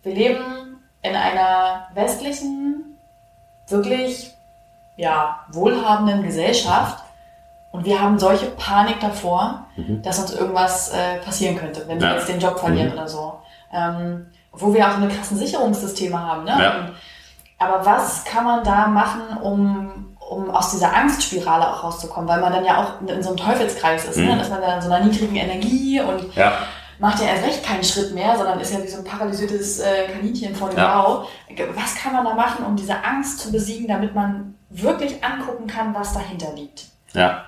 wir 0.04 0.14
leben 0.14 0.44
in 1.02 1.16
einer 1.16 1.88
westlichen, 1.94 2.67
wirklich 3.68 4.34
ja, 4.96 5.42
wohlhabenden 5.52 6.24
Gesellschaft 6.24 7.04
und 7.72 7.86
wir 7.86 8.02
haben 8.02 8.18
solche 8.18 8.48
Panik 8.48 9.00
davor, 9.00 9.66
mhm. 9.76 10.02
dass 10.02 10.20
uns 10.20 10.34
irgendwas 10.34 10.90
äh, 10.90 11.20
passieren 11.24 11.58
könnte, 11.58 11.84
wenn 11.88 12.02
wir 12.02 12.14
jetzt 12.14 12.28
den 12.28 12.40
Job 12.40 12.60
verlieren 12.60 12.90
mhm. 12.90 12.94
oder 12.94 13.08
so. 13.08 13.40
Ähm, 13.72 14.28
wo 14.52 14.74
wir 14.74 14.88
auch 14.88 14.92
so 14.92 14.98
eine 14.98 15.10
krassen 15.10 15.38
Sicherungssysteme 15.38 16.20
haben. 16.20 16.46
Ne? 16.46 16.58
Ja. 16.60 16.80
Und, 16.80 16.94
aber 17.60 17.86
was 17.86 18.24
kann 18.24 18.44
man 18.44 18.64
da 18.64 18.88
machen, 18.88 19.38
um, 19.42 20.18
um 20.20 20.50
aus 20.50 20.72
dieser 20.72 20.96
Angstspirale 20.96 21.70
auch 21.70 21.84
rauszukommen? 21.84 22.28
Weil 22.28 22.40
man 22.40 22.54
dann 22.54 22.66
ja 22.66 22.82
auch 22.82 23.08
in 23.08 23.22
so 23.22 23.30
einem 23.30 23.38
Teufelskreis 23.38 24.06
ist. 24.06 24.18
Ne? 24.18 24.24
Mhm. 24.24 24.30
Ne? 24.30 24.38
Dass 24.38 24.50
man 24.50 24.62
dann 24.62 24.78
in 24.78 24.82
so 24.82 24.92
einer 24.92 25.06
niedrigen 25.06 25.36
Energie 25.36 26.00
und 26.02 26.34
ja 26.36 26.54
macht 27.00 27.20
ja 27.22 27.28
erst 27.28 27.46
recht 27.46 27.64
keinen 27.64 27.84
Schritt 27.84 28.14
mehr, 28.14 28.36
sondern 28.38 28.60
ist 28.60 28.74
ja 28.74 28.84
wie 28.84 28.88
so 28.88 28.98
ein 28.98 29.04
paralysiertes 29.04 29.80
äh, 29.80 30.08
Kaninchen 30.08 30.56
vor 30.56 30.70
dem 30.70 30.80
ja. 30.80 31.02
Bau. 31.02 31.28
Was 31.76 31.96
kann 31.96 32.14
man 32.14 32.26
da 32.26 32.34
machen, 32.34 32.66
um 32.66 32.76
diese 32.76 33.04
Angst 33.04 33.40
zu 33.40 33.52
besiegen, 33.52 33.88
damit 33.88 34.16
man 34.16 34.56
wirklich 34.70 35.24
angucken 35.24 35.68
kann, 35.68 35.94
was 35.94 36.14
dahinter 36.14 36.54
liegt? 36.56 36.86
Ja. 37.14 37.46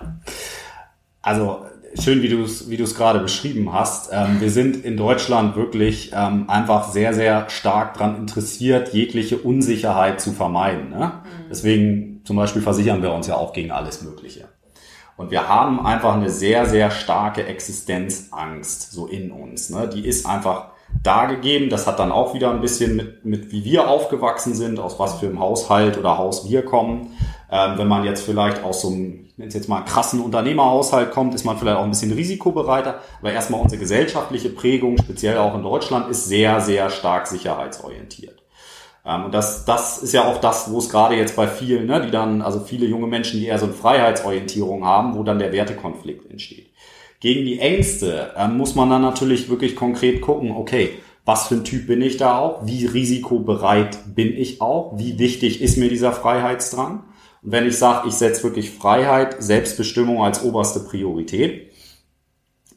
Also 1.21 1.65
schön, 1.99 2.21
wie 2.21 2.29
du 2.29 2.43
es 2.43 2.69
wie 2.69 2.77
du 2.77 2.83
es 2.83 2.95
gerade 2.95 3.19
beschrieben 3.19 3.73
hast. 3.73 4.09
Ähm, 4.12 4.39
wir 4.39 4.51
sind 4.51 4.83
in 4.85 4.97
Deutschland 4.97 5.55
wirklich 5.55 6.12
ähm, 6.13 6.49
einfach 6.49 6.91
sehr 6.91 7.13
sehr 7.13 7.49
stark 7.49 7.95
daran 7.95 8.15
interessiert, 8.15 8.93
jegliche 8.93 9.38
Unsicherheit 9.38 10.21
zu 10.21 10.31
vermeiden. 10.31 10.89
Ne? 10.89 11.05
Mhm. 11.23 11.49
Deswegen 11.49 12.21
zum 12.23 12.35
Beispiel 12.35 12.62
versichern 12.62 13.01
wir 13.01 13.12
uns 13.12 13.27
ja 13.27 13.35
auch 13.35 13.53
gegen 13.53 13.71
alles 13.71 14.01
Mögliche. 14.01 14.47
Und 15.19 15.32
wir 15.32 15.49
haben 15.49 15.86
einfach 15.86 16.13
eine 16.13 16.29
sehr, 16.29 16.65
sehr 16.65 16.91
starke 16.91 17.45
Existenzangst 17.45 18.93
so 18.93 19.05
in 19.05 19.32
uns. 19.32 19.69
Ne? 19.69 19.89
Die 19.93 20.08
ist 20.08 20.25
einfach 20.25 20.67
da 21.03 21.25
gegeben. 21.25 21.69
Das 21.69 21.88
hat 21.88 21.99
dann 21.99 22.13
auch 22.13 22.34
wieder 22.34 22.51
ein 22.51 22.62
bisschen 22.62 22.95
mit, 22.95 23.25
mit 23.25 23.51
wie 23.51 23.65
wir 23.65 23.89
aufgewachsen 23.89 24.55
sind, 24.55 24.79
aus 24.79 24.97
was 24.97 25.15
für 25.15 25.25
einem 25.25 25.41
Haushalt 25.41 25.97
oder 25.97 26.17
Haus 26.17 26.49
wir 26.49 26.63
kommen. 26.63 27.17
Ähm, 27.51 27.77
wenn 27.77 27.89
man 27.89 28.05
jetzt 28.05 28.21
vielleicht 28.21 28.63
aus 28.63 28.82
so 28.82 28.88
einem, 28.88 29.25
ich 29.27 29.38
nenne 29.38 29.49
es 29.49 29.55
jetzt 29.55 29.67
mal 29.67 29.82
krassen 29.82 30.21
Unternehmerhaushalt 30.21 31.12
kommt, 31.12 31.36
ist 31.36 31.43
man 31.43 31.58
vielleicht 31.58 31.79
auch 31.79 31.84
ein 31.84 31.89
bisschen 31.89 32.13
risikobereiter. 32.13 32.99
Aber 33.19 33.34
erstmal 33.34 33.60
unsere 33.60 33.82
gesellschaftliche 33.82 34.47
Prägung, 34.47 34.97
speziell 34.99 35.38
auch 35.39 35.53
in 35.53 35.63
Deutschland, 35.63 36.10
ist 36.10 36.27
sehr, 36.29 36.62
sehr 36.62 36.89
stark 36.89 37.27
sicherheitsorientiert. 37.27 38.41
Ähm, 39.05 39.25
und 39.25 39.33
das, 39.33 39.65
das 39.65 39.99
ist 39.99 40.13
ja 40.13 40.25
auch 40.25 40.39
das, 40.39 40.71
wo 40.71 40.77
es 40.79 40.89
gerade 40.89 41.15
jetzt 41.15 41.35
bei 41.35 41.47
vielen, 41.47 41.88
ne, 41.88 42.01
die 42.05 42.12
dann, 42.12 42.41
also 42.41 42.59
viele 42.59 42.85
junge 42.85 43.07
Menschen, 43.07 43.39
die 43.39 43.47
eher 43.47 43.59
so 43.59 43.65
eine 43.65 43.73
Freiheitsorientierung 43.73 44.85
haben, 44.85 45.15
wo 45.15 45.23
dann 45.23 45.39
der 45.39 45.51
Wertekonflikt 45.51 46.29
entsteht. 46.29 46.67
Gegen 47.19 47.45
die 47.45 47.59
Ängste 47.59 48.31
ähm, 48.38 48.57
muss 48.57 48.75
man 48.75 48.89
dann 48.89 49.01
natürlich 49.01 49.49
wirklich 49.49 49.75
konkret 49.75 50.21
gucken, 50.21 50.51
okay, 50.51 50.91
was 51.25 51.47
für 51.47 51.55
ein 51.55 51.63
Typ 51.63 51.88
bin 51.88 52.01
ich 52.01 52.17
da 52.17 52.39
auch? 52.39 52.65
Wie 52.65 52.85
risikobereit 52.85 54.15
bin 54.15 54.35
ich 54.35 54.62
auch? 54.62 54.97
Wie 54.97 55.19
wichtig 55.19 55.62
ist 55.62 55.77
mir 55.77 55.89
dieser 55.89 56.12
Freiheitsdrang? 56.12 57.03
Und 57.43 57.51
wenn 57.51 57.67
ich 57.67 57.77
sage, 57.77 58.07
ich 58.07 58.15
setze 58.15 58.43
wirklich 58.43 58.71
Freiheit, 58.71 59.35
Selbstbestimmung 59.39 60.23
als 60.23 60.43
oberste 60.43 60.79
Priorität, 60.79 61.71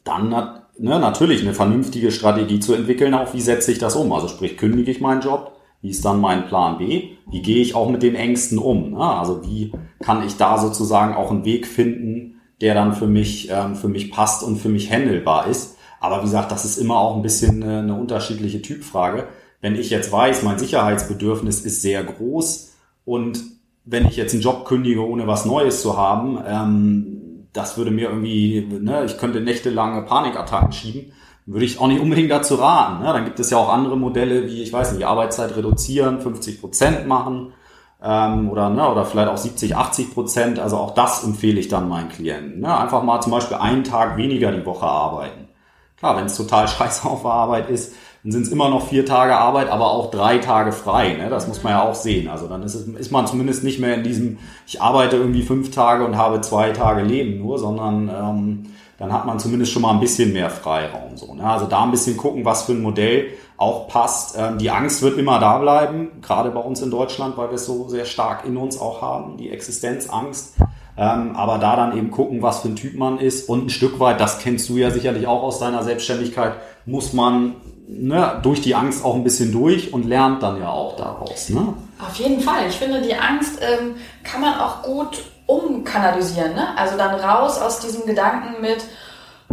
dann 0.03 0.29
ne, 0.29 0.99
natürlich 0.99 1.41
eine 1.41 1.53
vernünftige 1.53 2.11
Strategie 2.11 2.59
zu 2.59 2.73
entwickeln, 2.73 3.13
auch 3.13 3.33
wie 3.33 3.41
setze 3.41 3.71
ich 3.71 3.79
das 3.79 3.95
um? 3.95 4.11
Also 4.11 4.27
sprich, 4.27 4.57
kündige 4.57 4.91
ich 4.91 5.01
meinen 5.01 5.21
Job? 5.21 5.57
Wie 5.83 5.89
ist 5.89 6.05
dann 6.05 6.21
mein 6.21 6.47
Plan 6.47 6.77
B? 6.77 7.09
Wie 7.29 7.41
gehe 7.41 7.61
ich 7.61 7.75
auch 7.75 7.89
mit 7.89 8.03
den 8.03 8.15
Ängsten 8.15 8.57
um? 8.57 8.95
Also 8.95 9.43
wie 9.43 9.73
kann 9.99 10.25
ich 10.25 10.37
da 10.37 10.57
sozusagen 10.57 11.13
auch 11.13 11.29
einen 11.29 11.43
Weg 11.43 11.67
finden, 11.67 12.39
der 12.61 12.73
dann 12.73 12.93
für 12.93 13.05
mich, 13.05 13.49
ähm, 13.51 13.75
für 13.75 13.89
mich 13.89 14.09
passt 14.09 14.43
und 14.43 14.55
für 14.55 14.69
mich 14.69 14.89
handelbar 14.89 15.47
ist? 15.47 15.75
Aber 15.99 16.19
wie 16.19 16.23
gesagt, 16.23 16.53
das 16.53 16.63
ist 16.63 16.77
immer 16.77 16.97
auch 16.97 17.17
ein 17.17 17.21
bisschen 17.21 17.61
eine, 17.61 17.79
eine 17.79 17.95
unterschiedliche 17.95 18.61
Typfrage. 18.61 19.27
Wenn 19.59 19.75
ich 19.75 19.89
jetzt 19.89 20.09
weiß, 20.09 20.43
mein 20.43 20.57
Sicherheitsbedürfnis 20.57 21.59
ist 21.59 21.81
sehr 21.81 22.01
groß 22.01 22.75
und 23.03 23.43
wenn 23.83 24.05
ich 24.05 24.15
jetzt 24.15 24.33
einen 24.33 24.41
Job 24.41 24.63
kündige, 24.63 25.05
ohne 25.05 25.27
was 25.27 25.43
Neues 25.43 25.81
zu 25.81 25.97
haben, 25.97 26.39
ähm, 26.47 27.47
das 27.51 27.77
würde 27.77 27.91
mir 27.91 28.07
irgendwie, 28.07 28.65
ne, 28.79 29.03
ich 29.03 29.17
könnte 29.17 29.41
nächtelange 29.41 30.03
Panikattacken 30.03 30.71
schieben 30.71 31.11
würde 31.45 31.65
ich 31.65 31.79
auch 31.79 31.87
nicht 31.87 32.01
unbedingt 32.01 32.31
dazu 32.31 32.55
raten. 32.55 33.03
Ne? 33.03 33.11
Dann 33.11 33.25
gibt 33.25 33.39
es 33.39 33.49
ja 33.49 33.57
auch 33.57 33.69
andere 33.69 33.97
Modelle, 33.97 34.47
wie, 34.47 34.63
ich 34.63 34.71
weiß 34.71 34.91
nicht, 34.91 35.01
die 35.01 35.05
Arbeitszeit 35.05 35.55
reduzieren, 35.55 36.21
50 36.21 36.61
Prozent 36.61 37.07
machen 37.07 37.53
ähm, 38.01 38.49
oder, 38.49 38.69
ne, 38.69 38.89
oder 38.89 39.05
vielleicht 39.05 39.29
auch 39.29 39.37
70, 39.37 39.75
80 39.75 40.13
Prozent. 40.13 40.59
Also 40.59 40.77
auch 40.77 40.93
das 40.93 41.23
empfehle 41.23 41.59
ich 41.59 41.67
dann 41.67 41.89
meinen 41.89 42.09
Klienten. 42.09 42.61
Ne? 42.61 42.77
Einfach 42.77 43.03
mal 43.03 43.21
zum 43.21 43.31
Beispiel 43.31 43.57
einen 43.57 43.83
Tag 43.83 44.17
weniger 44.17 44.51
die 44.51 44.65
Woche 44.65 44.85
arbeiten. 44.85 45.49
Klar, 45.97 46.17
wenn 46.17 46.25
es 46.25 46.37
total 46.37 46.67
scheiße 46.69 47.07
auf 47.07 47.25
Arbeit 47.25 47.69
ist, 47.69 47.93
dann 48.23 48.31
sind 48.31 48.43
es 48.43 48.49
immer 48.53 48.69
noch 48.69 48.87
vier 48.87 49.05
Tage 49.05 49.35
Arbeit, 49.35 49.69
aber 49.69 49.91
auch 49.91 50.09
drei 50.09 50.37
Tage 50.37 50.71
frei. 50.71 51.15
Ne? 51.15 51.29
Das 51.29 51.49
muss 51.49 51.61
man 51.61 51.73
ja 51.73 51.83
auch 51.83 51.95
sehen. 51.95 52.29
Also 52.29 52.47
dann 52.47 52.63
ist, 52.63 52.73
es, 52.73 52.87
ist 52.87 53.11
man 53.11 53.27
zumindest 53.27 53.65
nicht 53.65 53.79
mehr 53.79 53.95
in 53.95 54.03
diesem, 54.03 54.37
ich 54.65 54.81
arbeite 54.81 55.17
irgendwie 55.17 55.41
fünf 55.41 55.71
Tage 55.71 56.05
und 56.05 56.15
habe 56.15 56.39
zwei 56.39 56.71
Tage 56.71 57.01
Leben 57.01 57.39
nur, 57.39 57.59
sondern 57.59 58.09
ähm, 58.09 58.72
dann 59.03 59.11
hat 59.11 59.25
man 59.25 59.37
zumindest 59.37 59.73
schon 59.73 59.81
mal 59.81 59.91
ein 59.91 59.99
bisschen 59.99 60.31
mehr 60.31 60.49
Freiraum. 60.49 61.17
So, 61.17 61.33
ne? 61.33 61.43
Also 61.43 61.65
da 61.65 61.83
ein 61.83 61.91
bisschen 61.91 62.15
gucken, 62.15 62.45
was 62.45 62.63
für 62.63 62.71
ein 62.71 62.81
Modell 62.81 63.27
auch 63.57 63.89
passt. 63.89 64.37
Ähm, 64.39 64.57
die 64.57 64.71
Angst 64.71 65.01
wird 65.01 65.17
immer 65.17 65.39
da 65.39 65.57
bleiben, 65.57 66.21
gerade 66.21 66.51
bei 66.51 66.61
uns 66.61 66.81
in 66.81 66.89
Deutschland, 66.89 67.35
weil 67.37 67.49
wir 67.49 67.55
es 67.55 67.65
so 67.65 67.89
sehr 67.89 68.05
stark 68.05 68.45
in 68.45 68.55
uns 68.55 68.79
auch 68.79 69.01
haben, 69.01 69.35
die 69.35 69.49
Existenzangst. 69.49 70.55
Ähm, 70.95 71.35
aber 71.35 71.57
da 71.57 71.75
dann 71.75 71.97
eben 71.97 72.11
gucken, 72.11 72.41
was 72.41 72.61
für 72.61 72.69
ein 72.69 72.77
Typ 72.77 72.95
man 72.95 73.17
ist 73.17 73.49
und 73.49 73.65
ein 73.65 73.69
Stück 73.69 73.99
weit, 73.99 74.21
das 74.21 74.39
kennst 74.39 74.69
du 74.69 74.77
ja 74.77 74.89
sicherlich 74.89 75.27
auch 75.27 75.43
aus 75.43 75.59
deiner 75.59 75.83
Selbstständigkeit, 75.83 76.53
muss 76.85 77.11
man 77.11 77.55
ne, 77.89 78.39
durch 78.41 78.61
die 78.61 78.73
Angst 78.73 79.03
auch 79.03 79.15
ein 79.15 79.23
bisschen 79.25 79.51
durch 79.51 79.91
und 79.93 80.05
lernt 80.05 80.43
dann 80.43 80.61
ja 80.61 80.69
auch 80.69 80.95
daraus. 80.95 81.49
Ne? 81.49 81.73
Auf 81.99 82.15
jeden 82.15 82.39
Fall. 82.39 82.67
Ich 82.69 82.75
finde, 82.75 83.01
die 83.01 83.15
Angst 83.15 83.59
ähm, 83.59 83.95
kann 84.23 84.39
man 84.39 84.53
auch 84.59 84.83
gut 84.83 85.23
umkanalisieren. 85.45 86.53
Ne? 86.53 86.67
Also 86.77 86.97
dann 86.97 87.15
raus 87.19 87.59
aus 87.59 87.79
diesem 87.79 88.05
Gedanken 88.05 88.61
mit, 88.61 88.85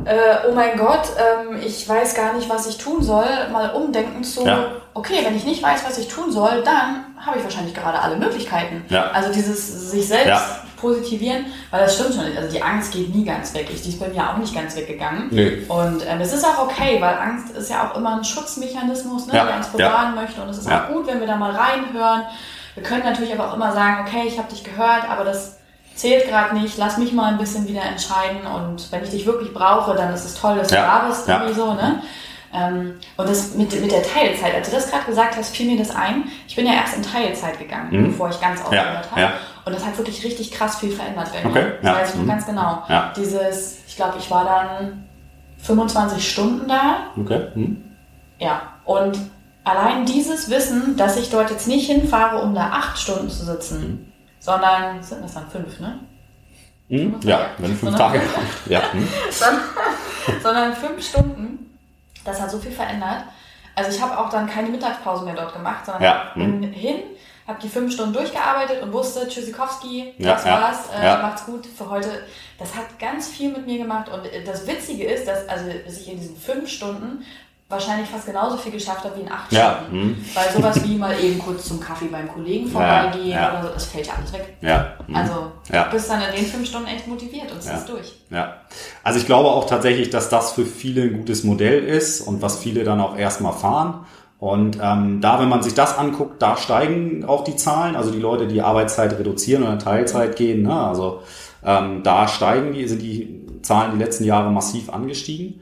äh, 0.05 0.48
oh 0.48 0.55
mein 0.55 0.79
Gott, 0.79 1.09
ähm, 1.18 1.59
ich 1.61 1.88
weiß 1.88 2.14
gar 2.14 2.33
nicht, 2.35 2.48
was 2.48 2.66
ich 2.66 2.79
tun 2.79 3.03
soll, 3.03 3.26
mal 3.53 3.70
umdenken 3.70 4.24
zu, 4.24 4.44
ja. 4.44 4.68
okay, 4.94 5.20
wenn 5.24 5.37
ich 5.37 5.44
nicht 5.44 5.62
weiß, 5.62 5.85
was 5.85 5.98
ich 5.98 6.09
tun 6.09 6.31
soll, 6.31 6.62
dann 6.64 7.05
habe 7.18 7.38
ich 7.38 7.44
wahrscheinlich 7.44 7.74
gerade 7.74 7.98
alle 7.98 8.16
Möglichkeiten. 8.16 8.85
Ja. 8.88 9.11
Also 9.11 9.33
dieses 9.33 9.90
sich 9.90 10.09
selbst 10.09 10.26
ja. 10.26 10.40
positivieren, 10.81 11.46
weil 11.70 11.83
das 11.83 11.96
stimmt 11.96 12.14
schon 12.14 12.24
nicht. 12.24 12.38
Also 12.38 12.50
die 12.50 12.62
Angst 12.62 12.92
geht 12.92 13.14
nie 13.14 13.24
ganz 13.24 13.53
weg. 13.53 13.68
Ich, 13.70 13.83
die 13.83 13.90
ist 13.90 14.00
bei 14.00 14.09
mir 14.09 14.31
auch 14.31 14.38
nicht 14.38 14.55
ganz 14.55 14.74
weggegangen. 14.76 15.29
Nee. 15.31 15.64
Und 15.68 16.03
ähm, 16.07 16.20
es 16.20 16.33
ist 16.33 16.44
auch 16.44 16.64
okay, 16.64 16.98
weil 17.00 17.14
Angst 17.18 17.55
ist 17.55 17.70
ja 17.70 17.90
auch 17.90 17.96
immer 17.96 18.16
ein 18.16 18.24
Schutzmechanismus, 18.24 19.26
ne, 19.26 19.33
der 19.33 19.57
uns 19.57 19.68
bewahren 19.68 20.14
möchte. 20.14 20.40
Und 20.40 20.48
es 20.48 20.59
ist 20.59 20.70
auch 20.70 20.88
gut, 20.88 21.07
wenn 21.07 21.20
wir 21.20 21.26
da 21.26 21.37
mal 21.37 21.50
reinhören. 21.50 22.22
Wir 22.74 22.83
können 22.83 23.05
natürlich 23.05 23.35
aber 23.35 23.50
auch 23.50 23.57
immer 23.57 23.72
sagen, 23.72 24.07
okay, 24.07 24.26
ich 24.26 24.38
habe 24.38 24.48
dich 24.48 24.64
gehört, 24.64 25.11
aber 25.11 25.24
das 25.24 25.60
zählt 25.94 26.29
gerade 26.29 26.59
nicht, 26.59 26.79
lass 26.79 26.96
mich 26.96 27.12
mal 27.12 27.33
ein 27.33 27.38
bisschen 27.38 27.68
wieder 27.68 27.83
entscheiden 27.83 28.46
und 28.46 28.90
wenn 28.90 29.05
ich 29.05 29.11
dich 29.11 29.26
wirklich 29.26 29.53
brauche, 29.53 29.94
dann 29.94 30.12
ist 30.14 30.24
es 30.24 30.35
toll, 30.35 30.57
dass 30.57 30.70
ja. 30.70 30.83
du 30.83 30.87
da 30.87 31.09
bist, 31.09 31.29
ja. 31.29 31.40
irgendwie 31.40 31.55
so, 31.55 31.74
ne? 31.74 32.03
Ähm, 32.53 32.94
und 33.16 33.29
das 33.29 33.55
mit, 33.55 33.81
mit 33.81 33.92
der 33.92 34.03
Teilzeit, 34.03 34.55
als 34.55 34.68
du 34.68 34.74
das 34.74 34.90
gerade 34.90 35.05
gesagt 35.05 35.37
hast, 35.37 35.55
fiel 35.55 35.70
mir 35.70 35.79
das 35.79 35.94
ein. 35.94 36.24
Ich 36.48 36.57
bin 36.57 36.66
ja 36.66 36.72
erst 36.72 36.96
in 36.96 37.03
Teilzeit 37.03 37.59
gegangen, 37.59 37.88
mhm. 37.92 38.07
bevor 38.09 38.29
ich 38.29 38.40
ganz 38.40 38.61
aufgehört 38.61 39.09
ja. 39.14 39.22
habe. 39.22 39.33
Und 39.64 39.76
das 39.76 39.85
hat 39.85 39.96
wirklich 39.96 40.24
richtig 40.24 40.50
krass 40.50 40.79
viel 40.79 40.90
verändert 40.90 41.29
bei 41.33 41.44
mir. 41.44 41.50
Okay. 41.50 41.72
Das 41.81 41.96
weiß 41.96 42.14
ich 42.14 42.20
mhm. 42.22 42.26
ganz 42.26 42.46
genau. 42.46 42.83
Dieses, 43.16 43.79
ich 43.87 43.94
glaube, 43.94 44.14
ich 44.18 44.29
war 44.33 44.44
dann 44.44 45.09
25 45.59 46.29
Stunden 46.29 46.66
da. 46.66 47.11
Okay. 47.16 47.48
Mhm. 47.55 47.85
Ja. 48.40 48.62
Und 48.85 49.16
allein 49.62 50.05
dieses 50.07 50.50
Wissen, 50.50 50.96
dass 50.96 51.16
ich 51.16 51.31
dort 51.31 51.50
jetzt 51.50 51.68
nicht 51.68 51.88
hinfahre, 51.88 52.42
um 52.42 52.53
da 52.53 52.70
acht 52.70 52.98
Stunden 52.98 53.31
zu 53.31 53.44
sitzen, 53.44 53.81
mhm 53.81 54.10
sondern 54.40 55.03
sind 55.03 55.22
das 55.22 55.35
dann 55.35 55.48
fünf, 55.48 55.79
ne? 55.79 56.00
Hm? 56.88 57.20
Ja, 57.22 57.50
wenn 57.59 57.76
fünf 57.76 57.96
Tage. 57.96 58.20
Ja. 58.66 58.92
Hm. 58.92 59.09
sondern 60.42 60.74
fünf 60.74 61.07
Stunden. 61.07 61.79
Das 62.24 62.40
hat 62.40 62.50
so 62.50 62.59
viel 62.59 62.72
verändert. 62.72 63.24
Also 63.76 63.90
ich 63.96 64.03
habe 64.03 64.18
auch 64.18 64.29
dann 64.29 64.48
keine 64.48 64.68
Mittagspause 64.68 65.24
mehr 65.24 65.35
dort 65.35 65.53
gemacht, 65.53 65.87
sondern 65.87 66.03
ja. 66.03 66.33
bin 66.35 66.62
hm. 66.62 66.72
hin, 66.72 66.96
habe 67.46 67.61
die 67.62 67.68
fünf 67.68 67.92
Stunden 67.92 68.12
durchgearbeitet 68.12 68.83
und 68.83 68.92
wusste, 68.92 69.29
Tschüssikowski, 69.29 70.14
das 70.18 70.44
ja, 70.44 70.61
war's, 70.61 70.88
äh, 70.90 71.05
ja. 71.05 71.22
macht's 71.22 71.46
gut 71.46 71.64
für 71.66 71.88
heute. 71.88 72.24
Das 72.59 72.74
hat 72.74 72.98
ganz 72.98 73.29
viel 73.29 73.53
mit 73.53 73.66
mir 73.66 73.79
gemacht 73.79 74.09
und 74.09 74.22
das 74.44 74.66
Witzige 74.66 75.05
ist, 75.05 75.29
dass, 75.29 75.48
also, 75.48 75.66
dass 75.85 76.00
ich 76.00 76.11
in 76.11 76.18
diesen 76.18 76.37
fünf 76.37 76.68
Stunden 76.68 77.24
wahrscheinlich 77.70 78.09
fast 78.11 78.26
genauso 78.26 78.56
viel 78.56 78.72
geschafft 78.72 79.04
habe 79.04 79.16
wie 79.16 79.22
in 79.22 79.33
acht 79.33 79.50
ja. 79.52 79.78
Stunden. 79.87 80.02
Hm. 80.02 80.24
Weil 80.35 80.50
sowas 80.50 80.85
wie 80.85 80.96
mal 80.96 81.18
eben 81.18 81.38
kurz 81.38 81.66
zum 81.66 81.80
Kaffee 81.80 82.06
beim 82.06 82.28
Kollegen 82.28 82.66
vorbeigehen 82.66 83.30
ja, 83.30 83.42
ja. 83.42 83.50
oder 83.52 83.68
so, 83.68 83.74
das 83.74 83.85
fällt 83.87 84.06
ja 84.09 84.14
alles 84.18 84.33
weg. 84.33 84.56
Ja. 84.61 84.94
Hm. 85.06 85.16
Also 85.16 85.52
ja. 85.72 85.85
du 85.85 85.90
bist 85.92 86.11
dann 86.11 86.20
in 86.20 86.35
den 86.35 86.46
fünf 86.46 86.68
Stunden 86.68 86.88
echt 86.88 87.06
motiviert 87.06 87.50
und 87.52 87.62
ziehst 87.62 87.88
durch. 87.88 88.12
Ja. 88.28 88.56
Also 89.04 89.20
ich 89.20 89.26
glaube 89.26 89.48
auch 89.48 89.66
tatsächlich, 89.66 90.11
dass 90.11 90.28
das 90.28 90.52
für 90.52 90.66
viele 90.66 91.02
ein 91.02 91.18
gutes 91.18 91.44
Modell 91.44 91.85
ist 91.85 92.20
und 92.20 92.42
was 92.42 92.59
viele 92.59 92.85
dann 92.85 93.00
auch 93.00 93.16
erstmal 93.16 93.52
fahren. 93.52 94.04
Und 94.40 94.78
ähm, 94.83 95.20
da, 95.20 95.38
wenn 95.38 95.50
man 95.50 95.62
sich 95.62 95.74
das 95.74 95.96
anguckt, 95.96 96.40
da 96.40 96.56
steigen 96.56 97.24
auch 97.26 97.44
die 97.44 97.56
Zahlen, 97.56 97.94
also 97.94 98.11
die 98.11 98.18
Leute, 98.18 98.48
die 98.48 98.62
Arbeitszeit 98.62 99.12
reduzieren 99.18 99.62
oder 99.62 99.78
Teilzeit 99.78 100.35
gehen, 100.35 100.62
ne? 100.62 100.72
also 100.74 101.20
ähm, 101.62 102.02
da 102.02 102.26
steigen 102.26 102.72
die, 102.72 102.88
sind 102.88 103.02
die 103.02 103.46
Zahlen 103.62 103.92
die 103.92 104.02
letzten 104.02 104.24
Jahre 104.24 104.50
massiv 104.50 104.90
angestiegen. 104.90 105.61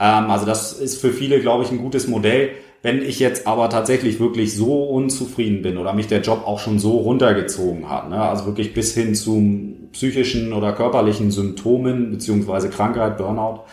Ähm, 0.00 0.30
also 0.30 0.46
das 0.46 0.72
ist 0.72 1.00
für 1.00 1.12
viele, 1.12 1.40
glaube 1.40 1.62
ich, 1.62 1.70
ein 1.70 1.78
gutes 1.78 2.08
Modell. 2.08 2.50
Wenn 2.82 3.02
ich 3.02 3.20
jetzt 3.20 3.46
aber 3.46 3.68
tatsächlich 3.68 4.18
wirklich 4.20 4.56
so 4.56 4.84
unzufrieden 4.84 5.60
bin 5.60 5.76
oder 5.76 5.92
mich 5.92 6.06
der 6.06 6.22
Job 6.22 6.46
auch 6.46 6.58
schon 6.58 6.78
so 6.78 6.96
runtergezogen 6.96 7.90
hat, 7.90 8.08
ne, 8.08 8.22
also 8.22 8.46
wirklich 8.46 8.72
bis 8.72 8.94
hin 8.94 9.14
zu 9.14 9.76
psychischen 9.92 10.54
oder 10.54 10.72
körperlichen 10.72 11.30
Symptomen 11.30 12.10
beziehungsweise 12.10 12.70
Krankheit, 12.70 13.18
Burnout, 13.18 13.64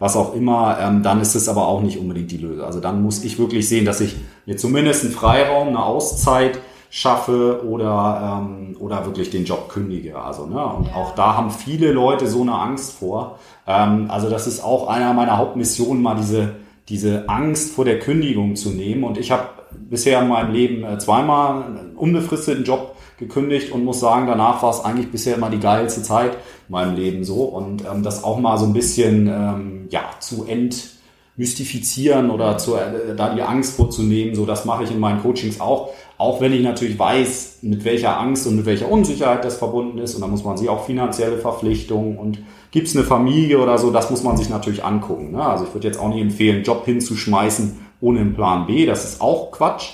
was 0.00 0.16
auch 0.16 0.34
immer, 0.34 0.78
ähm, 0.80 1.04
dann 1.04 1.20
ist 1.20 1.36
es 1.36 1.48
aber 1.48 1.68
auch 1.68 1.80
nicht 1.80 1.98
unbedingt 1.98 2.32
die 2.32 2.38
Lösung. 2.38 2.64
Also 2.64 2.80
dann 2.80 3.02
muss 3.02 3.22
ich 3.22 3.38
wirklich 3.38 3.68
sehen, 3.68 3.84
dass 3.84 4.00
ich 4.00 4.16
mir 4.46 4.56
zumindest 4.56 5.04
einen 5.04 5.12
Freiraum, 5.12 5.68
eine 5.68 5.84
Auszeit 5.84 6.58
schaffe 6.90 7.64
oder, 7.64 8.40
ähm, 8.42 8.76
oder 8.80 9.04
wirklich 9.06 9.30
den 9.30 9.44
Job 9.44 9.68
kündige. 9.68 10.18
Also, 10.18 10.46
ne? 10.46 10.64
Und 10.64 10.94
auch 10.94 11.14
da 11.14 11.36
haben 11.36 11.50
viele 11.50 11.92
Leute 11.92 12.26
so 12.26 12.42
eine 12.42 12.54
Angst 12.54 12.98
vor. 12.98 13.38
Ähm, 13.66 14.10
also 14.10 14.30
das 14.30 14.46
ist 14.46 14.62
auch 14.62 14.88
einer 14.88 15.12
meiner 15.12 15.38
Hauptmissionen, 15.38 16.02
mal 16.02 16.16
diese, 16.16 16.56
diese 16.88 17.28
Angst 17.28 17.72
vor 17.72 17.84
der 17.84 17.98
Kündigung 17.98 18.56
zu 18.56 18.70
nehmen. 18.70 19.04
Und 19.04 19.18
ich 19.18 19.30
habe 19.30 19.48
bisher 19.72 20.22
in 20.22 20.28
meinem 20.28 20.52
Leben 20.52 20.84
äh, 20.84 20.98
zweimal 20.98 21.64
einen 21.64 21.96
unbefristeten 21.96 22.64
Job 22.64 22.96
gekündigt 23.18 23.72
und 23.72 23.84
muss 23.84 24.00
sagen, 24.00 24.26
danach 24.26 24.62
war 24.62 24.70
es 24.70 24.84
eigentlich 24.84 25.10
bisher 25.10 25.36
immer 25.36 25.50
die 25.50 25.60
geilste 25.60 26.02
Zeit 26.02 26.32
in 26.32 26.72
meinem 26.72 26.96
Leben 26.96 27.24
so. 27.24 27.44
Und 27.44 27.84
ähm, 27.84 28.02
das 28.02 28.24
auch 28.24 28.38
mal 28.38 28.58
so 28.58 28.66
ein 28.66 28.72
bisschen 28.72 29.26
ähm, 29.26 29.88
ja, 29.90 30.02
zu 30.20 30.46
entmystifizieren 30.46 32.30
oder 32.30 32.58
zu, 32.58 32.74
äh, 32.74 33.14
da 33.16 33.34
die 33.34 33.42
Angst 33.42 33.76
vorzunehmen, 33.76 34.34
so 34.34 34.44
das 34.44 34.64
mache 34.64 34.84
ich 34.84 34.90
in 34.90 35.00
meinen 35.00 35.22
Coachings 35.22 35.60
auch. 35.60 35.90
Auch 36.18 36.40
wenn 36.40 36.52
ich 36.52 36.62
natürlich 36.62 36.98
weiß, 36.98 37.58
mit 37.62 37.84
welcher 37.84 38.18
Angst 38.18 38.46
und 38.46 38.56
mit 38.56 38.66
welcher 38.66 38.90
Unsicherheit 38.90 39.44
das 39.44 39.56
verbunden 39.56 39.98
ist. 39.98 40.14
Und 40.14 40.20
da 40.20 40.26
muss 40.26 40.44
man 40.44 40.56
sich 40.56 40.68
auch 40.68 40.84
finanzielle 40.84 41.38
Verpflichtungen 41.38 42.18
und 42.18 42.38
gibt 42.76 42.88
es 42.88 42.94
eine 42.94 43.06
Familie 43.06 43.58
oder 43.58 43.78
so, 43.78 43.90
das 43.90 44.10
muss 44.10 44.22
man 44.22 44.36
sich 44.36 44.50
natürlich 44.50 44.84
angucken. 44.84 45.32
Ne? 45.32 45.42
Also 45.42 45.64
ich 45.64 45.72
würde 45.72 45.88
jetzt 45.88 45.98
auch 45.98 46.10
nicht 46.10 46.20
empfehlen, 46.20 46.62
Job 46.62 46.84
hinzuschmeißen 46.84 47.78
ohne 48.02 48.20
einen 48.20 48.34
Plan 48.34 48.66
B. 48.66 48.84
Das 48.84 49.02
ist 49.02 49.22
auch 49.22 49.50
Quatsch. 49.50 49.92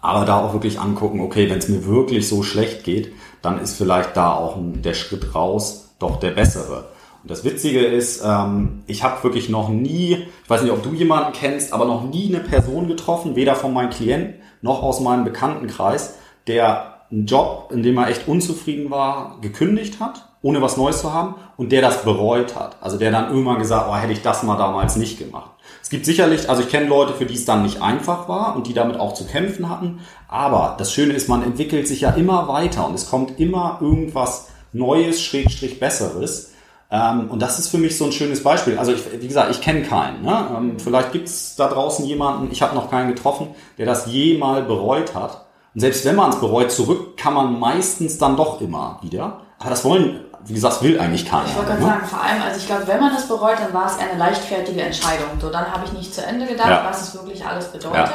Aber 0.00 0.24
da 0.24 0.40
auch 0.40 0.52
wirklich 0.52 0.78
angucken, 0.78 1.18
okay, 1.18 1.50
wenn 1.50 1.58
es 1.58 1.68
mir 1.68 1.84
wirklich 1.84 2.28
so 2.28 2.44
schlecht 2.44 2.84
geht, 2.84 3.12
dann 3.42 3.60
ist 3.60 3.76
vielleicht 3.76 4.16
da 4.16 4.34
auch 4.34 4.56
der 4.56 4.94
Schritt 4.94 5.34
raus 5.34 5.96
doch 5.98 6.20
der 6.20 6.30
bessere. 6.30 6.90
Und 7.24 7.30
das 7.32 7.42
Witzige 7.42 7.80
ist, 7.80 8.22
ähm, 8.24 8.84
ich 8.86 9.02
habe 9.02 9.24
wirklich 9.24 9.48
noch 9.48 9.68
nie, 9.68 10.12
ich 10.44 10.48
weiß 10.48 10.62
nicht, 10.62 10.70
ob 10.70 10.84
du 10.84 10.92
jemanden 10.94 11.32
kennst, 11.32 11.72
aber 11.72 11.86
noch 11.86 12.04
nie 12.04 12.32
eine 12.32 12.44
Person 12.44 12.86
getroffen, 12.86 13.34
weder 13.34 13.56
von 13.56 13.72
meinen 13.72 13.90
Klienten 13.90 14.34
noch 14.62 14.84
aus 14.84 15.00
meinem 15.00 15.24
Bekanntenkreis, 15.24 16.18
der 16.46 17.00
einen 17.10 17.26
Job, 17.26 17.72
in 17.74 17.82
dem 17.82 17.98
er 17.98 18.10
echt 18.10 18.28
unzufrieden 18.28 18.92
war, 18.92 19.40
gekündigt 19.40 19.98
hat, 19.98 20.27
ohne 20.42 20.62
was 20.62 20.76
Neues 20.76 21.00
zu 21.00 21.12
haben 21.12 21.34
und 21.56 21.72
der 21.72 21.82
das 21.82 22.04
bereut 22.04 22.54
hat. 22.56 22.76
Also 22.80 22.96
der 22.96 23.10
dann 23.10 23.30
irgendwann 23.30 23.58
gesagt, 23.58 23.88
oh, 23.90 23.96
hätte 23.96 24.12
ich 24.12 24.22
das 24.22 24.42
mal 24.42 24.56
damals 24.56 24.96
nicht 24.96 25.18
gemacht. 25.18 25.50
Es 25.82 25.90
gibt 25.90 26.04
sicherlich, 26.04 26.48
also 26.50 26.62
ich 26.62 26.68
kenne 26.68 26.86
Leute, 26.86 27.14
für 27.14 27.26
die 27.26 27.34
es 27.34 27.44
dann 27.44 27.62
nicht 27.62 27.82
einfach 27.82 28.28
war 28.28 28.54
und 28.54 28.66
die 28.66 28.74
damit 28.74 29.00
auch 29.00 29.14
zu 29.14 29.26
kämpfen 29.26 29.68
hatten. 29.68 30.00
Aber 30.28 30.76
das 30.78 30.92
Schöne 30.92 31.14
ist, 31.14 31.28
man 31.28 31.42
entwickelt 31.42 31.88
sich 31.88 32.02
ja 32.02 32.10
immer 32.10 32.46
weiter 32.48 32.86
und 32.86 32.94
es 32.94 33.08
kommt 33.08 33.40
immer 33.40 33.78
irgendwas 33.80 34.48
Neues, 34.72 35.22
Schrägstrich 35.22 35.80
Besseres. 35.80 36.52
Ähm, 36.90 37.30
und 37.30 37.40
das 37.40 37.58
ist 37.58 37.68
für 37.68 37.78
mich 37.78 37.96
so 37.96 38.04
ein 38.04 38.12
schönes 38.12 38.42
Beispiel. 38.42 38.78
Also 38.78 38.92
ich, 38.92 39.02
wie 39.20 39.26
gesagt, 39.26 39.50
ich 39.50 39.60
kenne 39.60 39.82
keinen. 39.82 40.22
Ne? 40.22 40.46
Ähm, 40.56 40.78
vielleicht 40.78 41.12
gibt 41.12 41.28
es 41.28 41.56
da 41.56 41.68
draußen 41.68 42.04
jemanden, 42.04 42.50
ich 42.50 42.62
habe 42.62 42.74
noch 42.74 42.90
keinen 42.90 43.08
getroffen, 43.08 43.48
der 43.76 43.86
das 43.86 44.06
je 44.06 44.38
mal 44.38 44.62
bereut 44.62 45.14
hat. 45.14 45.46
Und 45.74 45.80
selbst 45.80 46.04
wenn 46.04 46.16
man 46.16 46.30
es 46.30 46.40
bereut, 46.40 46.70
zurück 46.70 47.16
kann 47.16 47.34
man 47.34 47.58
meistens 47.58 48.18
dann 48.18 48.36
doch 48.36 48.60
immer 48.60 48.98
wieder. 49.02 49.40
Aber 49.58 49.70
das 49.70 49.84
wollen, 49.84 50.24
wie 50.44 50.54
gesagt, 50.54 50.82
will 50.82 50.98
eigentlich 51.00 51.28
keiner. 51.28 51.46
Ich 51.46 51.54
wollte 51.54 51.70
gerade 51.70 51.82
ne? 51.82 51.88
sagen, 51.88 52.06
vor 52.06 52.22
allem, 52.22 52.42
also 52.42 52.58
ich 52.58 52.66
glaube, 52.66 52.86
wenn 52.86 53.00
man 53.00 53.14
es 53.14 53.26
bereut, 53.26 53.58
dann 53.58 53.72
war 53.72 53.86
es 53.86 53.98
eine 53.98 54.18
leichtfertige 54.18 54.82
Entscheidung. 54.82 55.28
So, 55.40 55.50
dann 55.50 55.70
habe 55.72 55.84
ich 55.84 55.92
nicht 55.92 56.14
zu 56.14 56.24
Ende 56.24 56.46
gedacht, 56.46 56.68
ja. 56.68 56.84
was 56.84 57.02
es 57.02 57.14
wirklich 57.14 57.44
alles 57.44 57.68
bedeutet. 57.68 57.96
Ja. 57.96 58.14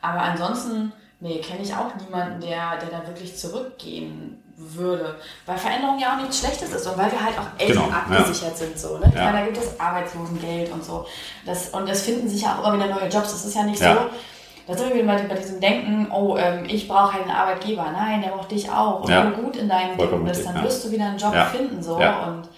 Aber 0.00 0.20
ansonsten, 0.20 0.92
nee, 1.20 1.40
kenne 1.40 1.62
ich 1.62 1.74
auch 1.74 1.94
niemanden, 1.94 2.40
der, 2.40 2.76
der 2.78 3.00
da 3.00 3.06
wirklich 3.06 3.36
zurückgehen 3.36 4.42
würde. 4.56 5.16
Weil 5.46 5.58
Veränderung 5.58 5.98
ja 5.98 6.14
auch 6.14 6.20
nichts 6.20 6.38
Schlechtes 6.38 6.70
ist 6.70 6.86
und 6.86 6.96
weil 6.96 7.10
wir 7.10 7.24
halt 7.24 7.38
auch 7.38 7.58
Eltern 7.58 7.84
genau, 7.84 7.96
abgesichert 7.96 8.52
ja. 8.52 8.56
sind. 8.56 8.78
So, 8.78 8.98
ne? 8.98 9.06
Ich 9.08 9.14
meine, 9.14 9.38
da 9.38 9.44
gibt 9.44 9.56
es 9.58 9.80
Arbeitslosengeld 9.80 10.72
und 10.72 10.84
so. 10.84 11.06
Das, 11.46 11.70
und 11.70 11.88
es 11.88 12.02
finden 12.02 12.28
sich 12.28 12.42
ja 12.42 12.58
auch 12.58 12.66
immer 12.66 12.84
wieder 12.84 12.94
neue 12.94 13.08
Jobs. 13.08 13.32
Das 13.32 13.44
ist 13.44 13.54
ja 13.54 13.62
nicht 13.64 13.78
so. 13.78 13.84
Da 14.66 14.76
sind 14.76 14.88
wir 14.88 15.02
wieder 15.02 15.18
bei 15.28 15.34
diesem 15.34 15.60
Denken, 15.60 16.08
oh, 16.12 16.36
ähm, 16.36 16.64
ich 16.66 16.86
brauche 16.86 17.14
halt 17.14 17.22
einen 17.24 17.32
Arbeitgeber. 17.32 17.86
Nein, 17.92 18.22
der 18.22 18.30
braucht 18.30 18.50
dich 18.50 18.70
auch. 18.70 19.00
Und 19.00 19.08
wenn 19.08 19.32
du 19.32 19.42
gut 19.42 19.56
in 19.56 19.68
deinem 19.68 19.96
Leben 19.96 20.24
bist, 20.24 20.46
dann 20.46 20.62
wirst 20.62 20.84
du 20.84 20.90
wieder 20.90 21.06
einen 21.06 21.18
Job 21.18 21.34
finden. 21.52 21.82
So. 21.82 21.96
Und 21.96 22.48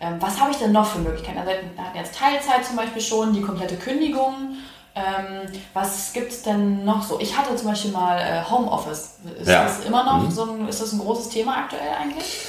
ähm, 0.00 0.16
was 0.20 0.40
habe 0.40 0.50
ich 0.50 0.58
denn 0.58 0.72
noch 0.72 0.86
für 0.86 0.98
Möglichkeiten? 0.98 1.38
Also, 1.38 1.50
wir 1.50 1.84
hatten 1.84 1.96
jetzt 1.96 2.18
Teilzeit 2.18 2.64
zum 2.64 2.76
Beispiel 2.76 3.00
schon, 3.00 3.32
die 3.32 3.40
komplette 3.40 3.76
Kündigung. 3.76 4.56
Ähm, 4.96 5.48
was 5.72 6.12
gibt 6.12 6.30
es 6.30 6.42
denn 6.42 6.84
noch 6.84 7.02
so? 7.02 7.18
Ich 7.18 7.36
hatte 7.36 7.56
zum 7.56 7.68
Beispiel 7.68 7.90
mal 7.90 8.16
äh, 8.18 8.48
Homeoffice. 8.48 9.18
Ist 9.40 9.48
ja. 9.48 9.64
das 9.64 9.84
immer 9.84 10.04
noch 10.04 10.22
mhm. 10.22 10.30
so 10.30 10.44
ein, 10.44 10.68
ist 10.68 10.80
das 10.80 10.92
ein 10.92 11.00
großes 11.00 11.30
Thema 11.30 11.56
aktuell 11.56 11.94
eigentlich? 12.00 12.48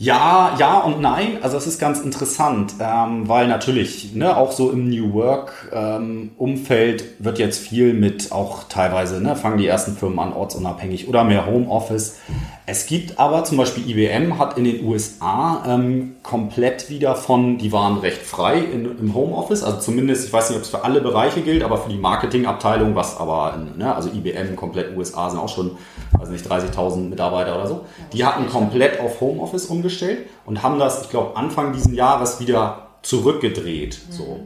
Ja, 0.00 0.54
ja 0.60 0.78
und 0.78 1.00
nein. 1.00 1.38
Also 1.42 1.56
es 1.56 1.66
ist 1.66 1.80
ganz 1.80 1.98
interessant, 1.98 2.74
ähm, 2.78 3.28
weil 3.28 3.48
natürlich 3.48 4.14
ne, 4.14 4.36
auch 4.36 4.52
so 4.52 4.70
im 4.70 4.88
New 4.88 5.12
Work 5.12 5.70
ähm, 5.72 6.30
Umfeld 6.36 7.04
wird 7.18 7.40
jetzt 7.40 7.58
viel 7.58 7.94
mit 7.94 8.30
auch 8.30 8.64
teilweise 8.68 9.20
ne, 9.20 9.34
fangen 9.34 9.58
die 9.58 9.66
ersten 9.66 9.96
Firmen 9.96 10.20
an 10.20 10.32
ortsunabhängig 10.32 11.08
oder 11.08 11.24
mehr 11.24 11.46
Homeoffice. 11.46 12.18
Es 12.64 12.86
gibt 12.86 13.18
aber 13.18 13.42
zum 13.42 13.56
Beispiel 13.58 13.90
IBM 13.90 14.38
hat 14.38 14.56
in 14.56 14.64
den 14.64 14.84
USA 14.84 15.64
ähm, 15.66 16.14
komplett 16.22 16.90
wieder 16.90 17.16
von, 17.16 17.58
die 17.58 17.72
waren 17.72 17.98
recht 17.98 18.22
frei 18.22 18.58
in, 18.58 18.84
im 18.98 19.14
Homeoffice, 19.14 19.64
also 19.64 19.80
zumindest, 19.80 20.26
ich 20.26 20.32
weiß 20.32 20.50
nicht, 20.50 20.58
ob 20.58 20.64
es 20.64 20.70
für 20.70 20.84
alle 20.84 21.00
Bereiche 21.00 21.40
gilt, 21.40 21.64
aber 21.64 21.78
für 21.78 21.90
die 21.90 21.98
Marketingabteilung, 21.98 22.94
was 22.94 23.18
aber, 23.18 23.58
ne, 23.76 23.92
also 23.96 24.10
IBM 24.10 24.54
komplett 24.54 24.96
USA 24.96 25.28
sind 25.30 25.40
auch 25.40 25.48
schon, 25.48 25.72
also 26.18 26.32
nicht 26.32 26.46
30.000 26.46 27.08
Mitarbeiter 27.08 27.56
oder 27.56 27.66
so, 27.66 27.84
die 28.12 28.24
hatten 28.24 28.48
komplett 28.48 29.00
auf 29.00 29.20
Homeoffice 29.20 29.66
umgestellt 29.66 30.26
und 30.46 30.62
haben 30.62 30.78
das, 30.78 31.02
ich 31.02 31.10
glaube, 31.10 31.36
Anfang 31.36 31.72
diesen 31.72 31.94
Jahres 31.94 32.40
wieder 32.40 32.88
zurückgedreht, 33.02 33.98
mhm. 34.08 34.12
so. 34.12 34.40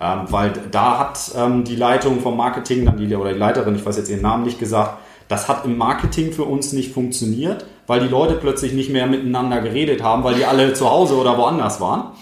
Ähm, 0.00 0.20
weil 0.30 0.52
da 0.70 0.98
hat 0.98 1.32
ähm, 1.36 1.64
die 1.64 1.76
Leitung 1.76 2.20
vom 2.20 2.36
Marketing, 2.36 2.84
dann 2.86 2.96
die, 2.96 3.14
oder 3.14 3.32
die 3.32 3.38
Leiterin, 3.38 3.76
ich 3.76 3.86
weiß 3.86 3.96
jetzt 3.98 4.10
ihren 4.10 4.22
Namen 4.22 4.44
nicht 4.44 4.58
gesagt, 4.58 4.98
das 5.28 5.48
hat 5.48 5.64
im 5.64 5.76
Marketing 5.76 6.32
für 6.32 6.44
uns 6.44 6.72
nicht 6.72 6.92
funktioniert, 6.92 7.64
weil 7.86 8.00
die 8.00 8.08
Leute 8.08 8.34
plötzlich 8.34 8.72
nicht 8.72 8.90
mehr 8.90 9.06
miteinander 9.06 9.60
geredet 9.60 10.02
haben, 10.02 10.24
weil 10.24 10.34
die 10.34 10.44
alle 10.44 10.74
zu 10.74 10.90
Hause 10.90 11.16
oder 11.16 11.38
woanders 11.38 11.80
waren. 11.80 12.12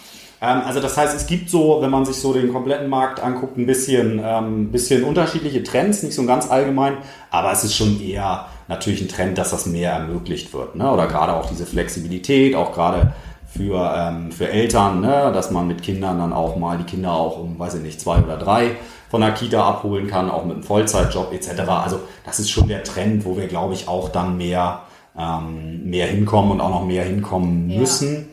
Ähm, 0.40 0.62
also 0.64 0.80
das 0.80 0.96
heißt, 0.96 1.16
es 1.16 1.26
gibt 1.26 1.50
so, 1.50 1.78
wenn 1.80 1.90
man 1.90 2.04
sich 2.04 2.16
so 2.16 2.32
den 2.32 2.52
kompletten 2.52 2.88
Markt 2.88 3.20
anguckt, 3.20 3.56
ein 3.56 3.66
bisschen, 3.66 4.20
ähm, 4.22 4.70
bisschen 4.70 5.04
unterschiedliche 5.04 5.62
Trends, 5.62 6.02
nicht 6.02 6.14
so 6.14 6.24
ganz 6.24 6.50
allgemein, 6.50 6.98
aber 7.30 7.52
es 7.52 7.64
ist 7.64 7.74
schon 7.74 8.00
eher 8.00 8.46
natürlich 8.70 9.02
ein 9.02 9.08
Trend, 9.08 9.36
dass 9.36 9.50
das 9.50 9.66
mehr 9.66 9.92
ermöglicht 9.92 10.54
wird. 10.54 10.76
Ne? 10.76 10.90
Oder 10.90 11.08
gerade 11.08 11.34
auch 11.34 11.46
diese 11.46 11.66
Flexibilität, 11.66 12.54
auch 12.54 12.72
gerade 12.72 13.12
für, 13.46 13.92
ähm, 13.96 14.30
für 14.30 14.48
Eltern, 14.48 15.00
ne? 15.00 15.32
dass 15.34 15.50
man 15.50 15.66
mit 15.66 15.82
Kindern 15.82 16.18
dann 16.18 16.32
auch 16.32 16.56
mal 16.56 16.78
die 16.78 16.84
Kinder 16.84 17.12
auch 17.12 17.38
um, 17.38 17.58
weiß 17.58 17.74
ich 17.74 17.82
nicht, 17.82 18.00
zwei 18.00 18.18
oder 18.18 18.38
drei 18.38 18.76
von 19.10 19.20
der 19.22 19.32
Kita 19.32 19.68
abholen 19.68 20.06
kann, 20.06 20.30
auch 20.30 20.44
mit 20.44 20.54
einem 20.54 20.62
Vollzeitjob 20.62 21.32
etc. 21.32 21.62
Also 21.68 22.00
das 22.24 22.38
ist 22.38 22.48
schon 22.48 22.68
der 22.68 22.84
Trend, 22.84 23.24
wo 23.24 23.36
wir, 23.36 23.48
glaube 23.48 23.74
ich, 23.74 23.88
auch 23.88 24.08
dann 24.08 24.36
mehr, 24.36 24.82
ähm, 25.18 25.84
mehr 25.90 26.06
hinkommen 26.06 26.52
und 26.52 26.60
auch 26.60 26.70
noch 26.70 26.86
mehr 26.86 27.02
hinkommen 27.02 27.66
müssen. 27.66 28.28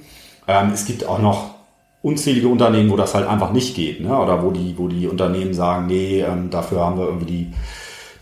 Ja. 0.48 0.62
Ähm, 0.62 0.70
es 0.72 0.86
gibt 0.86 1.08
auch 1.08 1.20
noch 1.20 1.56
unzählige 2.04 2.48
Unternehmen, 2.48 2.92
wo 2.92 2.96
das 2.96 3.16
halt 3.16 3.28
einfach 3.28 3.52
nicht 3.52 3.76
geht, 3.76 4.02
ne? 4.02 4.16
oder 4.16 4.44
wo 4.44 4.52
die, 4.52 4.78
wo 4.78 4.88
die 4.88 5.08
Unternehmen 5.08 5.56
sagen, 5.56 5.88
nee, 5.88 6.22
ähm, 6.22 6.52
dafür 6.52 6.86
haben 6.86 7.00
wir 7.00 7.06
irgendwie 7.06 7.26
die, 7.26 7.54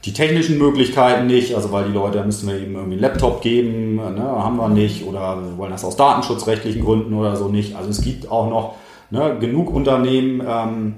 die 0.05 0.13
technischen 0.13 0.59
Möglichkeiten 0.59 1.25
nicht, 1.25 1.55
also 1.55 1.71
weil 1.71 1.85
die 1.85 1.91
Leute, 1.91 2.19
da 2.19 2.23
müssen 2.23 2.47
wir 2.47 2.55
eben 2.55 2.75
irgendwie 2.75 2.93
einen 2.93 3.01
Laptop 3.01 3.41
geben, 3.41 3.95
ne? 3.95 4.21
haben 4.21 4.57
wir 4.57 4.69
nicht, 4.69 5.05
oder 5.05 5.37
wir 5.43 5.57
wollen 5.57 5.71
das 5.71 5.83
aus 5.83 5.97
datenschutzrechtlichen 5.97 6.83
Gründen 6.83 7.13
oder 7.15 7.35
so 7.35 7.47
nicht. 7.47 7.75
Also 7.75 7.89
es 7.89 8.01
gibt 8.01 8.29
auch 8.29 8.47
noch 8.47 8.75
ne, 9.09 9.37
genug 9.39 9.73
Unternehmen, 9.73 10.43
ähm, 10.47 10.95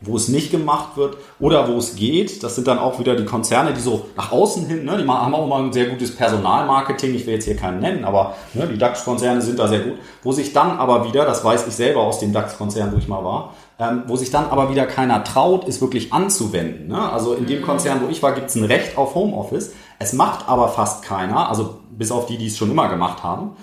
wo 0.00 0.14
es 0.14 0.28
nicht 0.28 0.52
gemacht 0.52 0.96
wird 0.96 1.16
oder 1.40 1.66
wo 1.68 1.76
es 1.78 1.96
geht. 1.96 2.44
Das 2.44 2.54
sind 2.54 2.68
dann 2.68 2.78
auch 2.78 3.00
wieder 3.00 3.16
die 3.16 3.24
Konzerne, 3.24 3.72
die 3.72 3.80
so 3.80 4.06
nach 4.16 4.30
außen 4.30 4.66
hin, 4.66 4.84
ne, 4.84 4.96
die 4.98 5.08
haben 5.08 5.34
auch 5.34 5.48
mal 5.48 5.64
ein 5.64 5.72
sehr 5.72 5.86
gutes 5.86 6.14
Personalmarketing. 6.14 7.16
Ich 7.16 7.26
will 7.26 7.34
jetzt 7.34 7.46
hier 7.46 7.56
keinen 7.56 7.80
nennen, 7.80 8.04
aber 8.04 8.36
ne, 8.54 8.68
die 8.68 8.78
DAX-Konzerne 8.78 9.42
sind 9.42 9.58
da 9.58 9.66
sehr 9.66 9.80
gut. 9.80 9.94
Wo 10.22 10.30
sich 10.30 10.52
dann 10.52 10.78
aber 10.78 11.04
wieder, 11.04 11.24
das 11.24 11.44
weiß 11.44 11.66
ich 11.66 11.74
selber 11.74 12.02
aus 12.02 12.20
dem 12.20 12.32
DAX-Konzern, 12.32 12.92
wo 12.92 12.98
ich 12.98 13.08
mal 13.08 13.24
war, 13.24 13.54
ähm, 13.78 14.04
wo 14.06 14.16
sich 14.16 14.30
dann 14.30 14.46
aber 14.50 14.70
wieder 14.70 14.86
keiner 14.86 15.22
traut, 15.22 15.64
ist 15.64 15.80
wirklich 15.80 16.12
anzuwenden. 16.12 16.88
Ne? 16.88 17.12
Also 17.12 17.34
in 17.34 17.46
dem 17.46 17.60
mhm. 17.60 17.64
Konzern, 17.64 18.00
wo 18.04 18.08
ich 18.08 18.22
war, 18.22 18.32
gibt 18.32 18.48
es 18.48 18.56
ein 18.56 18.64
Recht 18.64 18.98
auf 18.98 19.14
Homeoffice. 19.14 19.72
Es 19.98 20.12
macht 20.12 20.48
aber 20.48 20.68
fast 20.68 21.04
keiner, 21.04 21.48
also 21.48 21.80
bis 21.90 22.10
auf 22.10 22.26
die, 22.26 22.38
die 22.38 22.46
es 22.46 22.56
schon 22.56 22.70
immer 22.70 22.88
gemacht 22.88 23.22
haben. 23.22 23.56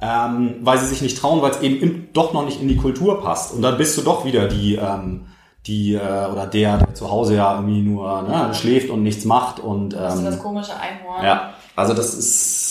Ähm, 0.00 0.56
weil 0.60 0.78
sie 0.78 0.86
sich 0.86 1.02
nicht 1.02 1.18
trauen, 1.18 1.42
weil 1.42 1.50
es 1.50 1.60
eben 1.60 1.80
im, 1.80 2.08
doch 2.12 2.32
noch 2.32 2.44
nicht 2.44 2.62
in 2.62 2.68
die 2.68 2.76
Kultur 2.76 3.20
passt. 3.20 3.52
Und 3.52 3.62
dann 3.62 3.76
bist 3.76 3.98
du 3.98 4.02
doch 4.02 4.24
wieder 4.24 4.46
die, 4.46 4.76
ähm, 4.76 5.26
die 5.66 5.94
äh, 5.94 6.26
oder 6.32 6.46
der, 6.46 6.78
der 6.78 6.94
zu 6.94 7.10
Hause 7.10 7.36
ja 7.36 7.54
irgendwie 7.54 7.82
nur 7.82 8.22
ne, 8.22 8.54
schläft 8.54 8.90
und 8.90 9.02
nichts 9.02 9.24
macht 9.24 9.60
und 9.60 9.92
ähm, 9.92 10.00
das 10.00 10.14
ist 10.16 10.24
das 10.24 10.38
komische 10.38 10.72
Einhorn. 10.72 11.24
Ja, 11.24 11.50
also 11.76 11.94
das 11.94 12.14
ist 12.14 12.67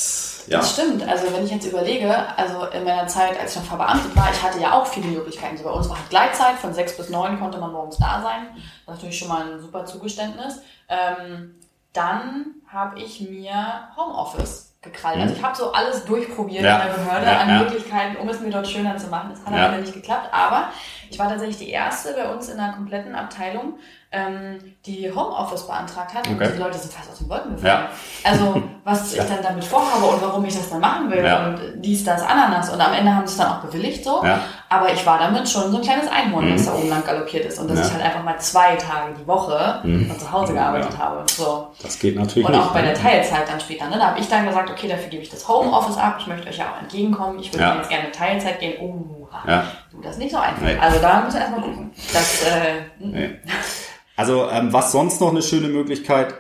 ja. 0.48 0.60
Das 0.60 0.74
stimmt. 0.74 1.08
Also 1.08 1.32
wenn 1.34 1.46
ich 1.46 1.52
jetzt 1.52 1.66
überlege, 1.66 2.14
also 2.38 2.66
in 2.68 2.84
meiner 2.84 3.08
Zeit, 3.08 3.40
als 3.40 3.52
ich 3.52 3.62
noch 3.62 3.68
verbeamtet 3.68 4.16
war, 4.16 4.30
ich 4.32 4.42
hatte 4.42 4.60
ja 4.60 4.74
auch 4.74 4.88
viele 4.88 5.08
Möglichkeiten. 5.08 5.58
So 5.58 5.64
bei 5.64 5.72
uns 5.72 5.90
war 5.90 5.98
halt 5.98 6.10
Gleitzeit, 6.10 6.56
von 6.56 6.74
sechs 6.74 6.96
bis 6.96 7.10
neun 7.10 7.40
konnte 7.40 7.58
man 7.60 7.72
morgens 7.72 7.98
da 7.98 8.22
sein. 8.22 8.48
Das 8.54 8.62
ist 8.62 8.88
natürlich 8.88 9.20
schon 9.20 9.28
mal 9.28 9.52
ein 9.52 9.60
super 9.60 9.86
Zugeständnis. 9.86 10.62
Ähm, 10.88 11.56
dann 11.94 12.46
habe 12.68 13.00
ich 13.00 13.22
mir 13.22 13.90
Homeoffice 13.98 14.68
gekrallt. 14.82 15.18
Also 15.18 15.34
mhm. 15.34 15.40
ich 15.40 15.46
habe 15.46 15.58
so 15.58 15.72
alles 15.72 16.06
durchprobiert 16.06 16.64
ja. 16.64 16.80
in 16.80 16.88
der 16.88 16.94
Behörde 16.94 17.26
ja, 17.26 17.40
an 17.40 17.50
ja. 17.50 17.60
Möglichkeiten, 17.60 18.18
um 18.18 18.30
es 18.30 18.40
mir 18.40 18.50
dort 18.50 18.68
schöner 18.68 18.98
zu 18.98 19.08
machen. 19.08 19.32
Das 19.32 19.46
hat 19.46 19.54
aber 19.54 19.78
nicht 19.78 19.94
geklappt. 19.94 20.30
Aber 20.32 20.70
ich 21.10 21.20
war 21.20 21.30
tatsächlich 21.30 21.58
die 21.58 21.70
erste 21.70 22.14
bei 22.14 22.30
uns 22.30 22.50
in 22.50 22.60
einer 22.60 22.74
kompletten 22.74 23.16
Abteilung, 23.16 23.74
ähm, 24.10 24.60
die 24.86 25.12
Homeoffice 25.12 25.68
beantragt 25.68 26.14
hat. 26.14 26.28
Okay. 26.28 26.46
Und 26.46 26.56
die 26.56 26.60
Leute 26.60 26.78
sind 26.78 26.94
fast 26.94 27.12
aus 27.12 27.20
den 27.20 27.30
Wolken 27.30 27.56
gefallen. 27.56 27.88
Ja. 28.24 28.30
Also, 28.30 28.64
was 28.86 29.14
ja. 29.14 29.24
ich 29.24 29.30
dann 29.30 29.44
damit 29.44 29.66
vorhabe 29.66 30.06
und 30.06 30.22
warum 30.22 30.46
ich 30.46 30.56
das 30.56 30.70
dann 30.70 30.80
machen 30.80 31.12
will 31.12 31.24
ja. 31.24 31.48
und 31.48 31.60
dies, 31.84 32.06
das, 32.06 32.22
Ananas. 32.22 32.70
Und 32.70 32.80
am 32.80 32.94
Ende 32.94 33.14
haben 33.14 33.28
sie 33.28 33.34
es 33.34 33.38
dann 33.38 33.52
auch 33.52 33.60
bewilligt 33.60 34.04
so. 34.04 34.24
Aber 34.70 34.92
ich 34.94 35.06
war 35.06 35.20
damit 35.20 35.48
schon 35.48 35.72
so 35.72 35.78
ein 35.78 35.84
kleines 35.84 36.10
Einhorn, 36.10 36.46
mhm. 36.46 36.54
das 36.54 36.66
da 36.66 36.74
oben 36.76 36.90
lang 36.90 37.06
galoppiert 37.06 37.46
ist. 37.46 37.60
Und 37.60 37.70
dass 37.70 37.88
ich 37.88 37.94
halt 37.94 38.04
einfach 38.04 38.24
mal 38.24 38.38
zwei 38.38 38.76
Tage 38.76 39.14
die 39.20 39.28
Woche 39.28 39.82
mhm. 39.84 40.08
von 40.08 40.20
zu 40.20 40.32
Hause 40.32 40.54
gearbeitet 40.54 40.98
habe. 40.98 41.24
So. 41.30 41.68
Das 41.82 42.00
geht 42.00 42.16
natürlich 42.16 42.48
Und 42.48 42.56
auch 42.56 42.60
nicht, 42.60 42.74
bei 42.74 42.82
ne? 42.82 42.88
der 42.88 42.96
Teilzeit 42.96 43.50
dann 43.50 43.60
später. 43.60 43.90
Ne? 43.90 43.98
Da 43.98 44.08
habe 44.08 44.20
ich 44.20 44.28
dann 44.30 44.46
gesagt, 44.46 44.70
okay, 44.70 44.88
dafür 44.88 45.10
gebe 45.10 45.24
ich 45.24 45.30
das 45.30 45.48
Homeoffice 45.48 45.98
ab. 45.98 46.18
Ich 46.20 46.28
möchte 46.28 46.48
euch 46.48 46.58
ja 46.58 46.66
auch 46.74 46.82
entgegenkommen. 46.82 47.40
Ich 47.40 47.54
würde 47.54 47.78
jetzt 47.78 47.90
gerne 47.90 48.12
Teilzeit 48.12 48.60
gehen. 48.60 48.76
Oh, 48.82 49.17
ja. 49.48 49.72
du, 49.92 50.02
das 50.02 50.14
ist 50.14 50.20
nicht 50.20 50.32
so 50.32 50.38
einfach. 50.38 50.62
Nee. 50.62 50.78
Also 50.78 51.00
da 51.00 51.22
müssen 51.22 51.36
wir 51.36 51.42
erstmal 51.42 51.62
gucken. 51.62 51.92
Das, 52.14 52.44
äh, 52.44 52.82
nee. 53.00 53.40
Also 54.16 54.50
ähm, 54.50 54.74
was 54.74 54.92
sonst 54.92 55.22
noch 55.22 55.30
eine 55.30 55.42
schöne 55.42 55.68
Möglichkeit 55.68 56.34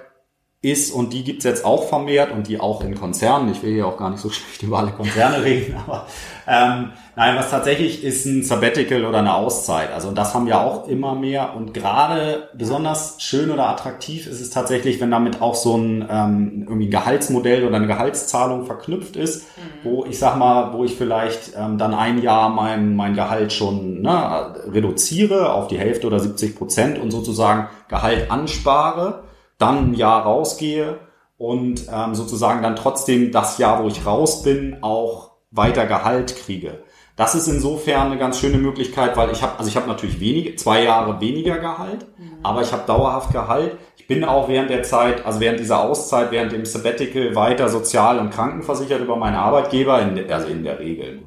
ist, 0.70 0.91
und 0.91 1.13
die 1.13 1.24
gibt's 1.24 1.45
jetzt 1.45 1.65
auch 1.65 1.88
vermehrt 1.88 2.32
und 2.32 2.47
die 2.47 2.59
auch 2.59 2.84
in 2.84 2.95
Konzernen, 2.95 3.51
ich 3.51 3.63
will 3.63 3.74
hier 3.74 3.88
auch 3.88 3.97
gar 3.97 4.09
nicht 4.09 4.20
so 4.20 4.30
schlecht 4.32 4.63
über 4.63 4.80
alle 4.80 4.91
Konzerne 4.91 5.43
reden, 5.43 5.76
aber 5.86 6.05
ähm, 6.47 6.91
nein, 7.18 7.36
was 7.36 7.51
tatsächlich 7.51 8.03
ist 8.05 8.26
ein 8.26 8.41
Sabbatical 8.41 9.03
oder 9.03 9.20
eine 9.20 9.36
Auszeit. 9.36 9.91
Also 9.91 10.11
das 10.11 10.34
haben 10.34 10.47
ja 10.47 10.63
auch 10.63 10.88
immer 10.88 11.13
mehr 11.13 11.55
und 11.55 11.74
gerade 11.74 12.49
besonders 12.53 13.18
schön 13.20 13.51
oder 13.51 13.68
attraktiv 13.68 14.28
ist 14.28 14.39
es 14.39 14.49
tatsächlich, 14.49 15.01
wenn 15.01 15.11
damit 15.11 15.41
auch 15.41 15.55
so 15.55 15.76
ein 15.76 16.07
ähm, 16.09 16.65
irgendwie 16.68 16.88
ein 16.88 16.91
Gehaltsmodell 16.91 17.65
oder 17.65 17.76
eine 17.76 17.88
Gehaltszahlung 17.88 18.65
verknüpft 18.65 19.18
ist, 19.18 19.43
mhm. 19.57 19.89
wo 19.89 20.05
ich 20.05 20.18
sag 20.20 20.38
mal, 20.38 20.72
wo 20.72 20.86
ich 20.86 20.95
vielleicht 20.95 21.51
ähm, 21.57 21.78
dann 21.78 21.93
ein 21.93 22.22
Jahr 22.22 22.47
mein, 22.47 22.95
mein 22.95 23.13
Gehalt 23.13 23.51
schon 23.51 24.01
ne, 24.01 24.55
reduziere 24.72 25.51
auf 25.51 25.68
die 25.68 25.78
Hälfte 25.78 26.07
oder 26.07 26.22
70 26.22 26.55
Prozent 26.55 26.97
und 26.97 27.11
sozusagen 27.11 27.68
Gehalt 27.89 28.32
anspare 28.32 29.26
dann 29.58 29.91
ein 29.91 29.93
Jahr 29.93 30.24
rausgehe 30.24 30.99
und 31.38 31.88
ähm, 31.91 32.16
sozusagen 32.16 32.62
dann 32.62 32.76
trotzdem 32.76 33.32
das 33.32 33.58
Jahr, 33.58 33.84
wo 33.84 33.88
ich 33.88 34.05
raus 34.05 34.43
bin, 34.43 34.78
auch 34.82 35.32
weiter 35.51 35.86
Gehalt 35.86 36.36
kriege. 36.36 36.84
Das 37.16 37.34
ist 37.34 37.47
insofern 37.47 38.08
eine 38.08 38.20
ganz 38.20 38.39
schöne 38.39 38.58
Möglichkeit, 38.58 39.18
weil 39.18 39.32
ich 39.32 39.41
habe, 39.41 39.58
also 39.58 39.68
ich 39.68 39.76
habe 39.76 39.88
natürlich 39.88 40.20
wenige, 40.20 40.55
zwei 40.55 40.84
Jahre 40.84 41.20
weniger 41.20 41.58
Gehalt, 41.58 42.05
mhm. 42.18 42.38
aber 42.43 42.62
ich 42.62 42.72
habe 42.72 42.84
dauerhaft 42.86 43.32
Gehalt. 43.32 43.78
Ich 43.97 44.08
bin 44.08 44.24
auch 44.24 44.47
während 44.47 44.70
der 44.70 44.84
Zeit, 44.84 45.26
also 45.26 45.39
während 45.39 45.60
dieser 45.60 45.84
Auszeit, 45.84 46.32
während 46.32 46.51
dem 46.51 46.64
Sabbatical 46.64 47.36
weiter 47.36 47.70
sozial 47.70 48.20
und 48.20 48.30
krankenversichert 48.30 49.01
über 49.01 49.16
meine 49.16 49.39
Arbeitgeber, 49.39 49.99
in 50.01 50.32
also 50.32 50.47
in 50.47 50.64
der 50.64 50.80
Regel, 50.80 51.24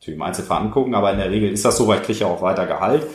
natürlich 0.00 0.16
im 0.16 0.22
Einzelfall 0.22 0.60
angucken, 0.60 0.94
aber 0.94 1.10
in 1.12 1.18
der 1.18 1.30
Regel 1.30 1.50
ist 1.50 1.64
das 1.64 1.76
so, 1.76 1.88
weil 1.88 2.00
ich 2.00 2.04
kriege 2.04 2.20
ja 2.20 2.26
auch 2.26 2.42
weiter 2.42 2.66
Gehalt. 2.66 3.06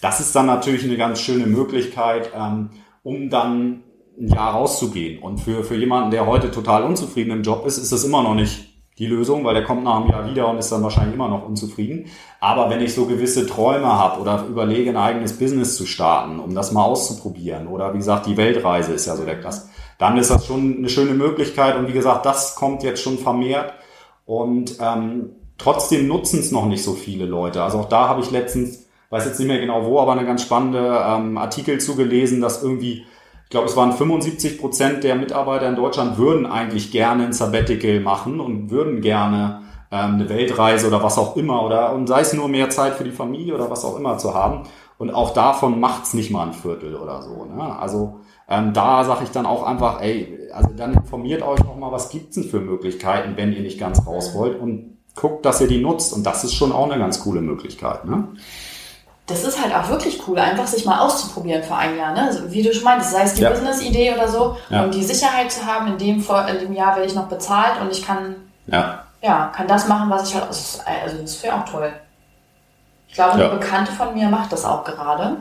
Das 0.00 0.20
ist 0.20 0.34
dann 0.34 0.46
natürlich 0.46 0.84
eine 0.84 0.96
ganz 0.96 1.20
schöne 1.20 1.46
Möglichkeit, 1.46 2.30
ähm, 2.34 2.70
um 3.02 3.30
dann 3.30 3.83
Jahr 4.18 4.54
rauszugehen. 4.54 5.22
Und 5.22 5.38
für, 5.38 5.64
für 5.64 5.76
jemanden, 5.76 6.10
der 6.10 6.26
heute 6.26 6.50
total 6.50 6.84
unzufrieden 6.84 7.30
im 7.30 7.42
Job 7.42 7.66
ist, 7.66 7.78
ist 7.78 7.92
das 7.92 8.04
immer 8.04 8.22
noch 8.22 8.34
nicht 8.34 8.74
die 8.98 9.06
Lösung, 9.06 9.44
weil 9.44 9.54
der 9.54 9.64
kommt 9.64 9.82
nach 9.82 9.96
einem 9.96 10.10
Jahr 10.10 10.30
wieder 10.30 10.48
und 10.48 10.58
ist 10.58 10.70
dann 10.70 10.82
wahrscheinlich 10.84 11.14
immer 11.14 11.28
noch 11.28 11.44
unzufrieden. 11.44 12.06
Aber 12.40 12.70
wenn 12.70 12.80
ich 12.80 12.94
so 12.94 13.06
gewisse 13.06 13.44
Träume 13.46 13.86
habe 13.86 14.20
oder 14.20 14.44
überlege, 14.48 14.90
ein 14.90 14.96
eigenes 14.96 15.36
Business 15.36 15.76
zu 15.76 15.84
starten, 15.84 16.38
um 16.38 16.54
das 16.54 16.70
mal 16.70 16.84
auszuprobieren, 16.84 17.66
oder 17.66 17.92
wie 17.92 17.98
gesagt, 17.98 18.26
die 18.26 18.36
Weltreise 18.36 18.92
ist 18.92 19.06
ja 19.06 19.16
so 19.16 19.24
der 19.24 19.40
Klasse, 19.40 19.68
dann 19.98 20.16
ist 20.16 20.30
das 20.30 20.46
schon 20.46 20.76
eine 20.78 20.88
schöne 20.88 21.14
Möglichkeit. 21.14 21.76
Und 21.76 21.88
wie 21.88 21.92
gesagt, 21.92 22.24
das 22.24 22.54
kommt 22.54 22.84
jetzt 22.84 23.02
schon 23.02 23.18
vermehrt. 23.18 23.74
Und 24.26 24.78
ähm, 24.80 25.30
trotzdem 25.58 26.06
nutzen 26.06 26.38
es 26.38 26.52
noch 26.52 26.66
nicht 26.66 26.84
so 26.84 26.92
viele 26.92 27.26
Leute. 27.26 27.62
Also 27.64 27.78
auch 27.78 27.88
da 27.88 28.08
habe 28.08 28.20
ich 28.20 28.30
letztens, 28.30 28.86
weiß 29.10 29.26
jetzt 29.26 29.38
nicht 29.40 29.48
mehr 29.48 29.60
genau 29.60 29.84
wo, 29.86 29.98
aber 29.98 30.12
eine 30.12 30.24
ganz 30.24 30.42
spannende 30.42 31.04
ähm, 31.04 31.36
Artikel 31.36 31.80
zugelesen, 31.80 32.40
dass 32.40 32.62
irgendwie 32.62 33.04
ich 33.44 33.50
glaube, 33.50 33.68
es 33.68 33.76
waren 33.76 33.92
75 33.92 34.58
Prozent 34.58 35.04
der 35.04 35.14
Mitarbeiter 35.14 35.68
in 35.68 35.76
Deutschland 35.76 36.18
würden 36.18 36.46
eigentlich 36.46 36.90
gerne 36.90 37.24
ein 37.24 37.32
Sabbatical 37.32 38.00
machen 38.00 38.40
und 38.40 38.70
würden 38.70 39.00
gerne 39.00 39.62
ähm, 39.90 40.14
eine 40.14 40.28
Weltreise 40.28 40.88
oder 40.88 41.02
was 41.02 41.18
auch 41.18 41.36
immer 41.36 41.62
oder 41.62 41.92
und 41.92 42.08
sei 42.08 42.20
es 42.20 42.32
nur 42.32 42.48
mehr 42.48 42.70
Zeit 42.70 42.94
für 42.94 43.04
die 43.04 43.12
Familie 43.12 43.54
oder 43.54 43.70
was 43.70 43.84
auch 43.84 43.96
immer 43.98 44.18
zu 44.18 44.34
haben. 44.34 44.64
Und 44.96 45.10
auch 45.10 45.34
davon 45.34 45.80
macht's 45.80 46.14
nicht 46.14 46.30
mal 46.30 46.46
ein 46.46 46.52
Viertel 46.52 46.94
oder 46.94 47.20
so. 47.22 47.44
Ne? 47.44 47.78
Also 47.78 48.20
ähm, 48.48 48.72
da 48.72 49.04
sage 49.04 49.24
ich 49.24 49.30
dann 49.30 49.46
auch 49.46 49.64
einfach, 49.64 50.00
ey, 50.00 50.38
also 50.52 50.70
dann 50.76 50.94
informiert 50.94 51.42
euch 51.42 51.60
auch 51.60 51.76
mal, 51.76 51.92
was 51.92 52.10
gibt's 52.10 52.36
denn 52.36 52.44
für 52.44 52.60
Möglichkeiten, 52.60 53.36
wenn 53.36 53.52
ihr 53.52 53.62
nicht 53.62 53.78
ganz 53.78 54.06
raus 54.06 54.34
wollt. 54.34 54.60
Und 54.60 54.94
guckt, 55.14 55.44
dass 55.44 55.60
ihr 55.60 55.68
die 55.68 55.80
nutzt. 55.80 56.12
Und 56.12 56.24
das 56.24 56.44
ist 56.44 56.54
schon 56.54 56.72
auch 56.72 56.90
eine 56.90 56.98
ganz 56.98 57.20
coole 57.20 57.40
Möglichkeit. 57.40 58.04
Ne? 58.04 58.28
Das 59.26 59.42
ist 59.44 59.60
halt 59.62 59.74
auch 59.74 59.88
wirklich 59.88 60.20
cool, 60.28 60.38
einfach 60.38 60.66
sich 60.66 60.84
mal 60.84 60.98
auszuprobieren 61.00 61.62
für 61.62 61.74
ein 61.74 61.96
Jahr. 61.96 62.12
Ne? 62.12 62.22
Also, 62.22 62.50
wie 62.52 62.62
du 62.62 62.74
schon 62.74 62.84
meintest, 62.84 63.12
sei 63.12 63.22
es 63.22 63.34
die 63.34 63.42
Ja. 63.42 63.50
Business-Idee 63.50 64.12
oder 64.14 64.28
so, 64.28 64.56
Ja. 64.68 64.84
um 64.84 64.90
die 64.90 65.02
Sicherheit 65.02 65.50
zu 65.50 65.64
haben, 65.64 65.86
in 65.92 65.98
dem, 65.98 66.20
Vor- 66.20 66.46
in 66.46 66.58
dem 66.58 66.72
Jahr 66.74 66.94
werde 66.96 67.08
ich 67.08 67.14
noch 67.14 67.28
bezahlt 67.28 67.80
und 67.80 67.90
ich 67.90 68.04
kann, 68.06 68.36
Ja. 68.66 69.02
ja, 69.22 69.46
kann 69.54 69.66
das 69.66 69.88
machen, 69.88 70.10
was 70.10 70.28
ich 70.28 70.34
halt. 70.34 70.44
Also, 70.48 71.18
das 71.22 71.42
wäre 71.42 71.56
auch 71.56 71.64
toll. 71.64 71.90
Ich 73.08 73.14
glaube, 73.14 73.34
eine 73.34 73.48
Bekannte 73.48 73.92
von 73.92 74.12
mir 74.14 74.28
macht 74.28 74.52
das 74.52 74.64
auch 74.64 74.84
gerade. 74.84 75.36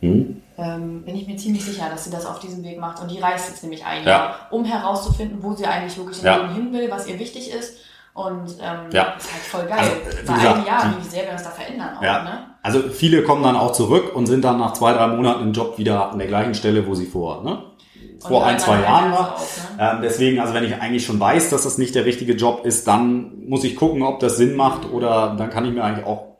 Hm? 0.00 0.42
Ähm, 0.58 1.02
bin 1.04 1.16
ich 1.16 1.26
mir 1.26 1.36
ziemlich 1.36 1.64
sicher, 1.64 1.88
dass 1.90 2.04
sie 2.04 2.10
das 2.10 2.24
auf 2.24 2.38
diesem 2.38 2.62
Weg 2.64 2.78
macht. 2.78 3.00
Und 3.02 3.10
die 3.10 3.18
reist 3.18 3.48
jetzt 3.50 3.62
nämlich 3.62 3.84
ein 3.84 4.04
Ja. 4.04 4.10
Jahr, 4.10 4.34
um 4.50 4.64
herauszufinden, 4.64 5.42
wo 5.42 5.52
sie 5.54 5.66
eigentlich 5.66 5.98
wirklich 5.98 6.22
im. 6.22 6.24
Leben 6.32 6.54
hin 6.54 6.72
will, 6.72 6.90
was 6.90 7.06
ihr 7.06 7.18
wichtig 7.18 7.50
ist. 7.52 7.74
Und 8.16 8.48
ähm, 8.62 8.90
Ja. 8.92 9.14
ist 9.18 9.30
halt 9.32 9.42
voll 9.42 9.66
geil. 9.66 9.78
Also, 9.78 9.92
äh, 9.92 10.22
wie 10.22 10.26
Bei 10.26 10.34
gesagt, 10.34 10.56
einem 10.56 10.66
Jahr, 10.66 10.94
wie 10.98 11.06
sehr 11.08 11.24
wir 11.24 11.32
uns 11.32 11.42
da 11.42 11.50
verändern 11.50 11.98
auch, 11.98 12.02
Ja. 12.02 12.22
ne? 12.22 12.46
Also 12.62 12.80
viele 12.88 13.22
kommen 13.22 13.42
dann 13.42 13.56
auch 13.56 13.72
zurück 13.72 14.16
und 14.16 14.26
sind 14.26 14.42
dann 14.44 14.58
nach 14.58 14.72
zwei, 14.72 14.92
drei 14.94 15.06
Monaten 15.06 15.42
im 15.44 15.52
Job 15.52 15.76
wieder 15.78 16.10
an 16.10 16.18
der 16.18 16.26
gleichen 16.26 16.54
Stelle, 16.54 16.86
wo 16.86 16.94
sie 16.94 17.06
vor, 17.06 17.44
ne? 17.44 17.62
vor 18.18 18.44
ein, 18.46 18.58
zwei 18.58 18.80
Jahren 18.80 19.10
hört 19.10 19.20
war. 19.20 19.36
ne? 19.76 19.92
Ähm, 19.98 19.98
deswegen, 20.02 20.40
also 20.40 20.54
wenn 20.54 20.64
ich 20.64 20.74
eigentlich 20.80 21.04
schon 21.04 21.20
weiß, 21.20 21.50
dass 21.50 21.62
das 21.64 21.78
nicht 21.78 21.94
der 21.94 22.06
richtige 22.06 22.32
Job 22.32 22.64
ist, 22.64 22.88
dann 22.88 23.46
muss 23.46 23.62
ich 23.64 23.76
gucken, 23.76 24.02
ob 24.02 24.18
das 24.20 24.36
Sinn 24.38 24.56
macht 24.56 24.90
oder 24.90 25.36
dann 25.38 25.50
kann 25.50 25.64
ich 25.66 25.72
mir 25.72 25.84
eigentlich 25.84 26.06
auch 26.06 26.38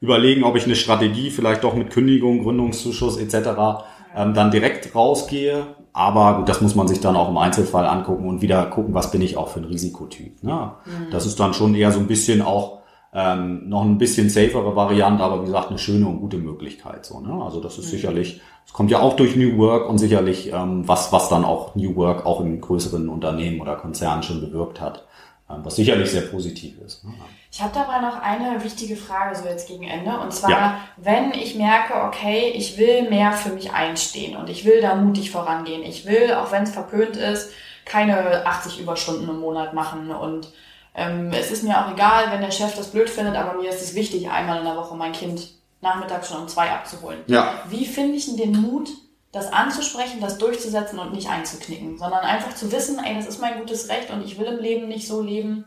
überlegen, 0.00 0.44
ob 0.44 0.56
ich 0.56 0.64
eine 0.64 0.76
Strategie 0.76 1.30
vielleicht 1.30 1.64
doch 1.64 1.74
mit 1.74 1.90
Kündigung, 1.90 2.42
Gründungszuschuss 2.42 3.16
etc. 3.18 3.84
Ähm, 4.16 4.32
dann 4.32 4.50
direkt 4.50 4.94
rausgehe. 4.94 5.75
Aber 5.96 6.36
gut, 6.36 6.48
das 6.50 6.60
muss 6.60 6.74
man 6.74 6.86
sich 6.88 7.00
dann 7.00 7.16
auch 7.16 7.30
im 7.30 7.38
Einzelfall 7.38 7.86
angucken 7.86 8.28
und 8.28 8.42
wieder 8.42 8.66
gucken, 8.66 8.92
was 8.92 9.10
bin 9.10 9.22
ich 9.22 9.38
auch 9.38 9.48
für 9.48 9.60
ein 9.60 9.64
Risikotyp. 9.64 10.42
Ne? 10.42 10.72
Das 11.10 11.24
ist 11.24 11.40
dann 11.40 11.54
schon 11.54 11.74
eher 11.74 11.90
so 11.90 11.98
ein 12.00 12.06
bisschen 12.06 12.42
auch 12.42 12.80
ähm, 13.14 13.70
noch 13.70 13.82
ein 13.82 13.96
bisschen 13.96 14.28
safere 14.28 14.76
Variante, 14.76 15.24
aber 15.24 15.40
wie 15.40 15.46
gesagt, 15.46 15.70
eine 15.70 15.78
schöne 15.78 16.06
und 16.06 16.20
gute 16.20 16.36
Möglichkeit. 16.36 17.06
So, 17.06 17.20
ne? 17.20 17.42
Also 17.42 17.62
das 17.62 17.78
ist 17.78 17.88
sicherlich, 17.88 18.42
es 18.66 18.74
kommt 18.74 18.90
ja 18.90 19.00
auch 19.00 19.16
durch 19.16 19.36
New 19.36 19.56
Work 19.56 19.88
und 19.88 19.96
sicherlich 19.96 20.52
ähm, 20.52 20.86
was, 20.86 21.14
was 21.14 21.30
dann 21.30 21.46
auch 21.46 21.74
New 21.76 21.96
Work 21.96 22.26
auch 22.26 22.42
in 22.42 22.60
größeren 22.60 23.08
Unternehmen 23.08 23.62
oder 23.62 23.76
Konzernen 23.76 24.22
schon 24.22 24.42
bewirkt 24.42 24.82
hat, 24.82 25.05
was 25.48 25.76
sicherlich 25.76 26.10
sehr 26.10 26.22
positiv 26.22 26.78
ist. 26.84 27.04
Ne? 27.04 27.12
Ich 27.52 27.62
habe 27.62 27.72
dabei 27.72 28.00
noch 28.00 28.20
eine 28.20 28.62
wichtige 28.64 28.96
Frage 28.96 29.36
so 29.36 29.44
jetzt 29.48 29.68
gegen 29.68 29.84
Ende. 29.84 30.18
Und 30.18 30.32
zwar, 30.32 30.50
Ja. 30.50 30.80
wenn 30.96 31.32
ich 31.32 31.54
merke, 31.54 31.94
okay, 32.04 32.50
ich 32.54 32.76
will 32.78 33.08
mehr 33.08 33.32
für 33.32 33.50
mich 33.50 33.72
einstehen 33.72 34.36
und 34.36 34.50
ich 34.50 34.64
will 34.64 34.80
da 34.82 34.94
mutig 34.96 35.30
vorangehen. 35.30 35.82
Ich 35.84 36.04
will, 36.06 36.34
auch 36.34 36.50
wenn 36.52 36.64
es 36.64 36.72
verpönt 36.72 37.16
ist, 37.16 37.50
keine 37.84 38.44
80 38.44 38.80
Überstunden 38.80 39.28
im 39.28 39.38
Monat 39.40 39.72
machen. 39.72 40.10
Und 40.10 40.48
ähm, 40.94 41.30
es 41.32 41.50
ist 41.52 41.62
mir 41.62 41.78
auch 41.86 41.92
egal, 41.92 42.32
wenn 42.32 42.40
der 42.40 42.50
Chef 42.50 42.74
das 42.74 42.90
blöd 42.90 43.08
findet, 43.08 43.36
aber 43.36 43.60
mir 43.60 43.70
ist 43.70 43.82
es 43.82 43.94
wichtig, 43.94 44.28
einmal 44.28 44.58
in 44.58 44.64
der 44.64 44.76
Woche 44.76 44.96
mein 44.96 45.12
Kind 45.12 45.50
nachmittags 45.80 46.28
schon 46.28 46.42
um 46.42 46.48
zwei 46.48 46.70
abzuholen. 46.70 47.20
Ja. 47.28 47.52
Wie 47.68 47.84
finde 47.86 48.16
ich 48.16 48.26
denn 48.26 48.36
den 48.36 48.60
Mut, 48.60 48.88
das 49.36 49.52
anzusprechen, 49.52 50.20
das 50.20 50.38
durchzusetzen 50.38 50.98
und 50.98 51.12
nicht 51.12 51.28
einzuknicken, 51.28 51.98
sondern 51.98 52.20
einfach 52.20 52.54
zu 52.54 52.72
wissen, 52.72 52.98
ey, 53.04 53.14
das 53.14 53.26
ist 53.26 53.40
mein 53.40 53.58
gutes 53.58 53.88
Recht 53.88 54.10
und 54.10 54.24
ich 54.24 54.38
will 54.38 54.46
im 54.46 54.58
Leben 54.58 54.88
nicht 54.88 55.06
so 55.06 55.20
leben. 55.22 55.66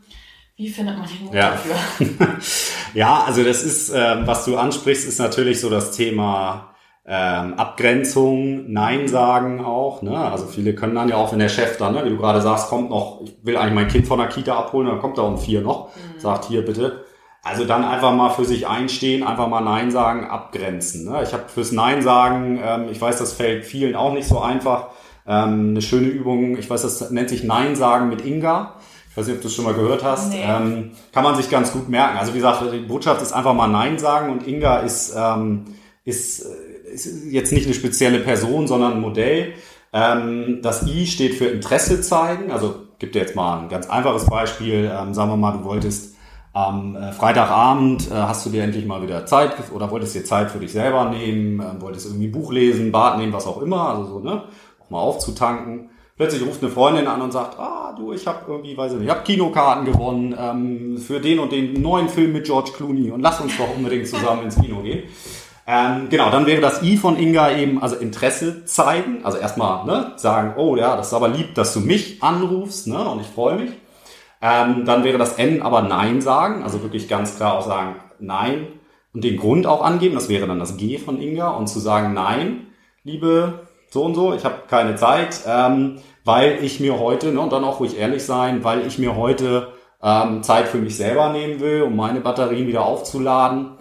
Wie 0.56 0.70
findet 0.70 0.98
man 0.98 1.08
den 1.08 1.26
Mut 1.26 1.34
Ja. 1.36 1.52
dafür? 1.52 1.76
Ja, 2.96 3.24
also 3.24 3.44
das 3.44 3.62
ist, 3.64 3.90
ähm, 3.96 4.26
was 4.26 4.46
du 4.46 4.58
ansprichst, 4.58 5.08
ist 5.08 5.20
natürlich 5.20 5.62
so 5.62 5.70
das 5.70 5.92
Thema 5.92 6.74
ähm, 7.06 7.54
Abgrenzung, 7.54 8.72
Nein 8.74 9.08
sagen 9.08 9.64
auch. 9.64 10.02
Ne? 10.02 10.18
Also 10.18 10.48
viele 10.48 10.74
können 10.74 10.96
dann 10.96 11.08
ja 11.08 11.18
auch, 11.18 11.32
wenn 11.32 11.40
der 11.40 11.50
Chef 11.50 11.78
dann, 11.78 11.94
ne, 11.94 12.04
wie 12.06 12.10
du 12.10 12.18
gerade 12.18 12.42
sagst, 12.42 12.70
kommt 12.70 12.90
noch, 12.90 13.22
ich 13.24 13.36
will 13.44 13.58
eigentlich 13.58 13.76
mein 13.76 13.88
Kind 13.88 14.08
von 14.08 14.18
der 14.18 14.28
Kita 14.28 14.58
abholen, 14.58 14.88
dann 14.88 15.00
kommt 15.00 15.20
er 15.20 15.26
um 15.26 15.38
vier 15.38 15.62
noch, 15.62 15.90
sagt 16.18 16.46
hier 16.46 16.66
bitte. 16.66 17.06
Also 17.42 17.66
dann 17.66 17.86
einfach 17.86 18.14
mal 18.14 18.30
für 18.32 18.46
sich 18.46 18.68
einstehen, 18.68 19.24
einfach 19.24 19.48
mal 19.48 19.62
Nein 19.62 19.92
sagen, 19.92 20.26
abgrenzen. 20.26 21.10
Ne? 21.10 21.24
Ich 21.24 21.34
habe 21.34 21.44
fürs 21.48 21.72
Nein 21.72 22.02
sagen, 22.02 22.60
ähm, 22.64 22.90
ich 22.92 23.00
weiß, 23.00 23.18
das 23.18 23.34
fällt 23.34 23.66
vielen 23.66 23.96
auch 23.96 24.14
nicht 24.14 24.28
so 24.28 24.40
einfach. 24.40 24.90
Ähm, 25.26 25.70
eine 25.70 25.82
schöne 25.82 26.08
Übung, 26.08 26.58
ich 26.58 26.70
weiß, 26.70 26.82
das 26.82 27.12
nennt 27.12 27.30
sich 27.30 27.44
Nein 27.44 27.76
sagen 27.76 28.10
mit 28.10 28.26
Inga. 28.26 28.76
Ich 29.10 29.18
weiß 29.18 29.28
nicht, 29.28 29.38
ob 29.38 29.42
du 29.42 29.48
es 29.48 29.56
schon 29.56 29.66
mal 29.66 29.74
gehört 29.74 30.04
hast. 30.04 30.32
Nee. 30.32 30.44
Ähm, 30.44 30.92
kann 31.14 31.24
man 31.24 31.36
sich 31.36 31.50
ganz 31.50 31.72
gut 31.72 31.88
merken. 31.88 32.18
Also 32.18 32.34
wie 32.34 32.38
gesagt, 32.38 32.62
die 32.74 32.80
Botschaft 32.80 33.22
ist 33.22 33.32
einfach 33.32 33.54
mal 33.54 33.68
Nein 33.68 33.98
sagen 33.98 34.32
und 34.32 34.46
Inga 34.46 34.80
ist, 34.80 35.16
ähm, 35.18 35.66
ist, 36.04 36.42
äh, 36.42 36.94
ist 36.94 37.08
jetzt 37.32 37.54
nicht 37.54 37.66
eine 37.66 37.74
spezielle 37.74 38.20
Person, 38.20 38.68
sondern 38.68 38.94
ein 38.94 39.02
Modell. 39.02 39.54
Ähm, 39.94 40.60
das 40.62 40.86
I 40.86 41.08
steht 41.08 41.36
für 41.36 41.46
Interesse 41.46 42.02
zeigen. 42.02 42.52
Also 42.52 42.76
gibt 43.00 43.16
dir 43.16 43.20
jetzt 43.20 43.36
mal 43.36 43.62
ein 43.62 43.70
ganz 43.70 43.90
einfaches 43.90 44.26
Beispiel. 44.26 44.92
Ähm, 44.94 45.14
sagen 45.14 45.32
wir 45.32 45.38
mal, 45.38 45.54
du 45.54 45.64
wolltest 45.64 46.16
am 46.54 46.96
äh, 46.96 47.12
Freitagabend 47.12 48.10
äh, 48.10 48.14
hast 48.14 48.46
du 48.46 48.50
dir 48.50 48.64
endlich 48.64 48.86
mal 48.86 49.02
wieder 49.02 49.26
Zeit 49.26 49.54
oder 49.72 49.92
wolltest 49.92 50.16
dir 50.16 50.24
Zeit 50.24 50.50
für 50.52 50.60
dich 50.60 50.72
selber 50.72 51.06
nehmen, 51.06 51.62
ähm, 51.62 51.82
wolltest 51.82 52.08
irgendwie 52.08 52.28
ein 52.28 52.32
Buch 52.32 52.52
lesen, 52.52 52.92
Bad 52.92 53.18
nehmen, 53.18 53.34
was 53.34 53.46
auch 53.46 53.62
immer, 53.62 53.90
also 53.90 54.06
so, 54.06 54.20
ne? 54.20 54.44
Auch 54.80 54.90
mal 54.90 55.00
aufzutanken. 55.00 55.90
Plötzlich 56.18 56.46
ruft 56.46 56.62
eine 56.62 56.72
Freundin 56.72 57.08
an 57.08 57.22
und 57.22 57.32
sagt, 57.32 57.58
ah, 57.60 57.94
du, 57.98 58.12
ich 58.12 58.28
habe 58.28 58.40
irgendwie, 58.48 58.76
weiß 58.76 58.92
ich 58.92 58.98
nicht, 58.98 59.08
ich 59.08 59.12
habe 59.12 59.24
Kinokarten 59.24 59.86
gewonnen 59.86 60.36
ähm, 60.38 60.98
für 60.98 61.20
den 61.20 61.40
und 61.40 61.52
den 61.52 61.82
neuen 61.82 62.10
Film 62.10 62.34
mit 62.34 62.46
George 62.46 62.72
Clooney 62.76 63.12
und 63.12 63.22
lass 63.22 63.40
uns 63.40 63.56
doch 63.58 63.74
unbedingt 63.74 64.08
zusammen 64.08 64.44
ins 64.44 64.60
Kino 64.60 64.82
gehen. 64.82 65.04
Ähm, 65.66 66.08
genau, 66.10 66.32
dann 66.32 66.48
wäre 66.48 66.62
das 66.62 66.82
I 66.82 66.98
von 66.98 67.16
Inga 67.18 67.56
eben, 67.56 67.82
also 67.82 67.96
Interesse 67.96 68.66
zeigen, 68.66 69.24
also 69.24 69.38
erstmal 69.38 69.86
ne, 69.86 70.14
sagen, 70.16 70.56
oh 70.58 70.76
ja, 70.76 70.98
das 70.98 71.08
ist 71.08 71.14
aber 71.14 71.28
lieb, 71.28 71.54
dass 71.54 71.74
du 71.74 71.80
mich 71.80 72.24
anrufst, 72.24 72.88
ne, 72.88 73.08
und 73.08 73.22
ich 73.22 73.28
freue 73.28 73.56
mich. 73.56 73.70
Ähm, 74.42 74.86
dann 74.86 75.04
wäre 75.04 75.18
das 75.18 75.38
N 75.38 75.62
aber 75.62 75.82
Nein 75.82 76.22
sagen, 76.22 76.64
also 76.64 76.82
wirklich 76.82 77.08
ganz 77.08 77.36
klar 77.36 77.58
auch 77.58 77.66
sagen 77.66 77.96
Nein 78.20 78.68
und 79.14 79.24
den 79.24 79.38
Grund 79.38 79.68
auch 79.68 79.84
angeben. 79.84 80.16
Das 80.16 80.30
wäre 80.30 80.48
dann 80.48 80.60
das 80.60 80.78
G 80.78 80.98
von 80.98 81.22
Inga 81.22 81.50
und 81.50 81.68
zu 81.68 81.80
sagen 81.80 82.14
Nein, 82.14 82.68
liebe 83.04 83.68
so 83.90 84.04
und 84.04 84.16
so, 84.16 84.34
ich 84.34 84.46
habe 84.46 84.56
keine 84.70 84.96
Zeit, 84.96 85.42
ähm, 85.48 85.98
weil 86.24 86.64
ich 86.64 86.80
mir 86.80 87.00
heute, 87.00 87.32
ne, 87.32 87.40
und 87.40 87.52
dann 87.52 87.64
auch 87.64 87.80
ruhig 87.80 87.98
ehrlich 87.98 88.24
sein, 88.24 88.64
weil 88.64 88.86
ich 88.86 89.00
mir 89.00 89.16
heute 89.16 89.70
ähm, 90.02 90.44
Zeit 90.44 90.68
für 90.68 90.78
mich 90.78 90.96
selber 90.96 91.32
nehmen 91.32 91.60
will, 91.60 91.82
um 91.82 91.96
meine 91.96 92.22
Batterien 92.22 92.68
wieder 92.68 92.86
aufzuladen. 92.86 93.72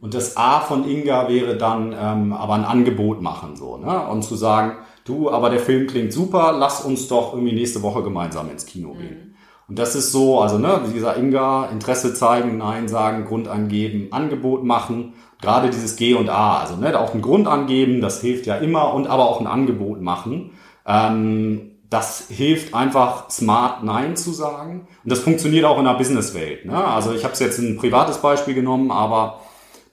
Und 0.00 0.14
das 0.14 0.36
A 0.36 0.60
von 0.60 0.88
Inga 0.88 1.28
wäre 1.28 1.56
dann 1.56 1.94
ähm, 1.96 2.32
aber 2.32 2.54
ein 2.54 2.64
Angebot 2.64 3.22
machen 3.22 3.54
so, 3.54 3.76
ne? 3.76 4.04
Und 4.08 4.22
zu 4.22 4.34
sagen, 4.34 4.78
du, 5.04 5.30
aber 5.30 5.48
der 5.48 5.60
Film 5.60 5.86
klingt 5.86 6.12
super, 6.12 6.52
lass 6.58 6.84
uns 6.84 7.06
doch 7.06 7.34
irgendwie 7.34 7.54
nächste 7.54 7.82
Woche 7.82 8.02
gemeinsam 8.02 8.50
ins 8.50 8.66
Kino 8.66 8.94
gehen. 8.94 9.31
Und 9.68 9.78
das 9.78 9.94
ist 9.94 10.12
so, 10.12 10.40
also 10.40 10.58
ne, 10.58 10.82
wie 10.86 10.94
gesagt, 10.94 11.18
Inga, 11.18 11.66
Interesse 11.66 12.14
zeigen, 12.14 12.58
Nein 12.58 12.88
sagen, 12.88 13.24
Grund 13.24 13.48
angeben, 13.48 14.08
Angebot 14.10 14.64
machen. 14.64 15.14
Gerade 15.40 15.70
dieses 15.70 15.96
G 15.96 16.14
und 16.14 16.28
A, 16.28 16.58
also 16.58 16.76
ne, 16.76 16.98
auch 16.98 17.12
einen 17.12 17.22
Grund 17.22 17.48
angeben, 17.48 18.00
das 18.00 18.20
hilft 18.20 18.46
ja 18.46 18.56
immer 18.56 18.94
und 18.94 19.06
aber 19.06 19.28
auch 19.28 19.40
ein 19.40 19.46
Angebot 19.46 20.00
machen. 20.00 20.52
Ähm, 20.86 21.72
das 21.92 22.28
hilft 22.28 22.74
einfach 22.74 23.28
smart 23.28 23.84
Nein 23.84 24.16
zu 24.16 24.32
sagen. 24.32 24.86
Und 25.04 25.12
das 25.12 25.18
funktioniert 25.18 25.66
auch 25.66 25.78
in 25.78 25.84
der 25.84 25.94
Businesswelt. 25.94 26.64
Ne? 26.64 26.82
Also 26.82 27.12
ich 27.12 27.24
habe 27.24 27.34
es 27.34 27.40
jetzt 27.40 27.58
ein 27.58 27.76
privates 27.76 28.18
Beispiel 28.18 28.54
genommen, 28.54 28.90
aber 28.90 29.40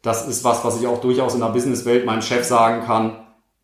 das 0.01 0.25
ist 0.27 0.45
was, 0.45 0.63
was 0.63 0.79
ich 0.79 0.87
auch 0.87 1.01
durchaus 1.01 1.33
in 1.33 1.41
der 1.41 1.47
Businesswelt 1.47 2.05
meinem 2.05 2.21
Chef 2.21 2.45
sagen 2.45 2.85
kann. 2.85 3.17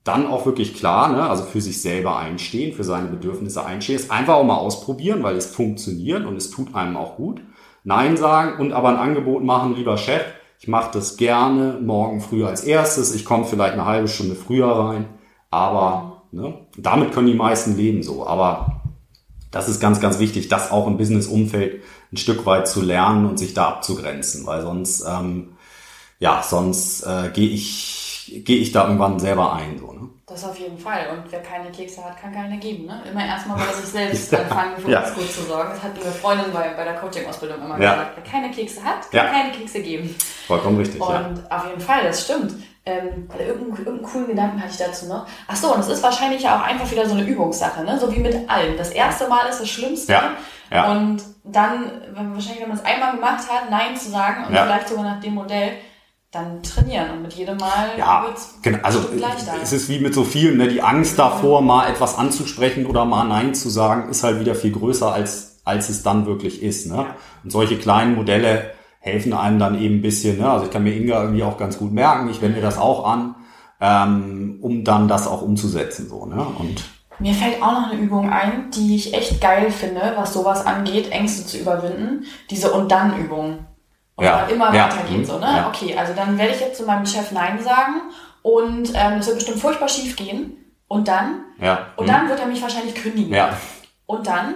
Dann 0.05 0.27
auch 0.27 0.45
wirklich 0.45 0.75
klar, 0.75 1.11
ne? 1.11 1.27
also 1.27 1.43
für 1.43 1.59
sich 1.59 1.81
selber 1.81 2.17
einstehen, 2.17 2.73
für 2.73 2.83
seine 2.83 3.09
Bedürfnisse 3.09 3.65
einstehen. 3.65 3.95
Es 3.97 4.11
einfach 4.11 4.35
auch 4.35 4.43
mal 4.45 4.55
ausprobieren, 4.55 5.23
weil 5.23 5.35
es 5.35 5.47
funktioniert 5.47 6.25
und 6.25 6.37
es 6.37 6.51
tut 6.51 6.75
einem 6.75 6.95
auch 6.95 7.17
gut. 7.17 7.41
Nein 7.83 8.15
sagen 8.15 8.59
und 8.61 8.71
aber 8.71 8.89
ein 8.89 8.97
Angebot 8.97 9.43
machen, 9.43 9.75
lieber 9.75 9.97
Chef, 9.97 10.23
ich 10.59 10.67
mache 10.67 10.91
das 10.93 11.17
gerne 11.17 11.79
morgen 11.81 12.21
früh 12.21 12.45
als 12.45 12.63
erstes. 12.63 13.13
Ich 13.13 13.25
komme 13.25 13.45
vielleicht 13.45 13.73
eine 13.73 13.85
halbe 13.85 14.07
Stunde 14.07 14.35
früher 14.35 14.67
rein, 14.67 15.05
aber 15.49 16.23
ne? 16.31 16.53
damit 16.77 17.11
können 17.11 17.27
die 17.27 17.33
meisten 17.33 17.75
leben 17.75 18.03
so. 18.03 18.27
Aber 18.27 18.83
das 19.49 19.69
ist 19.69 19.79
ganz, 19.79 19.99
ganz 19.99 20.19
wichtig, 20.19 20.49
das 20.49 20.69
auch 20.69 20.85
im 20.85 20.97
Business-Umfeld 20.97 21.81
ein 22.11 22.17
Stück 22.17 22.45
weit 22.45 22.67
zu 22.67 22.81
lernen 22.81 23.25
und 23.25 23.39
sich 23.39 23.55
da 23.55 23.69
abzugrenzen, 23.69 24.45
weil 24.45 24.61
sonst, 24.61 25.03
ähm, 25.07 25.53
ja, 26.19 26.43
sonst 26.43 27.03
äh, 27.03 27.31
gehe 27.33 27.49
ich, 27.49 28.04
gehe 28.27 28.57
ich 28.57 28.71
da 28.71 28.83
irgendwann 28.83 29.19
selber 29.19 29.53
ein. 29.53 29.77
So, 29.79 29.91
ne? 29.93 30.09
Das 30.27 30.43
auf 30.43 30.57
jeden 30.59 30.77
Fall. 30.77 31.07
Und 31.11 31.31
wer 31.31 31.41
keine 31.41 31.69
Kekse 31.71 32.03
hat, 32.03 32.19
kann 32.19 32.33
keine 32.33 32.57
geben. 32.57 32.85
Ne? 32.85 33.01
Immer 33.11 33.25
erstmal 33.25 33.57
bei 33.57 33.71
sich 33.73 33.85
selbst 33.91 34.33
anfangen, 34.33 34.77
für 34.77 34.89
Ja. 34.91 35.01
uns 35.01 35.13
gut 35.13 35.31
zu 35.31 35.41
sorgen. 35.43 35.69
Das 35.69 35.83
hat 35.83 35.91
eine 35.93 36.11
Freundin 36.11 36.51
bei, 36.51 36.69
bei 36.75 36.83
der 36.83 36.95
Coaching-Ausbildung 36.95 37.57
immer 37.63 37.79
Ja. 37.79 37.91
gesagt. 37.91 38.11
Wer 38.15 38.31
keine 38.31 38.51
Kekse 38.51 38.83
hat, 38.83 39.09
kann 39.11 39.25
Ja. 39.25 39.31
keine 39.31 39.51
Kekse 39.51 39.81
geben. 39.81 40.15
Vollkommen 40.47 40.77
richtig, 40.77 40.99
Und 40.99 41.09
ja. 41.09 41.33
auf 41.49 41.67
jeden 41.67 41.81
Fall, 41.81 42.03
das 42.03 42.23
stimmt. 42.23 42.53
Ähm, 42.87 43.27
weil 43.29 43.47
irgendeinen, 43.47 43.77
irgendeinen 43.77 44.03
coolen 44.03 44.27
Gedanken 44.27 44.59
hatte 44.61 44.69
ich 44.71 44.77
dazu 44.77 45.07
noch. 45.07 45.25
Ach 45.47 45.55
so, 45.55 45.73
und 45.73 45.79
es 45.79 45.87
ist 45.87 46.03
wahrscheinlich 46.03 46.43
ja 46.43 46.55
auch 46.59 46.61
einfach 46.63 46.89
wieder 46.91 47.07
so 47.07 47.13
eine 47.15 47.23
Übungssache, 47.23 47.83
ne? 47.83 47.99
So 47.99 48.13
wie 48.15 48.19
mit 48.19 48.47
allem. 48.47 48.77
Das 48.77 48.91
erste 48.91 49.27
Mal 49.27 49.47
ist 49.49 49.59
das 49.59 49.69
Schlimmste. 49.69 50.11
Ja, 50.13 50.31
ja. 50.71 50.91
Und 50.91 51.23
dann, 51.43 51.89
wenn, 52.13 52.35
wahrscheinlich, 52.35 52.61
wenn 52.61 52.69
man 52.69 52.77
es 52.77 52.85
einmal 52.85 53.15
gemacht 53.15 53.43
hat, 53.49 53.71
Nein 53.71 53.95
zu 53.97 54.09
sagen 54.11 54.45
und 54.45 54.49
vielleicht 54.55 54.87
sogar 54.87 55.03
nach 55.03 55.19
dem 55.19 55.33
Modell, 55.33 55.71
dann 56.35 56.61
trainieren. 56.61 57.11
Und 57.11 57.21
mit 57.23 57.33
jedem 57.33 57.57
Mal 57.57 57.91
Ja, 57.97 58.25
wird's 58.27 58.55
genau. 58.61 58.79
Also 58.83 58.99
es 59.61 59.73
ist 59.73 59.89
wie 59.89 59.99
mit 59.99 60.13
so 60.13 60.23
vielen, 60.23 60.57
ne? 60.57 60.67
die 60.67 60.81
Angst 60.81 61.17
davor, 61.17 61.61
mal 61.61 61.89
etwas 61.89 62.17
anzusprechen 62.17 62.85
oder 62.85 63.05
mal 63.05 63.23
Nein 63.23 63.55
zu 63.55 63.69
sagen, 63.69 64.09
ist 64.09 64.23
halt 64.23 64.39
wieder 64.39 64.53
viel 64.53 64.71
größer, 64.71 65.11
als, 65.11 65.61
als 65.63 65.89
es 65.89 66.03
dann 66.03 66.25
wirklich 66.25 66.61
ist. 66.61 66.87
Ne? 66.87 66.97
Ja. 66.97 67.15
Und 67.43 67.51
solche 67.51 67.77
kleinen 67.77 68.15
Modelle 68.15 68.71
helfen 68.99 69.33
einem 69.33 69.59
dann 69.59 69.79
eben 69.79 69.95
ein 69.95 70.01
bisschen. 70.01 70.37
Ne? 70.37 70.49
Also 70.49 70.65
ich 70.65 70.71
kann 70.71 70.83
mir 70.83 70.95
Inga 70.95 71.21
irgendwie 71.21 71.43
auch 71.43 71.57
ganz 71.57 71.77
gut 71.77 71.93
merken, 71.93 72.29
ich 72.29 72.41
wende 72.41 72.57
mir 72.57 72.63
das 72.63 72.77
auch 72.77 73.05
an, 73.05 73.35
ähm, 73.79 74.59
um 74.61 74.83
dann 74.83 75.07
das 75.07 75.27
auch 75.27 75.41
umzusetzen. 75.41 76.09
So, 76.09 76.25
ne? 76.25 76.45
Und 76.59 76.83
mir 77.19 77.33
fällt 77.33 77.61
auch 77.61 77.71
noch 77.71 77.91
eine 77.91 78.01
Übung 78.01 78.29
ein, 78.29 78.71
die 78.71 78.95
ich 78.95 79.13
echt 79.13 79.39
geil 79.39 79.71
finde, 79.71 80.13
was 80.17 80.33
sowas 80.33 80.65
angeht, 80.65 81.11
Ängste 81.11 81.45
zu 81.45 81.57
überwinden. 81.57 82.25
Diese 82.49 82.71
Und 82.71 82.91
dann 82.91 83.17
Übung. 83.17 83.65
Und 84.15 84.25
ja. 84.25 84.45
immer 84.45 84.73
ja. 84.73 84.85
weitergeht 84.85 85.17
mhm. 85.17 85.25
so, 85.25 85.39
ne? 85.39 85.45
Ja. 85.45 85.67
Okay, 85.67 85.97
also 85.97 86.13
dann 86.13 86.37
werde 86.37 86.53
ich 86.53 86.61
jetzt 86.61 86.77
zu 86.77 86.85
meinem 86.85 87.05
Chef 87.05 87.31
Nein 87.31 87.61
sagen 87.61 88.01
und 88.41 88.89
ähm, 88.93 89.17
das 89.17 89.27
wird 89.27 89.37
bestimmt 89.37 89.59
furchtbar 89.59 89.89
schief 89.89 90.15
gehen. 90.15 90.61
Und 90.87 91.07
dann? 91.07 91.43
Ja. 91.59 91.87
Und 91.95 92.05
mhm. 92.05 92.11
dann 92.11 92.29
wird 92.29 92.39
er 92.39 92.45
mich 92.45 92.61
wahrscheinlich 92.61 92.95
kündigen. 92.95 93.33
Ja. 93.33 93.57
Und 94.05 94.27
dann? 94.27 94.55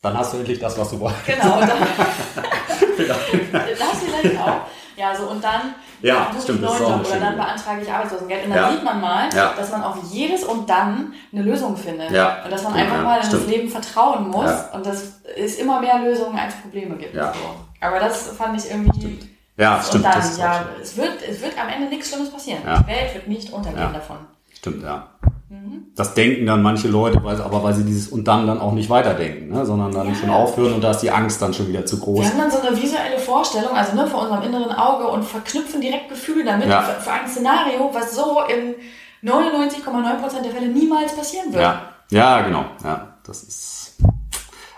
Dann 0.00 0.16
hast 0.16 0.32
du 0.32 0.38
endlich 0.38 0.58
das, 0.58 0.78
was 0.78 0.90
du 0.90 1.00
wolltest. 1.00 1.26
Genau. 1.26 1.58
Und 1.58 1.68
dann, 1.68 1.78
das 3.78 4.04
vielleicht 4.04 4.40
auch. 4.40 4.60
Ja, 4.96 5.14
so 5.14 5.26
und 5.26 5.44
dann 5.44 5.74
ja, 6.02 6.30
das 6.32 6.44
stimmt, 6.44 6.62
das 6.62 6.74
ist 6.74 6.82
auch 6.82 7.00
oder 7.00 7.20
dann 7.20 7.36
beantrage 7.36 7.82
ich 7.82 7.90
Arbeitslosengeld. 7.90 8.44
Und 8.44 8.50
dann 8.50 8.58
ja. 8.58 8.70
sieht 8.70 8.84
man 8.84 9.00
mal, 9.00 9.28
ja. 9.34 9.54
dass 9.56 9.70
man 9.70 9.82
auf 9.82 9.96
jedes 10.10 10.44
und 10.44 10.68
dann 10.68 11.14
eine 11.32 11.42
Lösung 11.42 11.76
findet. 11.76 12.10
Ja. 12.10 12.44
Und 12.44 12.52
dass 12.52 12.62
man 12.62 12.74
einfach 12.74 13.02
mal 13.02 13.20
in 13.22 13.30
das 13.30 13.46
Leben 13.46 13.68
vertrauen 13.68 14.28
muss 14.28 14.50
und 14.72 14.86
dass 14.86 15.20
es 15.36 15.56
immer 15.56 15.80
mehr 15.80 15.98
Lösungen 15.98 16.38
als 16.38 16.54
Probleme 16.56 16.96
gibt. 16.96 17.14
Ja. 17.14 17.32
So. 17.32 17.65
Aber 17.80 18.00
das 18.00 18.28
fand 18.28 18.58
ich 18.58 18.70
irgendwie. 18.70 18.98
Stimmt. 18.98 19.28
Ja, 19.56 19.82
stimmt. 19.82 20.04
Dann, 20.04 20.38
ja, 20.38 20.66
es 20.80 20.96
wird, 20.96 21.22
es 21.28 21.40
wird 21.40 21.58
am 21.58 21.68
Ende 21.68 21.88
nichts 21.88 22.08
Schlimmes 22.08 22.30
passieren. 22.30 22.60
Die 22.62 22.86
Welt 22.86 23.14
wird 23.14 23.28
nicht 23.28 23.52
untergehen 23.52 23.92
davon. 23.92 24.18
Stimmt, 24.54 24.82
ja. 24.82 25.08
Mhm. 25.48 25.92
Das 25.94 26.14
denken 26.14 26.44
dann 26.44 26.62
manche 26.62 26.88
Leute, 26.88 27.22
weil, 27.22 27.40
aber 27.40 27.62
weil 27.62 27.72
sie 27.72 27.84
dieses 27.84 28.08
und 28.08 28.26
dann 28.26 28.48
dann 28.48 28.60
auch 28.60 28.72
nicht 28.72 28.90
weiterdenken, 28.90 29.48
ne? 29.48 29.64
sondern 29.64 29.92
dann 29.92 30.08
ja. 30.08 30.14
schon 30.14 30.30
aufhören 30.30 30.74
und 30.74 30.82
da 30.82 30.90
ist 30.90 31.00
die 31.00 31.10
Angst 31.10 31.40
dann 31.40 31.54
schon 31.54 31.68
wieder 31.68 31.86
zu 31.86 32.00
groß. 32.00 32.20
Wir 32.20 32.30
haben 32.30 32.38
dann 32.38 32.50
so 32.50 32.60
eine 32.60 32.76
visuelle 32.76 33.18
Vorstellung, 33.18 33.70
also 33.72 33.94
ne, 33.94 34.08
vor 34.08 34.22
unserem 34.22 34.42
inneren 34.42 34.72
Auge 34.72 35.06
und 35.06 35.22
verknüpfen 35.22 35.80
direkt 35.80 36.08
Gefühle 36.08 36.44
damit 36.44 36.68
ja. 36.68 36.82
für, 36.82 37.00
für, 37.00 37.12
ein 37.12 37.28
Szenario, 37.28 37.90
was 37.92 38.16
so 38.16 38.40
in 38.48 38.74
99,9% 39.28 40.42
der 40.42 40.50
Fälle 40.50 40.68
niemals 40.68 41.14
passieren 41.14 41.52
wird. 41.52 41.62
Ja, 41.62 41.82
ja 42.10 42.42
genau. 42.42 42.64
Ja, 42.82 43.14
das 43.24 43.44
ist. 43.44 43.96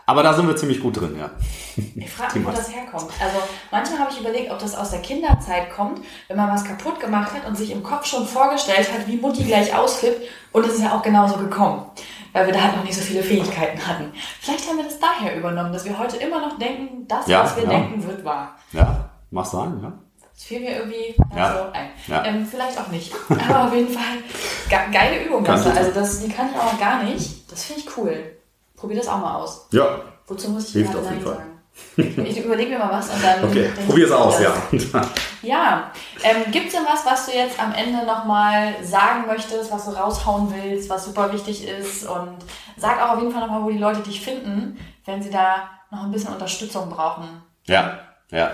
Aber 0.09 0.23
da 0.23 0.33
sind 0.33 0.49
wir 0.49 0.57
ziemlich 0.57 0.81
gut 0.81 0.99
drin, 0.99 1.19
ja. 1.19 1.29
Ich 1.77 2.11
frage 2.11 2.39
mich, 2.39 2.49
wo 2.49 2.51
das 2.51 2.75
herkommt. 2.75 3.13
Also 3.23 3.43
manchmal 3.71 3.99
habe 3.99 4.11
ich 4.11 4.19
überlegt, 4.19 4.51
ob 4.51 4.59
das 4.59 4.75
aus 4.75 4.91
der 4.91 5.01
Kinderzeit 5.01 5.71
kommt, 5.71 6.01
wenn 6.29 6.37
man 6.39 6.51
was 6.51 6.65
kaputt 6.65 6.99
gemacht 6.99 7.35
hat 7.35 7.47
und 7.47 7.59
sich 7.59 7.71
im 7.71 7.83
Kopf 7.83 8.07
schon 8.07 8.27
vorgestellt 8.27 8.91
hat, 8.91 9.07
wie 9.07 9.19
Mutti 9.19 9.45
gleich 9.45 9.77
ausflippt. 9.77 10.27
Und 10.53 10.65
es 10.65 10.77
ist 10.77 10.83
ja 10.83 10.97
auch 10.97 11.03
genauso 11.03 11.37
gekommen, 11.37 11.85
weil 12.33 12.47
wir 12.47 12.55
da 12.55 12.63
halt 12.63 12.77
noch 12.77 12.85
nicht 12.85 12.95
so 12.95 13.03
viele 13.03 13.23
Fähigkeiten 13.23 13.87
hatten. 13.87 14.11
Vielleicht 14.41 14.67
haben 14.67 14.79
wir 14.79 14.85
das 14.85 14.99
daher 14.99 15.37
übernommen, 15.37 15.75
dass 15.75 15.85
wir 15.85 15.99
heute 15.99 16.17
immer 16.17 16.41
noch 16.41 16.59
denken, 16.59 17.07
das, 17.07 17.27
ja, 17.27 17.45
was 17.45 17.57
wir 17.57 17.65
ja. 17.65 17.69
denken, 17.69 18.03
wird 18.03 18.25
wahr. 18.25 18.57
Ja, 18.73 19.11
mach 19.31 19.45
sein, 19.45 19.79
ja. 19.83 19.93
Das 20.23 20.45
fiel 20.45 20.61
mir 20.61 20.79
irgendwie 20.79 21.17
ja. 21.37 21.53
so 21.53 21.73
ein. 21.73 21.91
Ja. 22.07 22.25
Ähm, 22.25 22.47
vielleicht 22.47 22.81
auch 22.81 22.89
nicht. 22.89 23.13
Aber 23.29 23.65
auf 23.65 23.75
jeden 23.75 23.93
Fall 23.93 24.23
ge 24.71 24.79
geile 24.91 25.23
Übung. 25.23 25.47
Also 25.47 25.71
das, 25.93 26.21
die 26.21 26.31
kann 26.31 26.49
ich 26.51 26.59
auch 26.59 26.81
gar 26.81 27.03
nicht. 27.03 27.53
Das 27.53 27.65
finde 27.65 27.83
ich 27.83 27.97
cool. 27.99 28.38
Probier 28.79 28.99
das 28.99 29.09
auch 29.09 29.19
mal 29.19 29.37
aus. 29.37 29.67
Ja. 29.73 30.01
Wozu 30.27 30.51
muss 30.51 30.69
ich 30.69 30.73
Hilft 30.75 30.93
gerade 30.93 31.07
Nein 31.07 31.25
sagen? 31.25 31.59
Ich 31.97 32.45
überlege 32.45 32.71
mir 32.71 32.79
mal 32.79 32.91
was 32.91 33.09
und 33.09 33.23
dann. 33.23 33.45
Okay, 33.45 33.71
probier 33.87 34.07
es 34.07 34.13
aus, 34.13 34.41
ja. 34.41 34.53
ja. 35.43 35.93
Ähm, 36.23 36.51
Gibt 36.51 36.67
es 36.69 36.73
denn 36.73 36.83
was, 36.85 37.07
was 37.07 37.27
du 37.27 37.33
jetzt 37.33 37.61
am 37.61 37.73
Ende 37.73 38.05
nochmal 38.05 38.75
sagen 38.83 39.27
möchtest, 39.27 39.71
was 39.71 39.85
du 39.85 39.93
raushauen 39.93 40.53
willst, 40.53 40.91
was 40.91 41.05
super 41.05 41.33
wichtig 41.33 41.67
ist? 41.67 42.05
Und 42.05 42.39
sag 42.77 43.01
auch 43.01 43.15
auf 43.15 43.21
jeden 43.21 43.33
Fall 43.33 43.43
nochmal, 43.43 43.63
wo 43.63 43.71
die 43.71 43.79
Leute 43.79 44.01
dich 44.01 44.21
finden, 44.21 44.79
wenn 45.05 45.23
sie 45.23 45.31
da 45.31 45.71
noch 45.91 46.05
ein 46.05 46.11
bisschen 46.11 46.33
Unterstützung 46.33 46.91
brauchen. 46.91 47.29
Ja, 47.67 48.01
ja. 48.31 48.51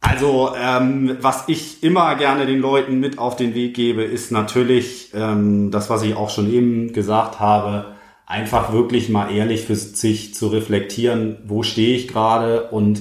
Also, 0.00 0.54
ähm, 0.56 1.18
was 1.20 1.44
ich 1.48 1.82
immer 1.82 2.14
gerne 2.14 2.46
den 2.46 2.60
Leuten 2.60 3.00
mit 3.00 3.18
auf 3.18 3.34
den 3.34 3.54
Weg 3.54 3.74
gebe, 3.74 4.04
ist 4.04 4.30
natürlich 4.30 5.12
ähm, 5.14 5.70
das, 5.70 5.90
was 5.90 6.02
ich 6.02 6.14
auch 6.14 6.30
schon 6.30 6.50
eben 6.50 6.92
gesagt 6.92 7.40
habe 7.40 7.97
einfach 8.28 8.72
wirklich 8.74 9.08
mal 9.08 9.34
ehrlich 9.34 9.62
für 9.62 9.74
sich 9.74 10.34
zu 10.34 10.48
reflektieren, 10.48 11.38
wo 11.46 11.62
stehe 11.62 11.96
ich 11.96 12.08
gerade 12.08 12.68
und 12.68 13.00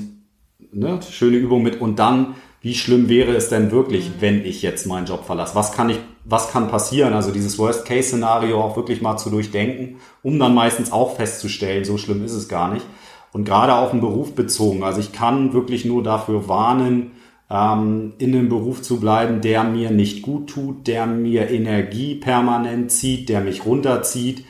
ne, 0.72 1.00
schöne 1.12 1.36
Übung 1.36 1.62
mit 1.64 1.82
und 1.82 2.00
dann, 2.00 2.36
wie 2.62 2.74
schlimm 2.74 3.10
wäre 3.10 3.36
es 3.36 3.50
denn 3.50 3.70
wirklich, 3.70 4.08
mhm. 4.08 4.14
wenn 4.22 4.46
ich 4.46 4.62
jetzt 4.62 4.88
meinen 4.88 5.06
Job 5.06 5.26
verlasse? 5.26 5.54
Was 5.54 5.74
kann 5.74 5.90
ich, 5.90 6.00
was 6.24 6.50
kann 6.50 6.70
passieren? 6.70 7.14
Also 7.14 7.32
dieses 7.32 7.60
Worst-Case-Szenario 7.60 8.62
auch 8.62 8.78
wirklich 8.78 9.02
mal 9.02 9.18
zu 9.18 9.30
durchdenken, 9.30 9.98
um 10.24 10.40
dann 10.40 10.56
meistens 10.56 10.94
auch 10.94 11.18
festzustellen, 11.18 11.84
so 11.84 11.98
schlimm 11.98 12.24
ist 12.24 12.34
es 12.34 12.48
gar 12.48 12.74
nicht. 12.74 12.86
Und 13.34 13.44
gerade 13.44 13.76
auf 13.76 13.92
den 13.92 14.00
Beruf 14.00 14.34
bezogen. 14.34 14.84
Also 14.84 15.02
ich 15.02 15.12
kann 15.12 15.52
wirklich 15.52 15.84
nur 15.84 16.04
dafür 16.04 16.48
warnen, 16.48 17.12
ähm, 17.52 18.14
in 18.18 18.34
einem 18.34 18.48
Beruf 18.48 18.82
zu 18.82 19.02
bleiben, 19.02 19.42
der 19.42 19.66
mir 19.66 19.92
nicht 19.92 20.22
gut 20.22 20.50
tut, 20.50 20.88
der 20.88 21.06
mir 21.06 21.50
Energie 21.50 22.16
permanent 22.16 22.94
zieht, 22.94 23.28
der 23.28 23.42
mich 23.42 23.66
runterzieht 23.66 24.46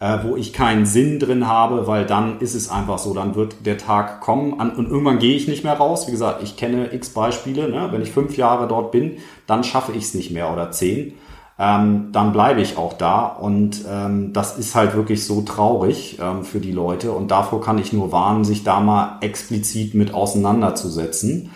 äh, 0.00 0.18
wo 0.22 0.36
ich 0.36 0.52
keinen 0.52 0.86
Sinn 0.86 1.18
drin 1.18 1.48
habe, 1.48 1.86
weil 1.86 2.06
dann 2.06 2.40
ist 2.40 2.54
es 2.54 2.70
einfach 2.70 2.98
so, 2.98 3.14
dann 3.14 3.34
wird 3.34 3.66
der 3.66 3.78
Tag 3.78 4.20
kommen 4.20 4.60
an, 4.60 4.70
und 4.70 4.88
irgendwann 4.88 5.18
gehe 5.18 5.34
ich 5.34 5.48
nicht 5.48 5.64
mehr 5.64 5.74
raus. 5.74 6.06
Wie 6.06 6.12
gesagt, 6.12 6.42
ich 6.42 6.56
kenne 6.56 6.92
x 6.92 7.10
Beispiele. 7.10 7.68
Ne? 7.68 7.88
Wenn 7.90 8.02
ich 8.02 8.12
fünf 8.12 8.36
Jahre 8.36 8.68
dort 8.68 8.92
bin, 8.92 9.18
dann 9.46 9.64
schaffe 9.64 9.92
ich 9.92 10.04
es 10.04 10.14
nicht 10.14 10.30
mehr 10.30 10.52
oder 10.52 10.70
zehn. 10.70 11.14
Ähm, 11.60 12.10
dann 12.12 12.32
bleibe 12.32 12.60
ich 12.60 12.76
auch 12.76 12.92
da 12.92 13.26
und 13.26 13.84
ähm, 13.90 14.32
das 14.32 14.56
ist 14.56 14.76
halt 14.76 14.94
wirklich 14.94 15.26
so 15.26 15.42
traurig 15.42 16.20
ähm, 16.22 16.44
für 16.44 16.60
die 16.60 16.70
Leute 16.70 17.10
und 17.10 17.32
davor 17.32 17.60
kann 17.60 17.78
ich 17.78 17.92
nur 17.92 18.12
warnen, 18.12 18.44
sich 18.44 18.62
da 18.62 18.78
mal 18.78 19.18
explizit 19.22 19.92
mit 19.92 20.14
auseinanderzusetzen 20.14 21.50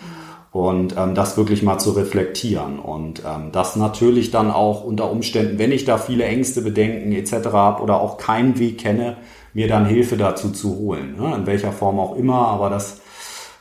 und 0.53 0.95
ähm, 0.97 1.15
das 1.15 1.35
wirklich 1.35 1.63
mal 1.63 1.79
zu 1.79 1.91
reflektieren 1.91 2.79
und 2.79 3.23
ähm, 3.25 3.51
das 3.51 3.75
natürlich 3.75 4.29
dann 4.29 4.51
auch 4.51 4.83
unter 4.83 5.09
Umständen, 5.11 5.57
wenn 5.57 5.71
ich 5.71 5.83
da 5.83 5.97
viele 5.97 6.25
Ängste, 6.25 6.61
Bedenken 6.61 7.11
etc. 7.11 7.47
habe 7.51 7.81
oder 7.81 7.99
auch 7.99 8.17
keinen 8.17 8.59
Weg 8.59 8.77
kenne, 8.77 9.17
mir 9.53 9.67
dann 9.67 9.87
Hilfe 9.87 10.15
dazu 10.15 10.51
zu 10.51 10.77
holen, 10.77 11.15
ne? 11.19 11.33
in 11.35 11.47
welcher 11.47 11.71
Form 11.71 11.99
auch 11.99 12.15
immer, 12.15 12.47
aber 12.47 12.69
das 12.69 13.01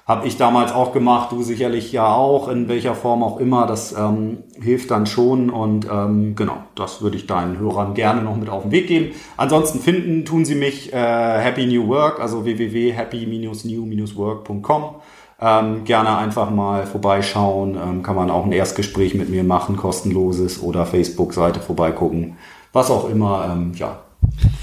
habe 0.06 0.26
ich 0.26 0.36
damals 0.36 0.72
auch 0.72 0.92
gemacht, 0.92 1.32
du 1.32 1.42
sicherlich 1.42 1.92
ja 1.92 2.12
auch, 2.12 2.48
in 2.48 2.68
welcher 2.68 2.94
Form 2.94 3.22
auch 3.22 3.40
immer, 3.40 3.66
das 3.66 3.96
ähm, 3.96 4.42
hilft 4.60 4.90
dann 4.90 5.06
schon 5.06 5.48
und 5.48 5.88
ähm, 5.90 6.36
genau, 6.36 6.58
das 6.74 7.00
würde 7.00 7.16
ich 7.16 7.26
deinen 7.26 7.58
Hörern 7.58 7.94
gerne 7.94 8.20
noch 8.20 8.36
mit 8.36 8.50
auf 8.50 8.64
den 8.64 8.72
Weg 8.72 8.88
geben. 8.88 9.14
Ansonsten 9.38 9.78
finden 9.78 10.26
tun 10.26 10.44
sie 10.44 10.56
mich 10.56 10.92
äh, 10.92 10.96
Happy 10.96 11.64
New 11.66 11.88
Work, 11.88 12.20
also 12.20 12.44
www.happy-new-work.com 12.44 14.96
ähm, 15.42 15.84
gerne 15.84 16.16
einfach 16.16 16.50
mal 16.50 16.86
vorbeischauen. 16.86 17.76
Ähm, 17.76 18.02
kann 18.02 18.14
man 18.14 18.30
auch 18.30 18.44
ein 18.44 18.52
Erstgespräch 18.52 19.14
mit 19.14 19.28
mir 19.28 19.44
machen, 19.44 19.76
kostenloses 19.76 20.62
oder 20.62 20.86
Facebook-Seite 20.86 21.60
vorbeigucken. 21.60 22.36
Was 22.72 22.90
auch 22.90 23.08
immer. 23.08 23.48
Ähm, 23.50 23.72
ja, 23.74 23.98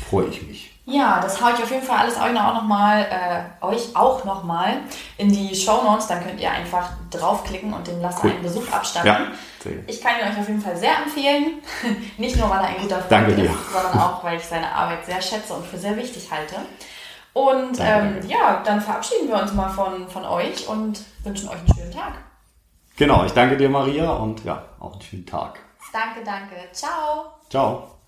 freue 0.09 0.27
ich 0.27 0.47
mich. 0.47 0.69
Ja, 0.85 1.19
das 1.21 1.39
haue 1.39 1.51
ich 1.53 1.61
auf 1.61 1.69
jeden 1.69 1.83
Fall 1.83 1.97
alles 1.99 2.15
euch 2.15 2.39
auch 2.39 2.53
nochmal, 2.55 3.05
äh, 3.11 3.63
euch 3.63 3.95
auch 3.95 4.25
nochmal 4.25 4.77
in 5.17 5.31
die 5.31 5.53
Show 5.53 5.83
Notes. 5.83 6.07
Dann 6.07 6.23
könnt 6.23 6.39
ihr 6.39 6.49
einfach 6.49 6.89
draufklicken 7.11 7.71
und 7.71 7.85
dem 7.85 8.01
Lasse 8.01 8.21
cool. 8.23 8.31
einen 8.31 8.41
Besuch 8.41 8.67
abstatten. 8.71 9.07
Ja, 9.07 9.71
ich 9.85 10.01
kann 10.01 10.13
ihn 10.19 10.31
euch 10.31 10.39
auf 10.39 10.47
jeden 10.47 10.61
Fall 10.61 10.75
sehr 10.75 10.97
empfehlen. 11.03 11.59
Nicht 12.17 12.37
nur, 12.37 12.49
weil 12.49 12.61
er 12.61 12.69
ein 12.69 12.81
guter 12.81 13.01
Freund 13.01 13.29
ist, 13.37 13.71
sondern 13.71 13.99
auch, 13.99 14.23
weil 14.23 14.37
ich 14.37 14.45
seine 14.45 14.73
Arbeit 14.73 15.05
sehr 15.05 15.21
schätze 15.21 15.53
und 15.53 15.65
für 15.65 15.77
sehr 15.77 15.95
wichtig 15.95 16.27
halte. 16.31 16.55
Und 17.33 17.77
ähm, 17.79 18.19
ja, 18.27 18.61
dann 18.65 18.81
verabschieden 18.81 19.27
wir 19.27 19.41
uns 19.41 19.53
mal 19.53 19.69
von, 19.69 20.07
von 20.07 20.25
euch 20.25 20.67
und 20.67 21.01
wünschen 21.23 21.49
euch 21.49 21.59
einen 21.59 21.73
schönen 21.73 21.91
Tag. 21.91 22.13
Genau, 22.97 23.23
ich 23.23 23.31
danke 23.31 23.55
dir, 23.55 23.69
Maria, 23.69 24.11
und 24.11 24.43
ja, 24.43 24.63
auch 24.79 24.93
einen 24.93 25.01
schönen 25.01 25.25
Tag. 25.25 25.59
Danke, 25.93 26.23
danke. 26.23 26.55
Ciao. 26.73 27.33
Ciao. 27.49 27.98